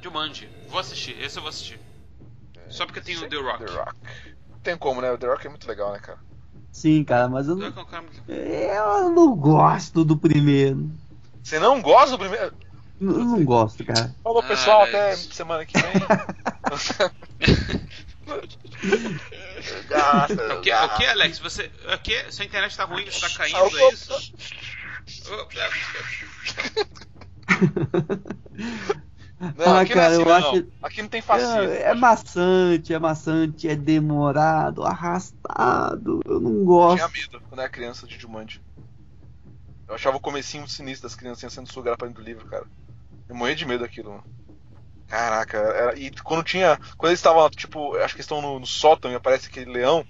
[0.02, 0.50] Jumanji.
[0.68, 1.20] Vou assistir.
[1.22, 1.80] Esse eu vou assistir.
[2.70, 3.66] Só porque tem o The Rock.
[3.66, 3.95] The Rock.
[4.50, 5.12] Não tem como, né?
[5.12, 6.20] O The Rock é muito legal, né, cara?
[6.72, 7.68] Sim, cara, mas eu não,
[8.28, 10.89] é um eu não gosto do primeiro.
[11.43, 12.54] Você não gosta do primeiro.
[13.02, 14.14] Eu não gosto, cara.
[14.24, 14.82] Falou, pessoal.
[14.82, 15.16] Ah, até é.
[15.16, 15.91] semana que vem.
[19.89, 21.39] Gasta, O que, o que, Alex?
[21.39, 21.71] Você.
[21.93, 22.32] O que?
[22.32, 24.13] Sua internet tá ruim, você tá caindo, é isso?
[29.55, 30.49] Não, Ah, aqui cara, não é eu assim, não.
[30.51, 31.61] acho- Aqui não tem fascismo.
[31.61, 36.19] É, é maçante, é maçante, é demorado, arrastado.
[36.25, 36.97] Eu não Eu gosto.
[36.97, 38.61] tinha medo quando era criança de Jumanji.
[39.88, 42.65] Eu achava o comecinho sinistro das criancinhas sendo sugadas pra dentro do livro, cara.
[43.30, 44.23] Eu morria de medo daquilo, mano.
[45.10, 46.78] Caraca, era- e quando tinha.
[46.95, 50.05] Quando eles estavam, tipo, acho que eles estão no, no sótão e aparece aquele leão.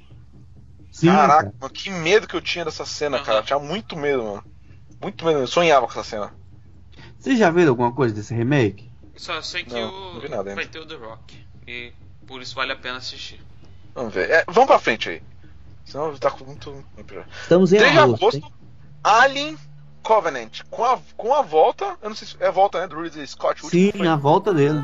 [0.91, 1.55] Sim, Caraca, cara.
[1.59, 3.25] mano, que medo que eu tinha dessa cena, Aham.
[3.25, 3.39] cara.
[3.39, 4.43] Eu tinha muito medo, mano.
[5.01, 6.33] Muito medo, eu sonhava com essa cena.
[7.17, 8.91] Vocês já viram alguma coisa desse remake?
[9.15, 10.49] Só sei que Não, não vi nada o...
[10.49, 10.55] ainda.
[10.55, 11.47] vai ter o The Rock.
[11.67, 11.93] E
[12.27, 13.39] por isso vale a pena assistir.
[13.95, 14.29] Vamos ver.
[14.29, 15.21] É, vamos pra frente aí.
[15.85, 16.83] Senão tá com muito.
[17.41, 18.25] Estamos em 3 de agosto.
[18.37, 18.53] agosto?
[19.03, 19.57] Alien
[20.09, 20.61] Covenant.
[20.71, 21.95] Com a, com a volta.
[22.01, 22.87] Eu não sei se é a volta, né?
[22.87, 23.63] Do Ridley Scott.
[23.67, 24.83] Sim, foi- a volta dele.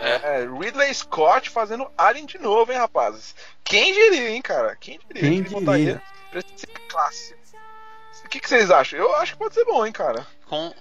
[0.00, 3.34] É, Ridley Scott fazendo Alien de novo, hein, rapazes?
[3.64, 4.76] Quem diria, hein, cara?
[4.76, 5.22] Quem diria?
[5.22, 6.02] Quem que ele botaria diria?
[6.30, 7.38] Pra ser clássico.
[8.22, 8.98] O que, que vocês acham?
[8.98, 10.26] Eu acho que pode ser bom, hein, cara.
[10.46, 10.74] Com.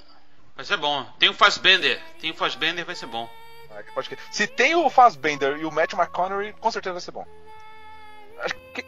[0.54, 1.06] Vai ser bom.
[1.18, 2.02] Tem o Fassbender.
[2.20, 3.30] Tem o Fassbender, vai ser bom.
[3.72, 4.10] Ah, pode.
[4.30, 7.26] Se tem o Fassbender e o Matthew McConaughey, com certeza vai ser bom.
[8.40, 8.86] Acho que,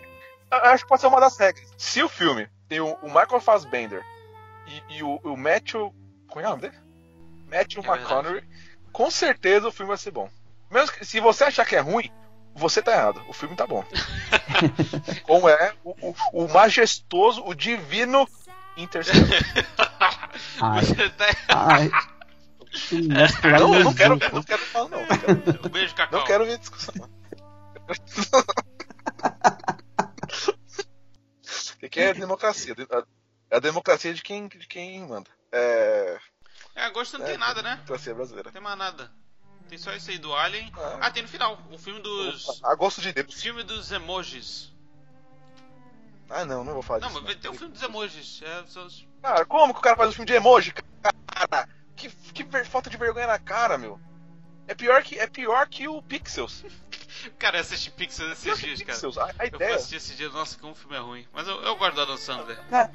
[0.51, 1.66] acho que pode ser uma das regras.
[1.78, 4.03] Se o filme tem o, o Michael Fassbender
[4.70, 5.93] e, e o, o Matthew.
[6.28, 6.78] Como é o nome dele?
[7.49, 8.01] Matthew É verdade.
[8.01, 8.43] McConaughey,
[8.91, 10.30] com certeza o filme vai ser bom.
[10.70, 12.11] Mesmo que, se você achar que é ruim,
[12.55, 13.22] você tá errado.
[13.28, 13.84] O filme tá bom.
[15.24, 18.28] Como é o, o, o majestoso, o divino
[18.78, 19.28] Interstellar.
[20.82, 21.28] Você tá...
[23.09, 24.99] nós pulamos Não, não quero ver, não quero falar, não.
[25.01, 26.20] Não quero, Um beijo, Cacau.
[26.20, 27.09] não quero ver discussão.
[31.74, 32.76] O que, que é democracia?
[33.50, 35.30] É a democracia de quem, de quem manda.
[35.52, 36.20] É.
[36.76, 37.76] É, agosto não é, tem nada, né?
[37.76, 38.47] Democracia brasileira.
[38.50, 39.12] Não tem mais nada.
[39.68, 40.72] Tem só esse aí do Alien.
[40.76, 40.97] Ah.
[41.02, 41.60] Ah, tem no final.
[41.72, 42.64] O filme dos.
[42.64, 43.41] Agosto de O Deus.
[43.41, 44.74] filme dos emojis.
[46.30, 47.22] Ah, não, não vou falar Não, disso.
[47.22, 48.41] mas vai ter o filme dos emojis.
[48.43, 48.88] É, só
[49.22, 50.74] Cara, como que o cara faz um filme de emoji?
[51.02, 54.00] Cara, que, que falta de vergonha na cara, meu.
[54.70, 56.63] É pior que, é pior que o Pixels.
[57.39, 58.93] Cara, eu assisti Pixels esses dias, cara.
[58.93, 59.76] Pixels, a, a Eu fui ideia.
[59.76, 61.26] assistir esse dia, nossa, como o filme é ruim.
[61.34, 62.57] Mas eu, eu gosto do Adam Sandler.
[62.70, 62.91] Cara,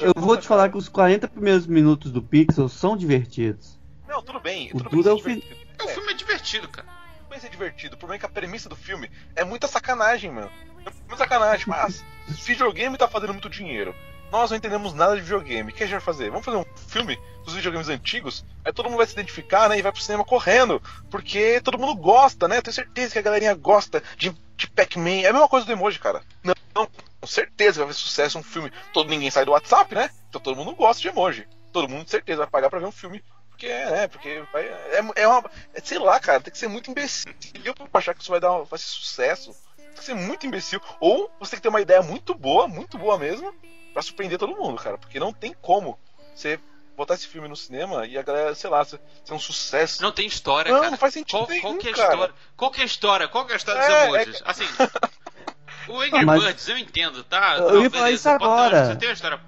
[0.00, 3.78] eu vou te falar que os 40 primeiros minutos do Pixel são divertidos.
[4.08, 4.68] Não, tudo bem.
[4.74, 5.56] O Tudo bem é o fim- divertido.
[5.80, 6.88] O É, filme é divertido, cara.
[7.18, 7.94] tudo bem ser divertido.
[7.94, 10.50] O problema é que a premissa do filme é muita sacanagem, mano.
[10.84, 11.64] É muita sacanagem.
[11.68, 12.04] Mas
[12.44, 13.94] videogame tá fazendo muito dinheiro.
[14.32, 15.70] Nós não entendemos nada de videogame.
[15.70, 16.30] O que a gente vai fazer?
[16.30, 18.42] Vamos fazer um filme dos videogames antigos?
[18.64, 19.78] Aí todo mundo vai se identificar, né?
[19.78, 20.82] E vai pro cinema correndo.
[21.10, 22.62] Porque todo mundo gosta, né?
[22.62, 25.20] Tenho certeza que a galerinha gosta de, de Pac-Man.
[25.20, 26.22] É a mesma coisa do emoji, cara.
[26.42, 26.88] Não, não,
[27.20, 28.72] com certeza vai fazer sucesso um filme.
[28.94, 30.08] Todo ninguém sai do WhatsApp, né?
[30.30, 31.46] Então todo mundo gosta de emoji.
[31.70, 33.22] Todo mundo, com certeza, vai pagar pra ver um filme.
[33.50, 34.08] Porque, né?
[34.08, 35.44] Porque vai, é, é uma.
[35.74, 37.34] é, sei lá, cara, tem que ser muito imbecil
[37.74, 39.54] pra achar que isso vai dar vai ser sucesso.
[39.76, 40.80] Tem que ser muito imbecil.
[41.00, 43.54] Ou você tem que ter uma ideia muito boa, muito boa mesmo,
[43.92, 44.98] pra surpreender todo mundo, cara.
[44.98, 45.98] Porque não tem como
[46.34, 46.58] você
[46.96, 50.02] botar esse filme no cinema e a galera, sei lá, ser, ser um sucesso.
[50.02, 50.90] Não tem história, Não, cara.
[50.90, 52.12] não faz sentido qual, nenhum, qual que é a cara.
[52.12, 52.34] história?
[52.56, 53.28] Qual que é a história?
[53.28, 54.42] Qual que é a história É, dos é emojis?
[54.44, 54.64] Assim,
[55.88, 57.56] o Angry Ah, mas- Birds eu entendo, tá?
[57.56, 58.86] Eu Não, ia falar isso agora.
[58.86, 59.40] Você tem uma história.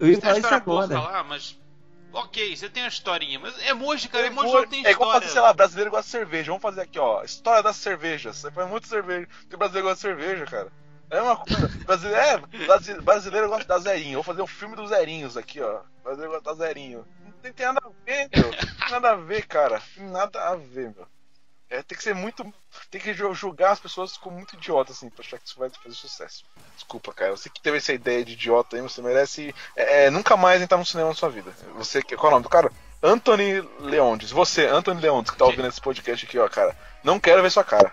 [0.00, 1.00] Eu ia Você tem uma falar isso agora.
[1.00, 1.58] lá, mas.
[2.10, 5.08] Ok, você tem uma historinha, mas emoji, cara, É emoji igual- não tem é igual
[5.10, 5.20] história.
[5.20, 6.46] fazer, sei lá, brasileiro gosta de cerveja.
[6.50, 7.22] Vamos fazer aqui, ó.
[7.22, 8.36] História das cervejas.
[8.38, 9.28] Você faz muito cerveja.
[9.42, 10.72] Porque brasileiro gosta de cerveja, cara.
[11.10, 11.68] É uma coisa.
[11.86, 14.14] Brasileiro, é, brasi- brasileiro gosta da zerinho.
[14.14, 15.80] Vou fazer um filme dos zerinhos aqui, ó.
[16.02, 17.06] Brasileiro gosta da zerinho.
[17.24, 18.44] Não tem, tem nada a ver, meu.
[18.44, 19.82] Não tem nada a ver, cara.
[19.94, 21.06] Tem nada a ver, meu.
[21.70, 22.42] É, tem que ser muito.
[22.90, 25.68] Tem que ju- julgar as pessoas como muito idiota, assim, pra achar que isso vai
[25.70, 26.44] fazer sucesso.
[26.74, 27.30] Desculpa, cara.
[27.36, 30.78] Você que teve essa ideia de idiota aí, você merece é, é, nunca mais entrar
[30.78, 31.52] no cinema na sua vida.
[31.74, 32.70] Você, que- qual é o nome do cara?
[33.02, 34.30] Anthony Leondes.
[34.30, 36.76] Você, Anthony Leondes, que tá ouvindo esse podcast aqui, ó, cara.
[37.04, 37.92] Não quero ver sua cara.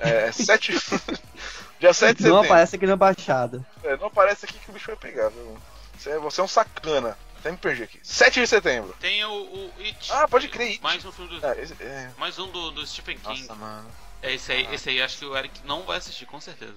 [0.00, 0.72] É, 7.
[1.80, 2.46] Dia 7 de Não setembro.
[2.46, 3.64] aparece aqui na Baixada.
[3.84, 5.56] É, não aparece aqui que o bicho vai pegar, viu?
[5.96, 7.16] Você é, você é um sacana.
[7.38, 8.00] Até me perdi aqui.
[8.02, 8.94] 7 de setembro.
[9.00, 10.10] Tem o, o It.
[10.12, 10.82] Ah, pode crer, It.
[10.82, 11.46] Mais um filme do.
[11.46, 12.10] É, esse- é.
[12.18, 13.42] Mais um do, do Stephen King.
[13.42, 13.88] Nossa, mano.
[14.20, 16.74] É esse aí, esse aí acho que o Eric não vai assistir, com certeza.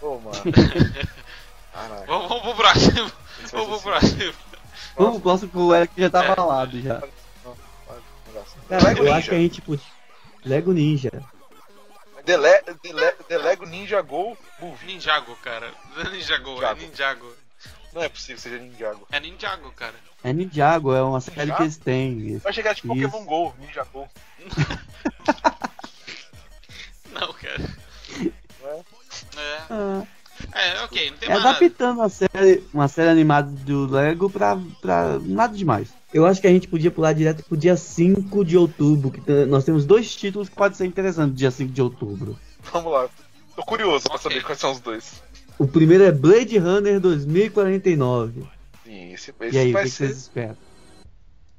[0.00, 0.36] Pô, mano.
[1.72, 2.06] Caralho.
[2.06, 3.12] Vamos, vamos pro próximo.
[3.52, 4.34] Vamos pro próximo.
[4.96, 6.34] Vamos pro próximo que o Eric já tá É.
[6.34, 7.00] falado já.
[7.00, 7.08] Cara,
[8.68, 9.86] Cara, Lego eu acho que a gente podia.
[10.44, 11.10] Lego Ninja.
[12.26, 14.86] The, Le- The Le- The Lego Ninja Go Movie.
[14.86, 15.72] Ninjago, cara.
[15.96, 16.80] Não é Ninjago, é Ninjago.
[16.80, 17.36] Ninjago.
[17.92, 19.06] Não é possível que seja Ninjago.
[19.10, 19.94] É Ninjago, cara.
[20.24, 21.56] É Ninjago, é uma série Ninjago?
[21.56, 22.38] que eles têm.
[22.38, 23.08] Vai chegar tipo Isso.
[23.10, 24.08] Pokémon Go, Ninja Go.
[27.12, 27.62] Não, cara.
[29.38, 29.60] É.
[29.70, 30.02] Ah,
[30.58, 31.56] É, ok, não tem é mais nada.
[31.58, 35.88] adaptando uma série, uma série animada do Lego pra, pra nada demais.
[36.14, 39.10] Eu acho que a gente podia pular direto pro dia 5 de outubro.
[39.10, 42.38] Que nós temos dois títulos que podem ser interessantes dia 5 de outubro.
[42.72, 43.06] Vamos lá.
[43.54, 44.22] Tô curioso pra Ok.
[44.30, 45.22] saber quais são os dois.
[45.58, 48.44] O primeiro é Blade Runner 2049.
[48.84, 50.06] Sim, esse, E esse aí, o vai que, que ser.
[50.06, 50.56] vocês esperam?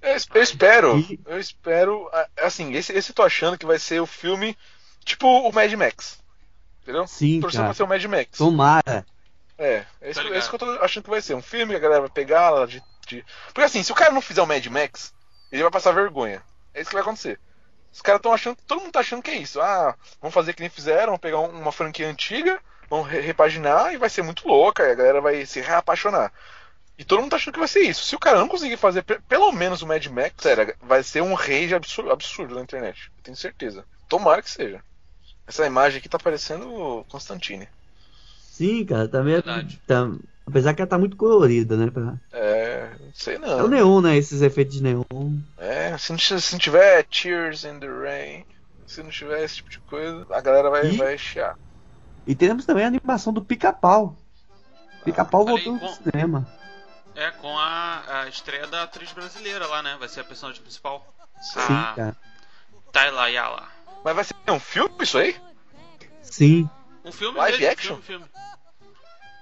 [0.01, 0.97] Eu, eu espero.
[0.99, 2.09] E- Eu espero.
[2.41, 4.55] Assim, esse, esse eu tô achando que vai ser o filme
[5.05, 6.17] tipo o Mad Max.
[6.87, 7.05] Entendeu?
[7.05, 7.69] Sim, Torcendo cara.
[7.69, 8.37] pra ser o Mad Max.
[8.37, 9.05] Tomara.
[9.57, 11.33] É, é isso, Tá é isso que eu tô achando que vai ser.
[11.33, 14.11] Um filme que a galera vai pegar lá de, de- Porque assim, se o cara
[14.13, 15.13] não fizer o Mad Max,
[15.51, 16.41] ele vai passar vergonha.
[16.73, 17.37] É isso que vai acontecer.
[17.91, 18.57] Os caras estão achando.
[18.65, 19.59] Todo mundo tá achando que é isso.
[19.59, 22.57] Ah, vamos fazer que nem fizeram, vamos pegar um- uma franquia antiga,
[22.89, 26.31] vamos re- repaginar e vai ser muito louca, e a galera vai se reapaixonar.
[26.97, 28.05] E todo mundo tá achando que vai ser isso.
[28.05, 31.21] Se o cara não conseguir fazer pe- pelo menos o Mad Max, sério, vai ser
[31.21, 33.11] um rage absurdo, absurdo na internet.
[33.17, 33.83] Eu tenho certeza.
[34.07, 34.81] Tomara que seja.
[35.47, 37.67] Essa imagem aqui tá parecendo o Constantine.
[38.51, 39.41] Sim, cara, tá meio.
[39.41, 40.09] Tá,
[40.45, 41.89] apesar que ela tá muito colorida, né?
[41.89, 43.67] pra- É, não sei É o não.
[43.67, 44.17] neon, né?
[44.17, 45.03] Esses efeitos de neon.
[45.57, 48.45] É, se não, se não tiver Tears in the Rain,
[48.85, 51.57] se não tiver esse tipo de coisa, a galera vai, E- vai chiar.
[52.25, 54.17] E teremos também a animação do Pica-Pau.
[55.05, 56.47] Pica-Pau aí, voltando com- pro cinema.
[57.15, 59.95] É com a, a estreia da atriz brasileira lá, né?
[59.97, 61.07] Vai ser a personagem principal.
[61.41, 61.93] Sim, Ah.
[61.95, 62.17] cara.
[62.91, 63.67] Tayla Ayala.
[64.07, 65.35] Mas vai ser um filme isso aí?
[66.21, 66.69] Sim.
[67.03, 67.97] Um filme Live mesmo, action?
[68.01, 68.25] filme, filme.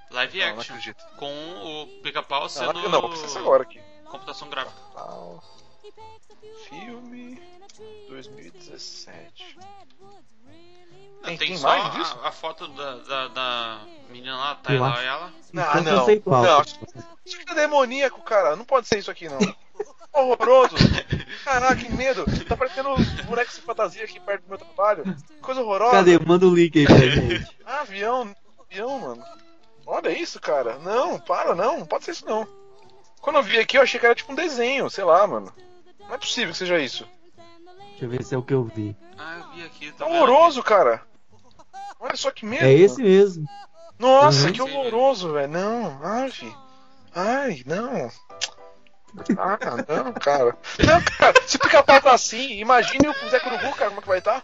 [0.09, 0.73] Live Não, não action.
[0.75, 1.05] acredito.
[1.17, 3.79] com o pica-pau Não, sendo não, não, vou precisar agora aqui.
[4.05, 4.75] computação gráfica.
[4.91, 5.43] Pau.
[6.67, 7.39] Filme
[8.09, 9.55] 2017.
[9.61, 12.19] Não, Tem- tem, só imagem disso?
[12.23, 15.33] a, a foto da, da, da menina lá, Tayla acho- Ayala.
[15.57, 16.07] Ah, não.
[16.07, 16.61] Não,
[17.23, 18.55] Isso aqui é demoníaco, cara.
[18.55, 19.37] Não pode ser isso aqui, não.
[20.11, 20.75] Horroroso.
[21.45, 22.25] Caraca, que medo.
[22.47, 25.03] Tá parecendo os bonecos de fantasia aqui perto do meu trabalho.
[25.41, 25.91] Coisa horrorosa.
[25.97, 26.17] Cadê?
[26.19, 27.47] Manda o link aí pra gente.
[27.63, 28.35] Ah, avião,
[28.69, 29.23] avião, mano.
[29.85, 30.79] Olha isso, cara.
[30.79, 31.79] Não, para, não.
[31.79, 32.47] Não pode ser isso, não.
[33.21, 35.53] Quando eu vi aqui, eu achei que era tipo um desenho, sei lá, mano.
[35.99, 37.07] Não é possível que seja isso.
[37.91, 38.95] Deixa eu ver se é o que eu vi.
[39.17, 39.91] Ah, eu vi aqui.
[39.91, 41.01] Tá vendo horroroso, cara.
[41.99, 42.65] Olha só que medo.
[42.65, 43.47] É esse mesmo.
[43.99, 44.51] Nossa, Uhum.
[44.53, 45.47] que horroroso, velho.
[45.53, 46.53] Não, ai, fi.
[47.13, 48.09] Ai, não.
[49.37, 49.57] Ah,
[50.03, 50.57] não, cara.
[50.85, 54.07] Não, cara, se o pica-pau tá assim, imagine o Zé Curubu, cara, como é que
[54.07, 54.43] vai estar?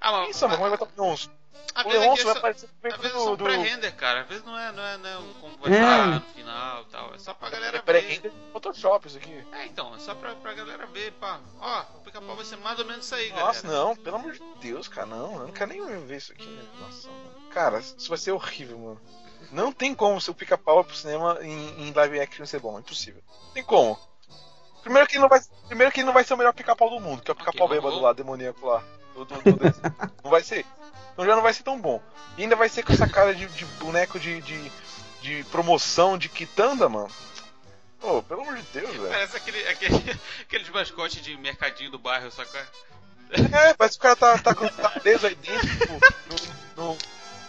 [0.00, 1.30] Ah, mas Pensa, mano, como é que vai estar o Leonço?
[1.74, 3.24] às O vezes é vai aparecer Às vezes é do...
[3.24, 3.44] só um do...
[3.44, 4.20] pré-render, cara.
[4.20, 5.80] Às vezes não é, não é, não é um- como vai É.
[5.80, 7.14] estar no final e tal.
[7.14, 7.84] É só pra galera É ver.
[7.84, 9.44] pré-render Photoshop isso aqui.
[9.52, 11.40] É, então, é só pra, pra galera ver, pá.
[11.58, 13.84] Ó, o pica-pau vai ser mais ou menos isso aí, Nossa, galera.
[13.86, 15.32] não, pelo amor de Deus, cara, não.
[15.34, 16.46] Eu não quero nem ver isso aqui.
[16.46, 16.62] né?
[16.80, 17.48] Nossa, mano.
[17.50, 19.00] Cara, isso vai ser horrível, mano.
[19.54, 23.22] Não tem como o pica-pau pro cinema em, em live action ser bom, é impossível.
[23.46, 23.96] Não tem como.
[24.82, 26.98] Primeiro que ele não vai, primeiro que ele não vai ser o melhor pica-pau do
[26.98, 28.82] mundo, que é o pica-pau Ok, bêbado lá, demoníaco lá.
[29.14, 29.64] Do, do, do
[30.24, 30.66] não vai ser.
[31.12, 32.02] Então já não vai ser tão bom.
[32.36, 34.72] E ainda vai ser com essa cara de, de boneco de, de,
[35.22, 37.08] de promoção de quitanda, mano.
[38.00, 39.08] Pô, pelo amor de Deus, velho.
[39.08, 42.60] Parece aquele, aquele, aqueles mascotes de mercadinho do bairro, sacou?
[43.30, 45.92] É, parece que o cara tá, tá, tá preso aí dentro, tipo,
[46.76, 46.98] no, no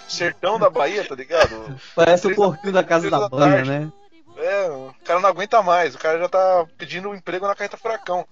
[0.08, 1.80] sertão da Bahia, tá ligado?
[1.96, 3.70] Parece o porquinho da casa da da tarde.
[3.70, 3.92] né?
[4.38, 7.78] É, o cara não aguenta mais, o cara já tá pedindo um emprego na carreta
[7.78, 8.28] furacão.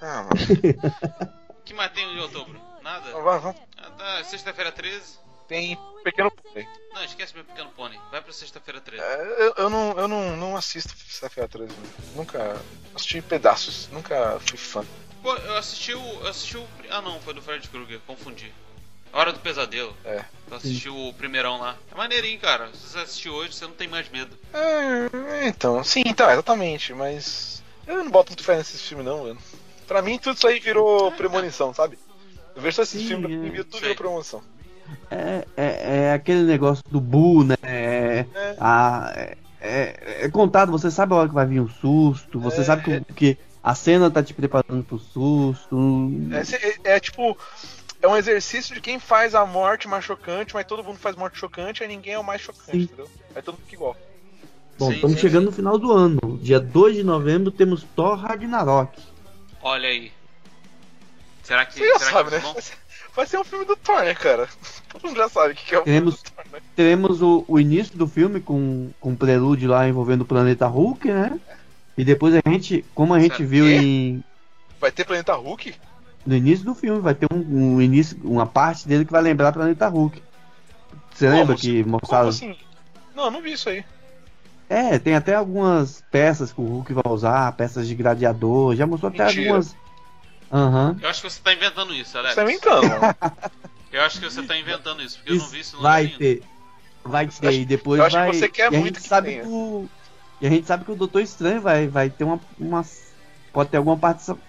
[0.00, 0.30] Ah, mano.
[1.64, 2.60] que mais tem de outubro?
[2.82, 3.12] Nada?
[3.12, 3.60] Vai, vamos.
[3.76, 5.20] Ah, tá, sexta-feira 13.
[5.46, 6.66] Tem pequeno pônei.
[6.94, 7.98] Não, esquece meu pequeno pônei.
[8.10, 9.02] Vai pra sexta-feira 13.
[9.02, 11.70] É, eu, eu não, eu não, não assisto Sexta-feira 13.
[11.70, 11.88] né?
[12.16, 12.56] Nunca.
[12.94, 14.84] Assisti pedaços, nunca fui fã.
[15.22, 16.00] Pô, eu assisti o.
[16.22, 16.66] Eu assisti o.
[16.90, 18.52] Ah não, foi do Fred Krueger, confundi.
[19.12, 19.94] Hora do Pesadelo.
[20.04, 20.24] É.
[20.50, 21.76] Eu assisti o primeirão lá.
[21.90, 22.68] É maneirinho, cara.
[22.74, 24.30] Se você assistir hoje, você não tem mais medo.
[24.52, 27.62] É, então, sim, então, exatamente, mas.
[27.86, 29.38] Eu não boto muito fé nesses filmes, não, mano.
[29.86, 31.98] Pra mim, tudo isso aí virou premonição, sabe?
[32.54, 34.42] Eu vejo só esse Sim, filme, pra mim, tudo virou premonição.
[35.10, 37.54] É, é, é aquele negócio do Boo, né?
[37.62, 38.56] É, É.
[38.60, 42.60] a- é, é- é contado, você sabe a hora que vai vir um susto, você
[42.60, 42.64] É.
[42.64, 46.10] sabe que, que a cena tá te preparando pro susto.
[46.30, 47.36] É, é- é tipo.
[48.02, 51.38] É um exercício de quem faz a morte mais chocante, mas todo mundo faz morte
[51.38, 52.82] chocante, aí ninguém é o mais chocante, Sim.
[52.82, 53.08] entendeu?
[53.34, 53.96] Aí todo mundo fica igual.
[54.78, 56.18] Bom, Sim, estamos sim, chegando no final do ano.
[56.42, 58.98] Dia 2 de novembro temos Thor Ragnarok.
[59.62, 60.10] Olha aí.
[61.44, 61.74] Será que.
[61.78, 62.40] Você já será sabe, que né?
[62.42, 62.56] vão-
[63.14, 64.48] Vai ser, um filme do Thor, né, cara?
[64.88, 66.60] Todo mundo já sabe o que que é o Teremos- filme do Thor, né?
[66.74, 71.06] Teremos o, o início do filme com, com um prelúdio lá envolvendo o planeta Hulk,
[71.08, 71.38] né?
[71.96, 73.74] E depois a gente, como a gente Sabe viu quê?
[73.76, 74.24] em,
[74.80, 75.74] Vai ter Planeta Hulk?
[76.26, 79.52] No início do filme, vai ter um, um início, uma parte dele que vai lembrar
[79.52, 80.22] Planeta Hulk.
[81.12, 81.38] Você Como?
[81.38, 82.28] lembra que Como mostraram?
[82.28, 82.56] assim?
[83.14, 83.84] Não, eu não vi isso aí.
[84.68, 89.10] É, tem até algumas peças que o Hulk vai usar, peças de gladiador, já mostrou
[89.12, 89.42] até Mentira.
[89.42, 89.76] algumas.
[90.50, 90.96] Aham.
[91.00, 92.34] Eu acho que você tá inventando isso, Alex.
[92.34, 93.16] Você tá inventando.
[93.92, 96.42] Eu acho que você tá inventando isso, porque eu não vi isso no vai ter.
[97.04, 98.32] Vai ter, e depois eu acho que vai.
[98.32, 99.42] você quer e a muito gente que sabe tenha.
[99.42, 99.86] que o.
[100.40, 102.82] E a gente sabe que o Doutor Estranho vai, vai ter uma, uma.
[103.52, 104.42] Pode ter alguma participação.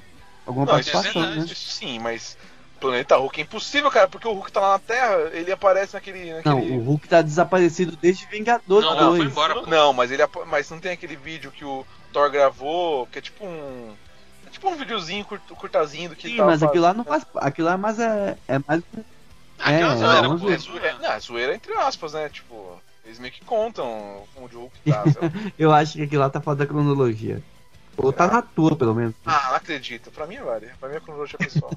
[0.45, 1.39] Alguma Não, participação, é verdade.
[1.39, 1.45] né?
[1.45, 2.37] isso sim, mas
[2.79, 6.41] Planeta Hulk é impossível, cara, porque o Hulk tá lá na Terra, ele aparece naquele.
[6.43, 6.77] Não, naquele...
[6.77, 9.17] o Hulk tá desaparecido desde Vingadores Não, não, 2.
[9.23, 9.69] foi embora, pô.
[9.69, 13.45] Não, mas ele mas não tem aquele vídeo que o Thor gravou, que é tipo
[13.45, 13.93] um.
[14.45, 17.25] É tipo um videozinho curt, curtazinho do que Sim, mas aquilo lá não faz.
[17.37, 18.83] Aquilo lá é mais é, é mais.
[19.59, 20.47] Aquela É, zoeira, vamos pô.
[20.47, 20.55] ver.
[20.55, 22.27] É zoeira, não, é zoeira entre aspas, né?
[22.27, 25.03] Tipo, eles meio que contam onde o Hulk tá.
[25.57, 27.41] Eu acho que aquilo lá tá fora da cronologia.
[27.97, 29.13] Ou tá na tua, pelo menos.
[29.25, 30.09] ah, não acredito.
[30.11, 30.67] Pra mim vale.
[30.79, 31.71] Pra mim é cronologia pessoal.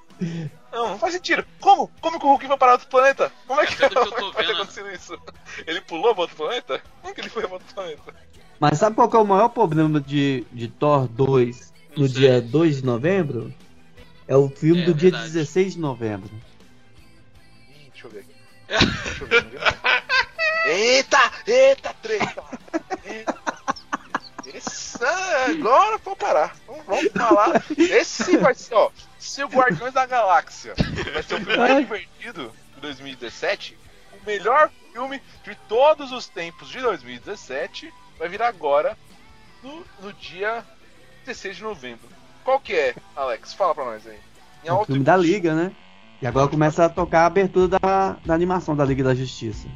[0.72, 1.44] não, não faz sentido.
[1.60, 1.88] Como?
[2.00, 3.30] Como que o Hulk foi parar outro planeta?
[3.46, 5.18] Como é que, É, que eu tô vai ter vendo- acontecido isso?
[5.66, 6.80] Ele pulou pra outro planeta?
[7.02, 8.14] Como que ele foi pra outro planeta?
[8.58, 12.20] Mas sabe qual que é o maior problema de, de Thor 2 Não no sei.
[12.20, 13.54] dia 2 de novembro?
[14.28, 15.32] É o filme É, do dia verdade.
[15.32, 16.30] 16 de novembro.
[17.70, 18.86] Ih, deixa eu ver aqui.
[19.04, 19.46] Deixa eu ver.
[20.66, 21.18] Eita!
[21.46, 22.44] Eita, treta!
[23.04, 23.59] Eita.
[25.06, 26.56] Agora vou parar.
[26.66, 27.62] Vamos, vamos falar.
[27.76, 28.90] Esse vai ser, ó.
[29.18, 30.74] Se o Guardiões da Galáxia
[31.12, 33.78] vai ser o filme mais divertido de 2017,
[34.12, 38.96] o melhor filme de todos os tempos de 2017 vai vir agora
[39.62, 40.64] no, no dia
[41.24, 42.08] 16 de novembro.
[42.44, 43.52] Qual que é, Alex?
[43.54, 44.18] Fala pra nós aí.
[44.64, 45.16] Em É o filme e da.
[45.16, 45.72] Liga, né?
[46.20, 49.66] E agora começa a tocar a abertura da, da animação da Liga da Justiça.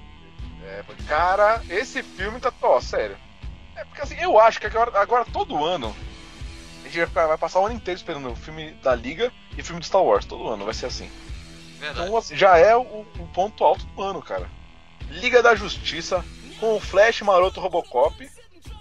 [0.63, 2.53] É, cara, esse filme tá.
[2.63, 3.17] Ó, sério.
[3.77, 5.95] É porque assim, eu acho que agora, agora todo ano
[6.83, 9.61] a gente vai, ficar- vai passar o ano inteiro esperando o filme da Liga e
[9.61, 10.25] o filme de Star Wars.
[10.25, 11.11] Todo ano vai ser assim.
[11.79, 12.07] Verdade.
[12.07, 14.49] Então assim, já é o, o ponto alto do ano, cara.
[15.11, 16.25] Liga da Justiça,
[16.61, 18.29] com o Flash Maroto Robocop,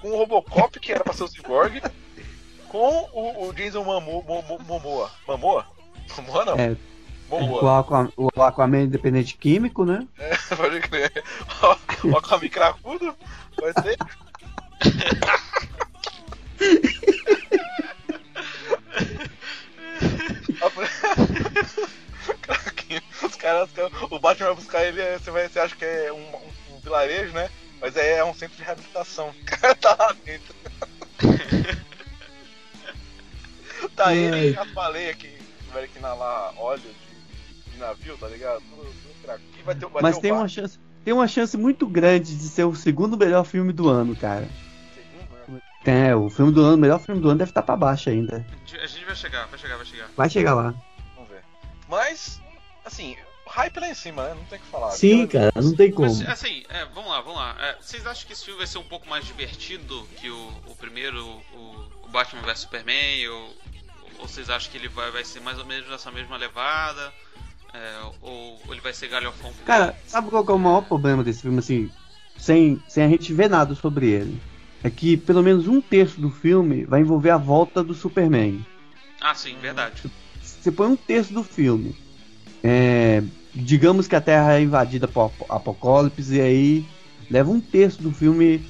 [0.02, 1.82] com o Robocop que era pra ser o Cyborg,
[2.70, 4.24] com o, o Jason Momoa.
[4.24, 5.12] Momoa?
[5.28, 5.66] Momoa?
[6.18, 6.46] Momoa?
[6.46, 6.56] Não.
[6.60, 6.76] É,
[7.30, 10.08] o, Aquaman, o Aquaman independente químico, né?
[10.56, 11.12] Pode crer.
[11.62, 11.76] Ó,
[12.16, 13.16] ó com a micracudo.
[13.60, 13.98] Vai ter.
[23.24, 23.70] Os caras,
[24.12, 27.32] o Batman vai buscar ele, você, vai, você acha que é um, um- um vilarejo,
[27.34, 27.50] né?
[27.82, 29.30] Mas é, é um centro de reabilitação.
[29.30, 30.56] O cara tá lá dentro.
[33.96, 35.28] tá ele e as baleias que
[35.66, 36.84] tiveram que inalar óleo
[37.88, 38.62] navio, tá ligado?
[38.62, 39.44] Tudo, tudo craque.
[39.66, 40.80] Vai ter, vai Mas ter tem uma chance.
[41.04, 44.48] Tem uma chance muito grande de ser o segundo melhor filme do ano, cara.
[44.96, 45.62] segundo, né?
[45.86, 48.46] É, o filme do ano, o melhor filme do ano deve estar pra baixo ainda.
[48.82, 50.10] A gente- vai chegar, vai chegar, vai chegar.
[50.16, 50.74] Vai chegar lá.
[51.16, 51.44] Vamos ver.
[51.90, 52.42] Mas,
[52.86, 54.34] assim, hype lá em cima, né?
[54.36, 54.92] Não tem o que falar.
[54.92, 56.08] Sim, cara, não tem como.
[56.08, 57.56] Mas, assim, é, vamos lá, vamos lá.
[57.60, 60.76] É, vocês acham que esse filme vai ser um pouco mais divertido que o, o
[60.78, 61.22] primeiro,
[61.54, 63.28] o, o Batman vs Superman?
[63.28, 63.54] Ou,
[64.20, 67.14] ou vocês acham que ele vai, vai ser mais ou menos nessa mesma levada?
[67.74, 69.52] É, ou, ou ele vai ser galhofão?
[69.66, 71.90] Cara, sabe qual que é o maior problema desse filme, assim,
[72.38, 74.40] sem, sem a gente ver nada sobre ele?
[74.84, 78.64] É que pelo menos um terço do filme vai envolver a volta do Superman.
[79.22, 80.04] Ah, sim, verdade.
[80.42, 81.96] Você põe um terço do filme.
[82.64, 83.24] é,
[83.56, 86.86] digamos que a Terra é invadida por ap- Apocalipse e aí
[87.30, 88.62] leva um terço do filme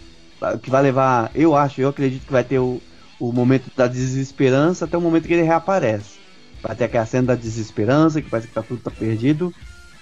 [0.41, 2.79] ah, que vai levar, eu acho, eu acredito que vai ter o,
[3.19, 6.22] o momento da desesperança até o momento que ele reaparece.
[6.63, 9.53] Vai ter aquela cena da desesperança, que parece que tá tudo tá perdido.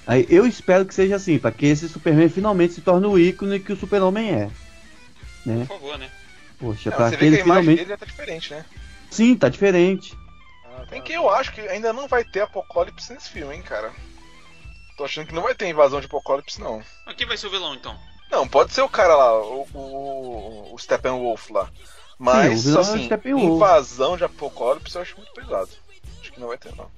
[0.05, 3.59] Aí eu espero que seja assim, para que esse Superman finalmente se torne o ícone
[3.59, 4.49] que o Super-Homem é.
[5.45, 5.65] Né?
[5.65, 6.09] Por favor, né?
[6.59, 7.77] Poxa, Não, para você que vê que ele a imagem finalmente.
[7.79, 8.65] dele já tá diferente, né?
[9.09, 10.15] Sim, tá diferente.
[10.89, 13.91] Bem que eu acho que ainda não vai ter apocalipse nesse filme, hein, cara.
[14.97, 16.81] Tô achando que não vai ter invasão de apocalipse, não.
[17.05, 17.97] Mas quem vai ser o vilão então?
[18.29, 21.69] Não, pode ser o cara lá, o, o, o Steppenwolf lá.
[22.19, 23.55] Mas, Sim, o vilão é o assim, Steppenwolf.
[23.55, 25.69] invasão de Apocalipse eu acho muito pesado.
[26.41, 26.89] Não vai ter, não.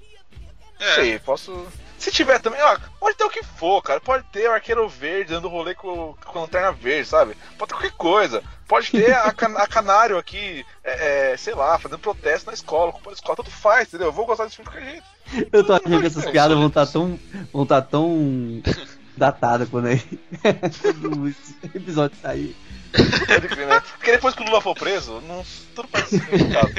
[0.80, 1.68] É, sei, posso.
[2.00, 4.00] Se tiver também, ó, pode ter o que for, cara.
[4.02, 7.38] Pode ter o arqueiro verde dando rolê com, com a lanterna verde, sabe?
[7.58, 8.44] Pode ter qualquer coisa.
[8.68, 12.90] Pode ter a, can- a canário aqui, é, é, sei lá, fazendo protesto na escola,
[12.90, 14.08] ocupando a escola, tanto faz, entendeu?
[14.08, 15.50] Eu vou gostar desse filme de qualquer jeito.
[15.54, 17.20] Eu tô achando que essas piadas vão estar tão.
[17.54, 18.62] vão estar tão.
[19.16, 20.02] datadas quando aí.
[21.30, 22.56] esse episódio sair.
[22.92, 23.82] Crer, né?
[23.98, 25.44] Porque depois que o Lula for preso, não,
[25.76, 26.70] tudo parece significado.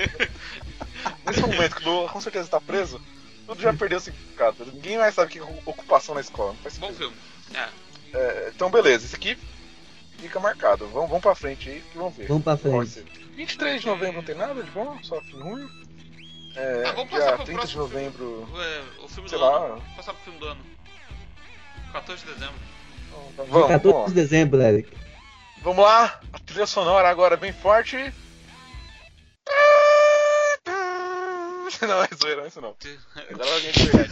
[1.26, 3.00] Nesse momento que o com certeza tá preso,
[3.46, 4.64] tudo já perdeu o significado.
[4.72, 6.52] Ninguém mais sabe o que é ocupação na escola.
[6.52, 7.16] Não faz bom filme.
[7.54, 7.68] É.
[8.16, 9.36] É, então, beleza, esse aqui
[10.18, 10.86] fica marcado.
[10.88, 12.26] Vamos, vamos pra frente aí que vamos ver.
[12.28, 12.90] Vamos pra frente.
[12.90, 13.04] ser.
[13.34, 15.68] 23 de novembro não tem nada de bom, só filme ruim.
[16.56, 18.48] É, Ah, vamos dia passar pro 30 de novembro.
[18.56, 19.56] É, o filme Sei do lá.
[19.58, 19.68] ano.
[19.78, 20.60] Vamos passar pro filme do ano.
[21.92, 22.54] 14 de dezembro.
[23.10, 24.06] Vamos, Dia vamos, 14 lá.
[24.06, 24.92] de dezembro, Eric.
[25.62, 28.12] Vamos lá, a trilha sonora agora bem forte.
[31.82, 32.76] Não, é zoeira, não é isso não.
[33.30, 34.10] Agora alguém de verdade.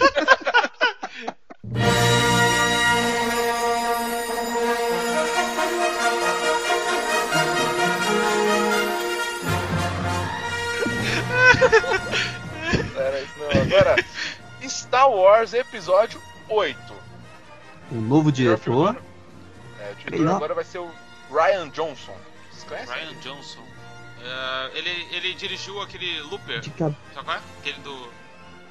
[12.96, 13.62] Era isso não.
[13.62, 13.96] Agora,
[14.68, 16.78] Star Wars Episódio 8.
[17.90, 18.96] O novo diretor.
[19.78, 20.90] É, o diretor agora vai ser o
[21.30, 22.16] Ryan Johnson.
[22.50, 22.94] Vocês conhecem?
[22.94, 23.71] Ryan Johnson.
[24.24, 26.60] É, ele, ele dirigiu aquele Looper.
[26.60, 27.40] De cab- Sabe qual é?
[27.60, 28.08] Aquele do.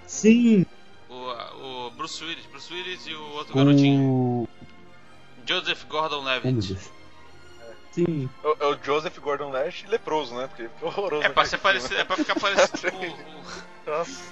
[0.08, 0.66] Sim,
[1.10, 2.46] O, o Bruce Willis.
[2.46, 4.02] Bruce Willis e o outro garotinho.
[4.02, 4.48] com.
[5.46, 6.78] Joseph Gordon Levitt.
[7.92, 8.30] Sim.
[8.44, 10.48] É o- é o Joseph Gordon-Levitt leproso, né?
[10.48, 11.24] Porque ficou horroroso.
[11.26, 13.44] É pra, ser parecido, é pra ficar parecido com o, o-
[13.86, 14.24] Nossa,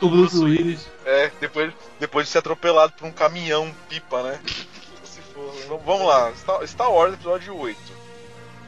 [0.00, 0.86] O Bruce Willis.
[1.04, 4.40] É, depois, depois de ser atropelado por um caminhão pipa, né?
[5.02, 5.52] Se for.
[5.66, 7.80] Vamos- Vamos lá, Star, Star Wars Episódio 8.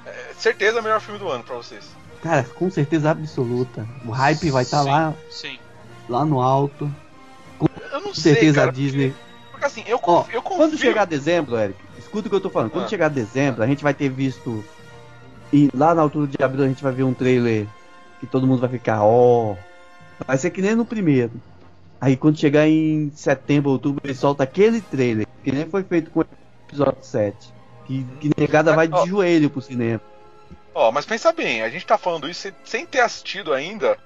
[0.06, 1.84] É, certeza o melhor filme do ano pra vocês.
[2.22, 3.86] Cara, com certeza absoluta.
[4.04, 5.58] O hype vai estar Sim, lá, Sim.
[6.08, 6.90] lá no alto.
[7.60, 9.14] Eu não Com sei, certeza cara, a Disney.
[9.50, 10.56] Porque assim, eu, Ó, eu confio.
[10.56, 12.70] quando chegar dezembro, Eric, escuta o que eu tô falando.
[12.70, 12.88] Quando Ah.
[12.88, 14.64] chegar dezembro, a gente vai ter visto.
[15.52, 17.66] E lá na altura de abril a gente vai ver um trailer
[18.20, 19.56] que todo mundo vai ficar, ó.
[20.26, 21.32] vai ser que nem no primeiro.
[22.00, 26.20] Aí quando chegar em setembro, outubro, ele solta aquele trailer, que nem foi feito com
[26.20, 26.24] o
[26.68, 27.52] episódio 7.
[27.86, 30.00] Que, que negada vai de joelho pro cinema.
[30.74, 33.98] Ó, mas pensa bem, a gente tá falando isso sem, ter assistido ainda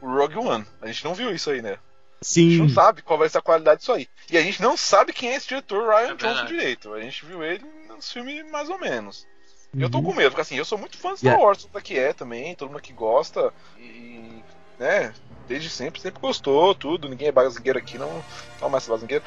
[0.00, 0.64] o Rogue One.
[0.80, 1.72] A gente não viu isso aí, né?
[1.72, 2.58] A gente Sim.
[2.58, 4.08] não sabe qual vai ser a qualidade disso aí.
[4.30, 6.92] E a gente não sabe quem é esse diretor Ryan É Johnson direito.
[6.92, 9.26] A gente viu ele nos filmes mais ou menos.
[9.74, 10.04] E eu tô Uhum.
[10.04, 11.44] com medo, porque assim, eu sou muito fã de Star Yeah.
[11.46, 13.52] Wars, todo mundo aqui é também, todo mundo aqui gosta.
[13.76, 14.42] E,
[14.78, 15.12] né,
[15.46, 17.08] desde sempre, sempre gostou, tudo.
[17.08, 18.24] Ninguém é bazingueiro aqui, não,
[18.60, 19.22] não mais bazingueiro.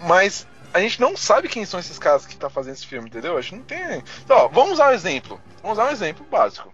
[0.00, 3.36] Mas a gente não sabe quem são esses caras que tá fazendo esse filme, entendeu?
[3.36, 4.02] A gente não tem.
[4.24, 5.40] Então, ó, vamos usar um exemplo.
[5.62, 6.72] Vamos usar um exemplo básico.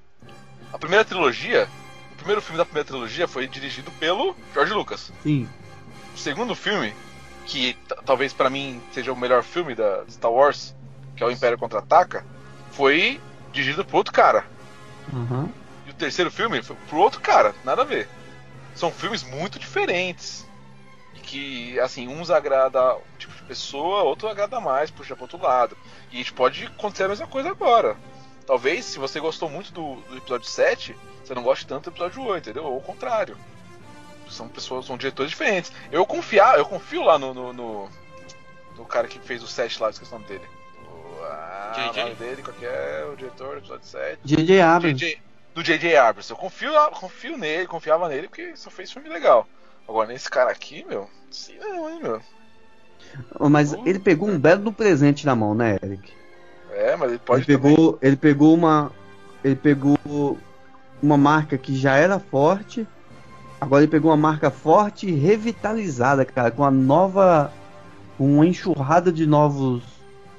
[0.72, 1.68] A primeira trilogia,
[2.12, 5.12] o primeiro filme da primeira trilogia foi dirigido pelo George Lucas.
[5.22, 5.48] Sim.
[6.14, 6.94] O segundo filme,
[7.46, 10.74] que talvez pra mim seja o melhor filme da Star Wars,
[11.16, 12.24] que é o Império Contra-Ataca,
[12.72, 13.20] foi
[13.52, 14.44] dirigido por outro cara.
[15.12, 15.48] Aham.
[15.86, 18.08] E o terceiro filme foi por outro cara, nada a ver.
[18.74, 20.46] São filmes muito diferentes.
[21.14, 25.40] E que, assim, uns agrada um tipo de pessoa, outro agrada mais, puxa pro outro
[25.40, 25.76] lado.
[26.10, 27.96] E a gente pode acontecer a mesma coisa agora.
[28.46, 32.22] Talvez, se você gostou muito do, do episódio 7, você não goste tanto do episódio
[32.22, 32.64] 8, entendeu?
[32.64, 33.36] Ou o contrário.
[34.28, 35.72] São pessoas, são diretores diferentes.
[35.90, 37.90] Eu confiar, eu confio lá no, no, no,
[38.76, 40.46] no cara que fez o 7 lá, esqueci o nome dele.
[40.86, 42.02] O, ah, JJ?
[42.02, 44.20] o nome dele, qual que é o diretor do episódio 7?
[44.24, 44.60] J.J.
[44.60, 44.98] Abrams.
[44.98, 45.96] JJ do J.J.
[45.96, 46.30] Abrams.
[46.30, 49.46] Eu confio, confio nele, confiava nele porque só fez filme legal.
[49.86, 52.22] Agora, nesse cara aqui, meu, sim não, hein, meu.
[53.50, 56.12] Mas ele pegou um belo no presente na mão, né, Eric?
[56.72, 58.90] É, mas ele pode ele pegou, ele pegou uma,
[59.44, 60.38] ele pegou
[61.02, 62.86] uma marca que já era forte.
[63.60, 67.52] Agora ele pegou uma marca forte e revitalizada, cara, com a nova,
[68.18, 69.82] com uma enxurrada de novos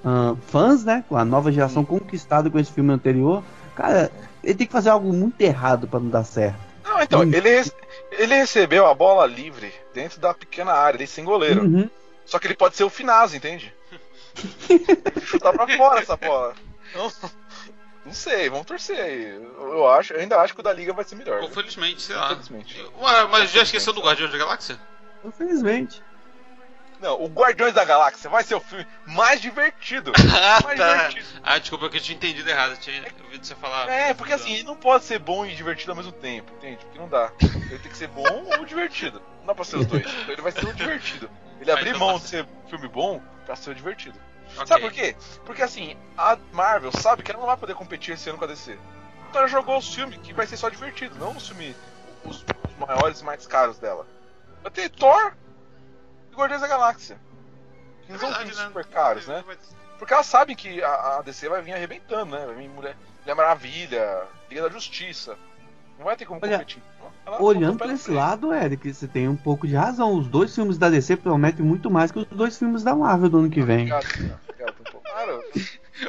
[0.03, 1.03] ah, fãs, né?
[1.07, 3.43] Com a nova geração conquistada com esse filme anterior.
[3.75, 4.11] Cara,
[4.43, 6.59] ele tem que fazer algo muito errado pra não dar certo.
[6.83, 7.31] Não, então, Hum.
[7.33, 7.49] ele,
[8.11, 11.63] ele recebeu a bola livre dentro da pequena área, ele sem goleiro.
[11.63, 11.89] Uhum.
[12.25, 13.73] Só que ele pode ser o Finazzi, entende?
[15.25, 16.55] Chutar pra fora essa bola.
[16.93, 17.11] Não,
[18.05, 19.23] não sei, vamos torcer aí.
[19.33, 21.39] Eu, acho, eu ainda acho que o da Liga vai ser melhor.
[21.39, 22.33] Pô, felizmente, sei lá.
[22.33, 22.79] Infelizmente.
[22.99, 24.79] Ué, mas já esqueceu do Guardião da Galáxia?
[25.23, 26.03] Infelizmente.
[26.99, 30.11] Não, o Guardiões da Galáxia vai ser o filme mais divertido.
[30.35, 31.07] Ah, mais tá.
[31.07, 31.41] divertido.
[31.41, 32.71] Ah, desculpa, que eu tinha entendido errado.
[32.71, 33.89] Eu tinha ouvido você falar.
[33.89, 36.83] É, porque assim, ele não pode ser bom e divertido ao mesmo tempo, entende?
[36.83, 37.31] Porque não dá.
[37.41, 39.21] Ele tem que ser bom ou divertido.
[39.43, 40.05] Não dá pra ser os dois.
[40.05, 41.29] Então ele vai ser o divertido.
[41.59, 44.17] Ele abrir então mão de ser filme bom pra ser divertido.
[44.55, 44.67] Ok.
[44.67, 45.15] Sabe por quê?
[45.45, 48.47] Porque assim, a Marvel sabe que ela não vai poder competir esse ano com a
[48.47, 48.77] DC.
[49.33, 51.75] já jogou os filmes que vai ser só divertido, não os filmes
[52.23, 54.07] os, os maiores e mais caros dela.
[54.61, 55.33] Vai ter Thor
[56.31, 57.17] e Guardiões da Galáxia.
[58.05, 58.67] Que não são filmes né?
[58.67, 59.43] super caros, né?
[59.97, 62.45] Porque ela sabe que a, a DC vai vir arrebentando, né?
[62.45, 65.37] Vai vir Mulher, Mulher Maravilha, Liga da Justiça.
[65.97, 66.81] Não vai ter como Olha, competir.
[67.39, 70.15] Olhando pé esse lado, Eric, você tem um pouco de razão.
[70.15, 73.37] Os dois filmes da DC prometem muito mais que os dois filmes da Marvel do
[73.39, 73.91] ano que vem.
[73.91, 74.43] Obrigado.
[75.03, 75.43] Cara,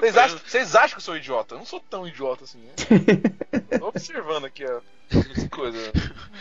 [0.01, 1.55] vocês, acham, vocês acham que eu sou idiota?
[1.55, 2.73] Eu não sou tão idiota assim, né?
[3.79, 4.81] Tô observando aqui a
[5.11, 5.93] as coisas.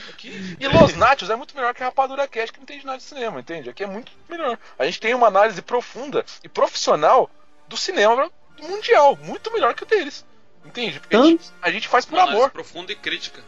[0.10, 2.98] Aqui, e Los Nachos é muito melhor que a Rapadura Cash, que não entende nada
[2.98, 3.70] de cinema, entende?
[3.70, 4.58] Aqui é muito melhor.
[4.78, 7.30] A gente tem uma análise profunda e profissional
[7.68, 8.32] do cinema
[8.62, 10.26] mundial, muito melhor que o deles.
[10.66, 11.00] Entende?
[11.00, 12.52] Porque a gente, a gente faz por Uma análise amor.
[12.52, 13.44] profunda e crítica.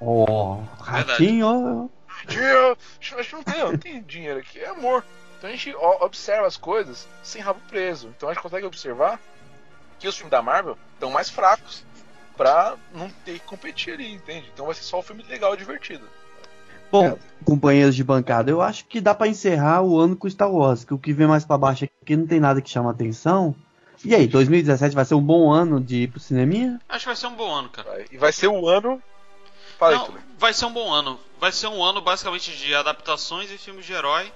[0.00, 1.88] Ó, ratinho, ó.
[2.26, 2.76] Dinheiro,
[3.16, 5.04] a gente não tem, não tem dinheiro aqui, é amor.
[5.38, 8.08] Então a gente ó, observa as coisas sem rabo preso.
[8.16, 9.20] Então a gente consegue observar
[9.98, 11.84] que os filmes da Marvel estão mais fracos
[12.36, 14.50] pra não ter que competir ali, entende?
[14.52, 16.04] Então vai ser só um filme legal e divertido.
[16.90, 20.82] Bom, companheiros de bancada, eu acho que dá pra encerrar o ano com Star Wars,
[20.84, 23.54] que o que vem mais pra baixo aqui não tem nada que chama atenção.
[24.04, 26.80] E aí, 2017 vai ser um bom ano de ir pro cineminha?
[26.88, 27.88] Acho que vai ser um bom ano, cara.
[27.90, 29.00] Vai- E vai ser o ano.
[29.80, 30.22] Fala aí, Não, Túlio.
[30.38, 31.20] vai ser um bom ano.
[31.40, 34.32] Vai ser um ano basicamente de adaptações e filmes de herói.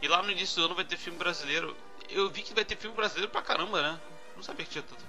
[0.00, 1.76] E lá no início do ano vai ter filme brasileiro.
[2.10, 4.00] Eu vi que vai ter filme brasileiro pra caramba, né?
[4.36, 5.02] Não sabia que tinha tudo.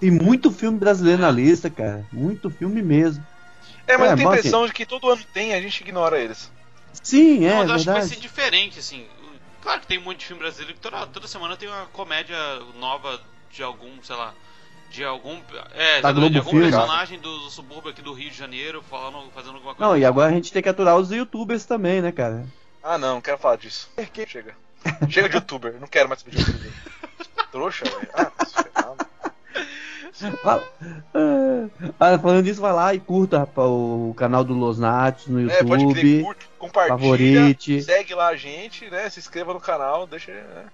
[0.00, 2.06] Tem muito filme brasileiro na lista, cara.
[2.12, 3.26] Muito filme mesmo.
[3.86, 5.80] É, mas É, eu tenho a bom, impressão de que todo ano tem, a gente
[5.80, 6.52] ignora eles.
[7.02, 8.08] Sim, é Não, mas eu acho que vai verdade.
[8.14, 9.08] ser diferente, assim.
[9.60, 12.36] Claro que tem um monte de filme brasileiro que toda, toda semana tem uma comédia
[12.76, 13.20] nova
[13.50, 14.34] de algum, sei lá.
[14.90, 15.38] De algum.
[15.74, 16.70] É, Da Globo de algum Filmes.
[16.70, 19.90] personagem do, do subúrbio aqui do Rio de Janeiro falando, fazendo alguma coisa.
[19.92, 22.46] Não, e agora a gente tem que aturar os youtubers também, né, cara?
[22.82, 23.90] Ah, não, não quero falar disso.
[24.26, 24.54] Chega.
[25.08, 26.72] Chega de youtuber, não quero mais saber de youtuber.
[27.50, 28.08] Trouxa, velho.
[28.14, 30.38] Ah, ferrar, mano.
[30.42, 30.68] Fala-
[32.00, 35.62] Ah, falando disso, vai lá e curta rapaz, o canal do Los Natos no É,
[35.62, 36.22] pode crer, YouTube.
[36.24, 37.82] curte, compartilha, favorite.
[37.82, 39.08] segue lá a gente, né?
[39.10, 40.32] Se inscreva no canal, deixa.
[40.32, 40.64] Né?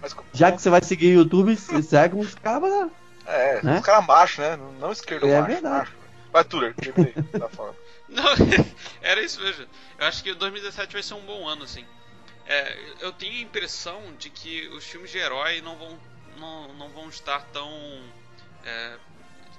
[0.00, 2.90] Mas, Já que você vai seguir o YouTube, se- segue uns cabras.
[3.32, 3.78] É, né?
[3.78, 4.56] os caras macho, né?
[4.56, 5.52] Não, não esquerdo É macho.
[5.52, 5.78] verdade.
[5.78, 5.92] macho.
[6.32, 7.76] Vai, Tuller, terminei, tá falando.
[8.08, 8.24] Não,
[9.00, 9.66] era isso mesmo.
[9.98, 11.84] Eu acho que 2017 vai ser um bom ano, assim.
[12.46, 15.98] É, eu tenho a impressão de que os filmes de herói não vão,
[16.38, 17.70] não, não vão estar tão.
[18.64, 18.96] é,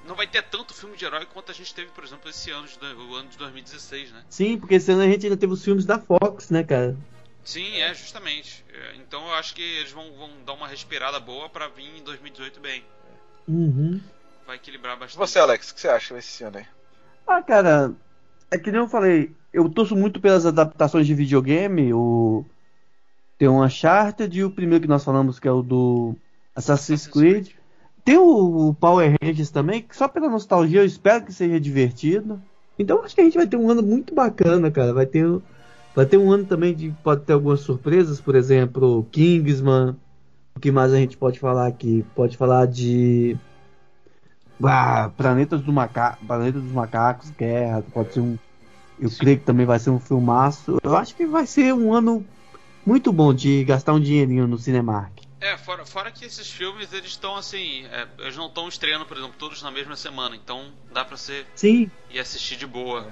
[0.06, 2.68] não vai ter tanto filme de herói quanto a gente teve, por exemplo, esse ano,
[3.10, 4.24] o ano de 2016, né?
[4.30, 6.96] Sim, porque esse ano a gente ainda teve os filmes da Fox, né, cara?
[7.44, 8.64] Sim, é, justamente.
[8.72, 12.04] É, então eu acho que eles vão, vão dar uma respirada boa pra vir em
[12.04, 12.84] 2018 bem.
[13.48, 14.00] Uhum.
[14.46, 15.18] Vai equilibrar bastante.
[15.18, 16.66] você, Alex, o que você acha desse ano aí?
[17.28, 17.94] Ah, cara,
[18.52, 21.94] é que nem eu falei, eu torço muito pelas adaptações de videogame.
[21.94, 22.46] O...
[23.38, 26.16] Tem o Uncharted e o primeiro que nós falamos, que é o do
[26.56, 27.50] Assassin's Creed.
[28.04, 32.42] Tem o Power Rangers também, que só pela nostalgia eu espero que seja divertido.
[32.78, 34.94] Então acho que a gente vai ter um ano muito bacana, cara.
[34.94, 35.26] Vai ter,
[35.96, 39.96] vai ter um ano também de pode ter algumas surpresas, por exemplo, Kingsman.
[40.56, 42.06] O que mais a gente pode falar aqui?
[42.16, 43.38] Pode falar de
[44.64, 46.18] ah, Planetas do Maca...
[46.26, 48.38] Planeta dos Macacos, Guerra, pode ser um.
[49.00, 50.78] Eu creio que também vai ser um filmaço.
[50.84, 52.26] Eu acho que vai ser um ano
[52.86, 55.12] muito bom de gastar um dinheirinho no Cinemark.
[55.42, 59.18] É, fora, fora que esses filmes eles estão assim, é, eles não estão estreando, por
[59.18, 61.92] exemplo, todos na mesma semana, então dá pra você Sim.
[62.10, 63.12] ir assistir de boa.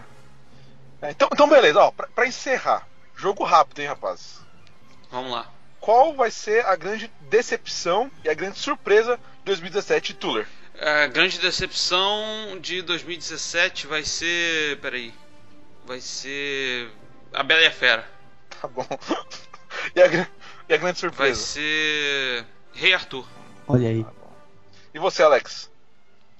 [1.01, 2.88] É, então, então, beleza, ó, pra, pra encerrar,
[3.18, 4.39] jogo rápido, hein, rapazes?
[5.11, 5.51] Vamos lá.
[5.82, 10.48] Qual vai ser a grande decepção e a grande surpresa de 2017, Tuller?
[10.80, 14.80] A grande decepção de 2017 vai ser.
[14.80, 15.12] Peraí.
[15.86, 16.90] Vai ser.
[17.34, 18.08] A Bela e a Fera.
[18.62, 18.86] Tá bom.
[19.95, 20.06] e, a,
[20.70, 21.41] e a grande Vai surpresa?
[21.41, 22.45] ser.
[22.74, 23.28] Rei Arthur.
[23.68, 24.06] Olha aí.
[24.94, 25.70] E você, Alex?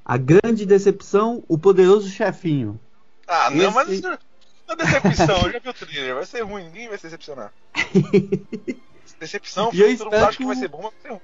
[0.06, 2.80] A grande decepção, o poderoso chefinho.
[3.28, 6.42] Ah, não, Esse- mas isso não é decepção, eu já vi o trailer, vai ser
[6.42, 7.52] ruim, ninguém vai se decepcionar.
[9.22, 11.02] Decepção, E eu todo mundo espero acha que vai que o- ser bom, mas vai
[11.02, 11.22] ser ruim.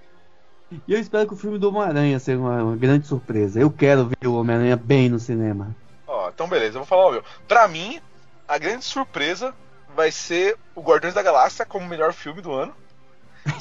[0.87, 3.59] E eu espero que o filme do Homem-Aranha seja uma, uma grande surpresa.
[3.59, 5.75] Eu quero ver o Homem-Aranha bem no cinema.
[6.05, 7.23] Ó, então beleza, eu vou falar o meu.
[7.47, 7.99] Pra mim,
[8.47, 9.53] a grande surpresa
[9.95, 12.73] vai ser o Guardiões da Galáxia como o melhor filme do ano.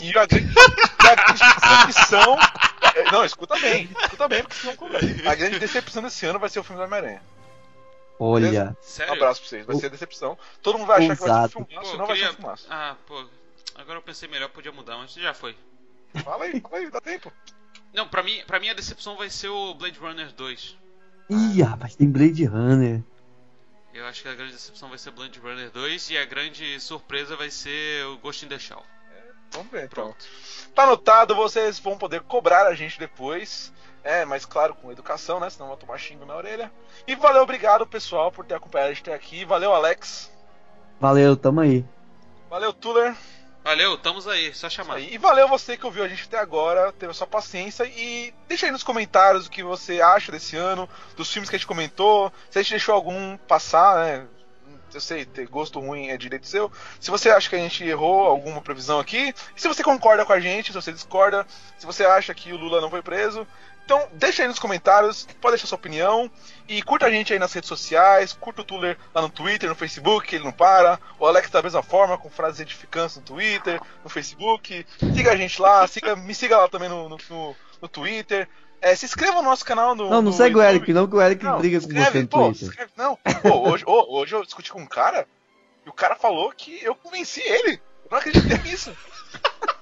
[0.00, 0.52] E a grande,
[0.98, 2.36] a grande decepção.
[2.94, 4.74] é, Não, escuta bem, escuta bem, porque senão.
[5.30, 7.22] A grande decepção desse ano vai ser o filme do Homem-Aranha.
[8.18, 8.70] Olha.
[8.70, 9.12] Um Sério?
[9.14, 10.36] abraço pra vocês, vai ser decepção.
[10.62, 12.36] Todo mundo vai achar que vai ser um filmaço, Pô, não vai ser queria- um
[12.36, 12.66] filmaço.
[12.70, 13.24] Ah, pô.
[13.76, 15.56] Agora eu pensei melhor, podia mudar, mas já foi.
[16.24, 17.32] Fala aí, fala aí, dá tempo.
[17.92, 20.78] Não, pra mim, pra mim a decepção vai ser o Blade Runner 2.
[21.30, 23.02] Ih, rapaz, tem Blade Runner.
[23.92, 27.36] Eu acho que a grande decepção vai ser Blade Runner 2 e a grande surpresa
[27.36, 28.82] vai ser o Ghost in the Shell.
[29.52, 30.14] Vamos ver então.
[30.74, 33.72] Tá anotado, vocês vão poder cobrar a gente depois.
[34.04, 35.50] É, mas claro, com educação, né?
[35.50, 36.70] Senão vou tomar xingo na orelha.
[37.06, 39.44] E valeu, obrigado, pessoal, por ter acompanhado a gente até aqui.
[39.44, 40.30] Valeu, Alex.
[41.00, 41.84] Valeu, tamo aí.
[42.48, 43.16] Valeu, Tuller.
[43.66, 45.00] Valeu, estamos aí, só chamar.
[45.00, 48.66] E valeu você que ouviu a gente até agora, teve a sua paciência e deixa
[48.66, 52.32] aí nos comentários o que você acha desse ano, dos filmes que a gente comentou,
[52.48, 54.26] se a gente deixou algum passar, né?
[54.94, 56.70] Eu sei, ter gosto ruim é direito seu.
[57.00, 60.38] Se você acha que a gente errou alguma previsão aqui, se você concorda com a
[60.38, 61.44] gente, se você discorda,
[61.76, 63.44] se você acha que o Lula não foi preso.
[63.86, 66.28] Então, deixa aí nos comentários, pode deixar sua opinião.
[66.68, 69.76] E curta a gente aí nas redes sociais, curta o Tuller lá no Twitter, no
[69.76, 70.98] Facebook, ele não para.
[71.20, 74.84] O Alex da mesma forma, com frases edificantes no Twitter, no Facebook.
[75.14, 77.16] Siga a gente lá, siga, me siga lá também no, no,
[77.80, 78.48] no, Twitter.
[78.80, 80.10] É, se inscreva no nosso canal no.
[80.10, 80.74] Não, não segue o YouTube.
[80.74, 82.68] Eric, não, que o Eric Não, briga com escreve, você no pô, Twitter.
[82.68, 85.28] escreve- não, pô, hoje, ô, hoje eu discuti com um cara
[85.86, 87.80] e o cara falou que eu convenci ele.
[88.04, 88.92] Eu não acreditei nisso.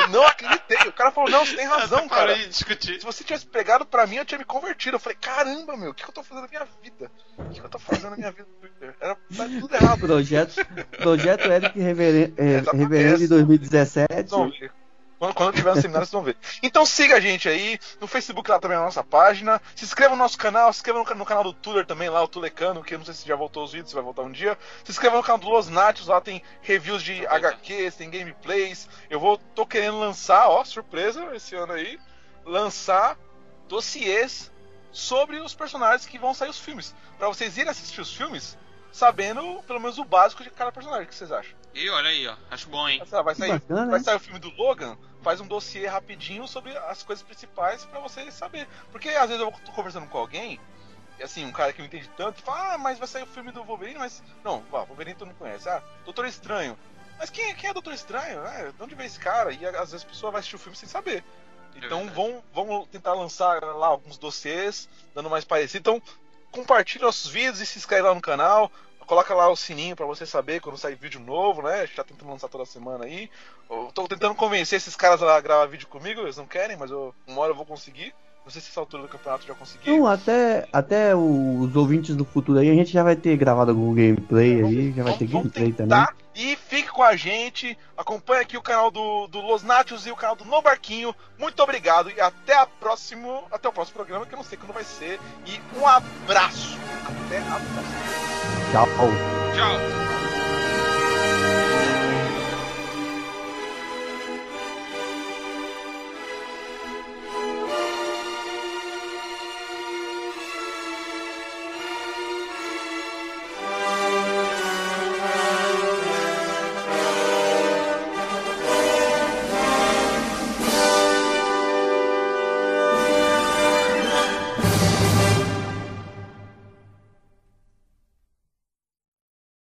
[0.00, 0.88] Eu não acreditei.
[0.88, 2.36] O cara falou, não, você tem razão, cara.
[2.52, 4.96] Se você tivesse pregado pra mim, eu tinha me convertido.
[4.96, 7.10] Eu falei, caramba, meu, o que, que eu tô fazendo na minha vida?
[7.38, 8.94] O que, que eu tô fazendo na minha vida no Twitter?
[9.00, 10.00] Era tá tudo errado.
[10.00, 10.54] Projeto,
[10.98, 12.76] projeto Eric é, Exatamente.
[12.76, 14.12] Reverendo de 2017.
[14.12, 14.72] Vocês vão ver.
[15.20, 16.36] Quando, quando eu tiver no seminário, vocês vão ver.
[16.62, 17.78] Então siga a gente aí.
[18.00, 19.60] No Facebook lá também é a nossa página.
[19.76, 20.72] Se inscreva no nosso canal.
[20.72, 23.12] Se inscreva no, no canal do Tuller também, lá, o Tulecano, que eu não sei
[23.12, 24.56] se já voltou os vídeos, se vai voltar um dia.
[24.82, 28.88] Se inscreva no canal do Los Natos, lá tem reviews de HQs, tem gameplays.
[29.10, 32.00] Eu vou, tô querendo lançar, ó, surpresa, esse ano aí,
[32.46, 33.18] lançar
[33.68, 34.50] dossiês
[34.90, 36.94] sobre os personagens que vão sair os filmes.
[37.18, 38.56] Pra vocês irem assistir os filmes
[38.90, 41.04] sabendo pelo menos o básico de cada personagem.
[41.04, 41.54] O que vocês acham?
[41.74, 43.02] E olha aí, ó, acho bom, hein?
[43.06, 44.04] Vai sair, bacana, vai hein?
[44.04, 48.30] sair o filme do Logan, faz um dossiê rapidinho sobre as coisas principais pra você
[48.30, 48.66] saber.
[48.90, 50.60] Porque às vezes eu tô conversando com alguém,
[51.20, 53.52] e assim, um cara que não entende tanto, fala, ah, mas vai sair o filme
[53.52, 54.22] do Wolverine, mas.
[54.42, 55.68] Não, vá, Wolverine tu não conhece.
[55.68, 56.78] Ah, Doutor Estranho.
[57.18, 58.40] Mas quem, quem é Doutor Estranho?
[58.40, 59.52] Ah, de onde vem esse cara?
[59.52, 61.22] E às vezes a pessoa vai assistir o filme sem saber.
[61.76, 62.14] Então verdade.
[62.14, 65.78] vão, vão tentar lançar lá alguns dossiês, dando mais parecido.
[65.78, 66.02] Então,
[66.50, 68.72] compartilha nossos vídeos e se inscreve lá no canal.
[69.06, 71.80] Coloca lá o sininho pra você saber quando sair vídeo novo, né?
[71.80, 73.28] A gente tá tentando lançar toda semana aí.
[73.70, 77.14] Eu tô tentando convencer esses caras a gravar vídeo comigo, eles não querem, mas eu,
[77.26, 78.12] uma hora eu vou conseguir.
[78.44, 79.90] Não sei se essa altura do campeonato já consegui.
[79.90, 83.94] Então, até, até os ouvintes do futuro aí, a gente já vai ter gravado algum
[83.94, 86.06] gameplay aí, já vai ter Vamos gameplay também.
[86.34, 87.76] E fique com a gente.
[87.96, 91.14] Acompanhe aqui o canal do, do Los Nachos e o canal do No Barquinho.
[91.38, 94.72] Muito obrigado e até a próximo, até o próximo programa, que eu não sei quando
[94.72, 95.20] vai ser.
[95.46, 96.78] E um abraço.
[97.04, 97.82] Até a próxima.
[98.72, 98.86] Tchau.
[99.54, 100.19] Tchau.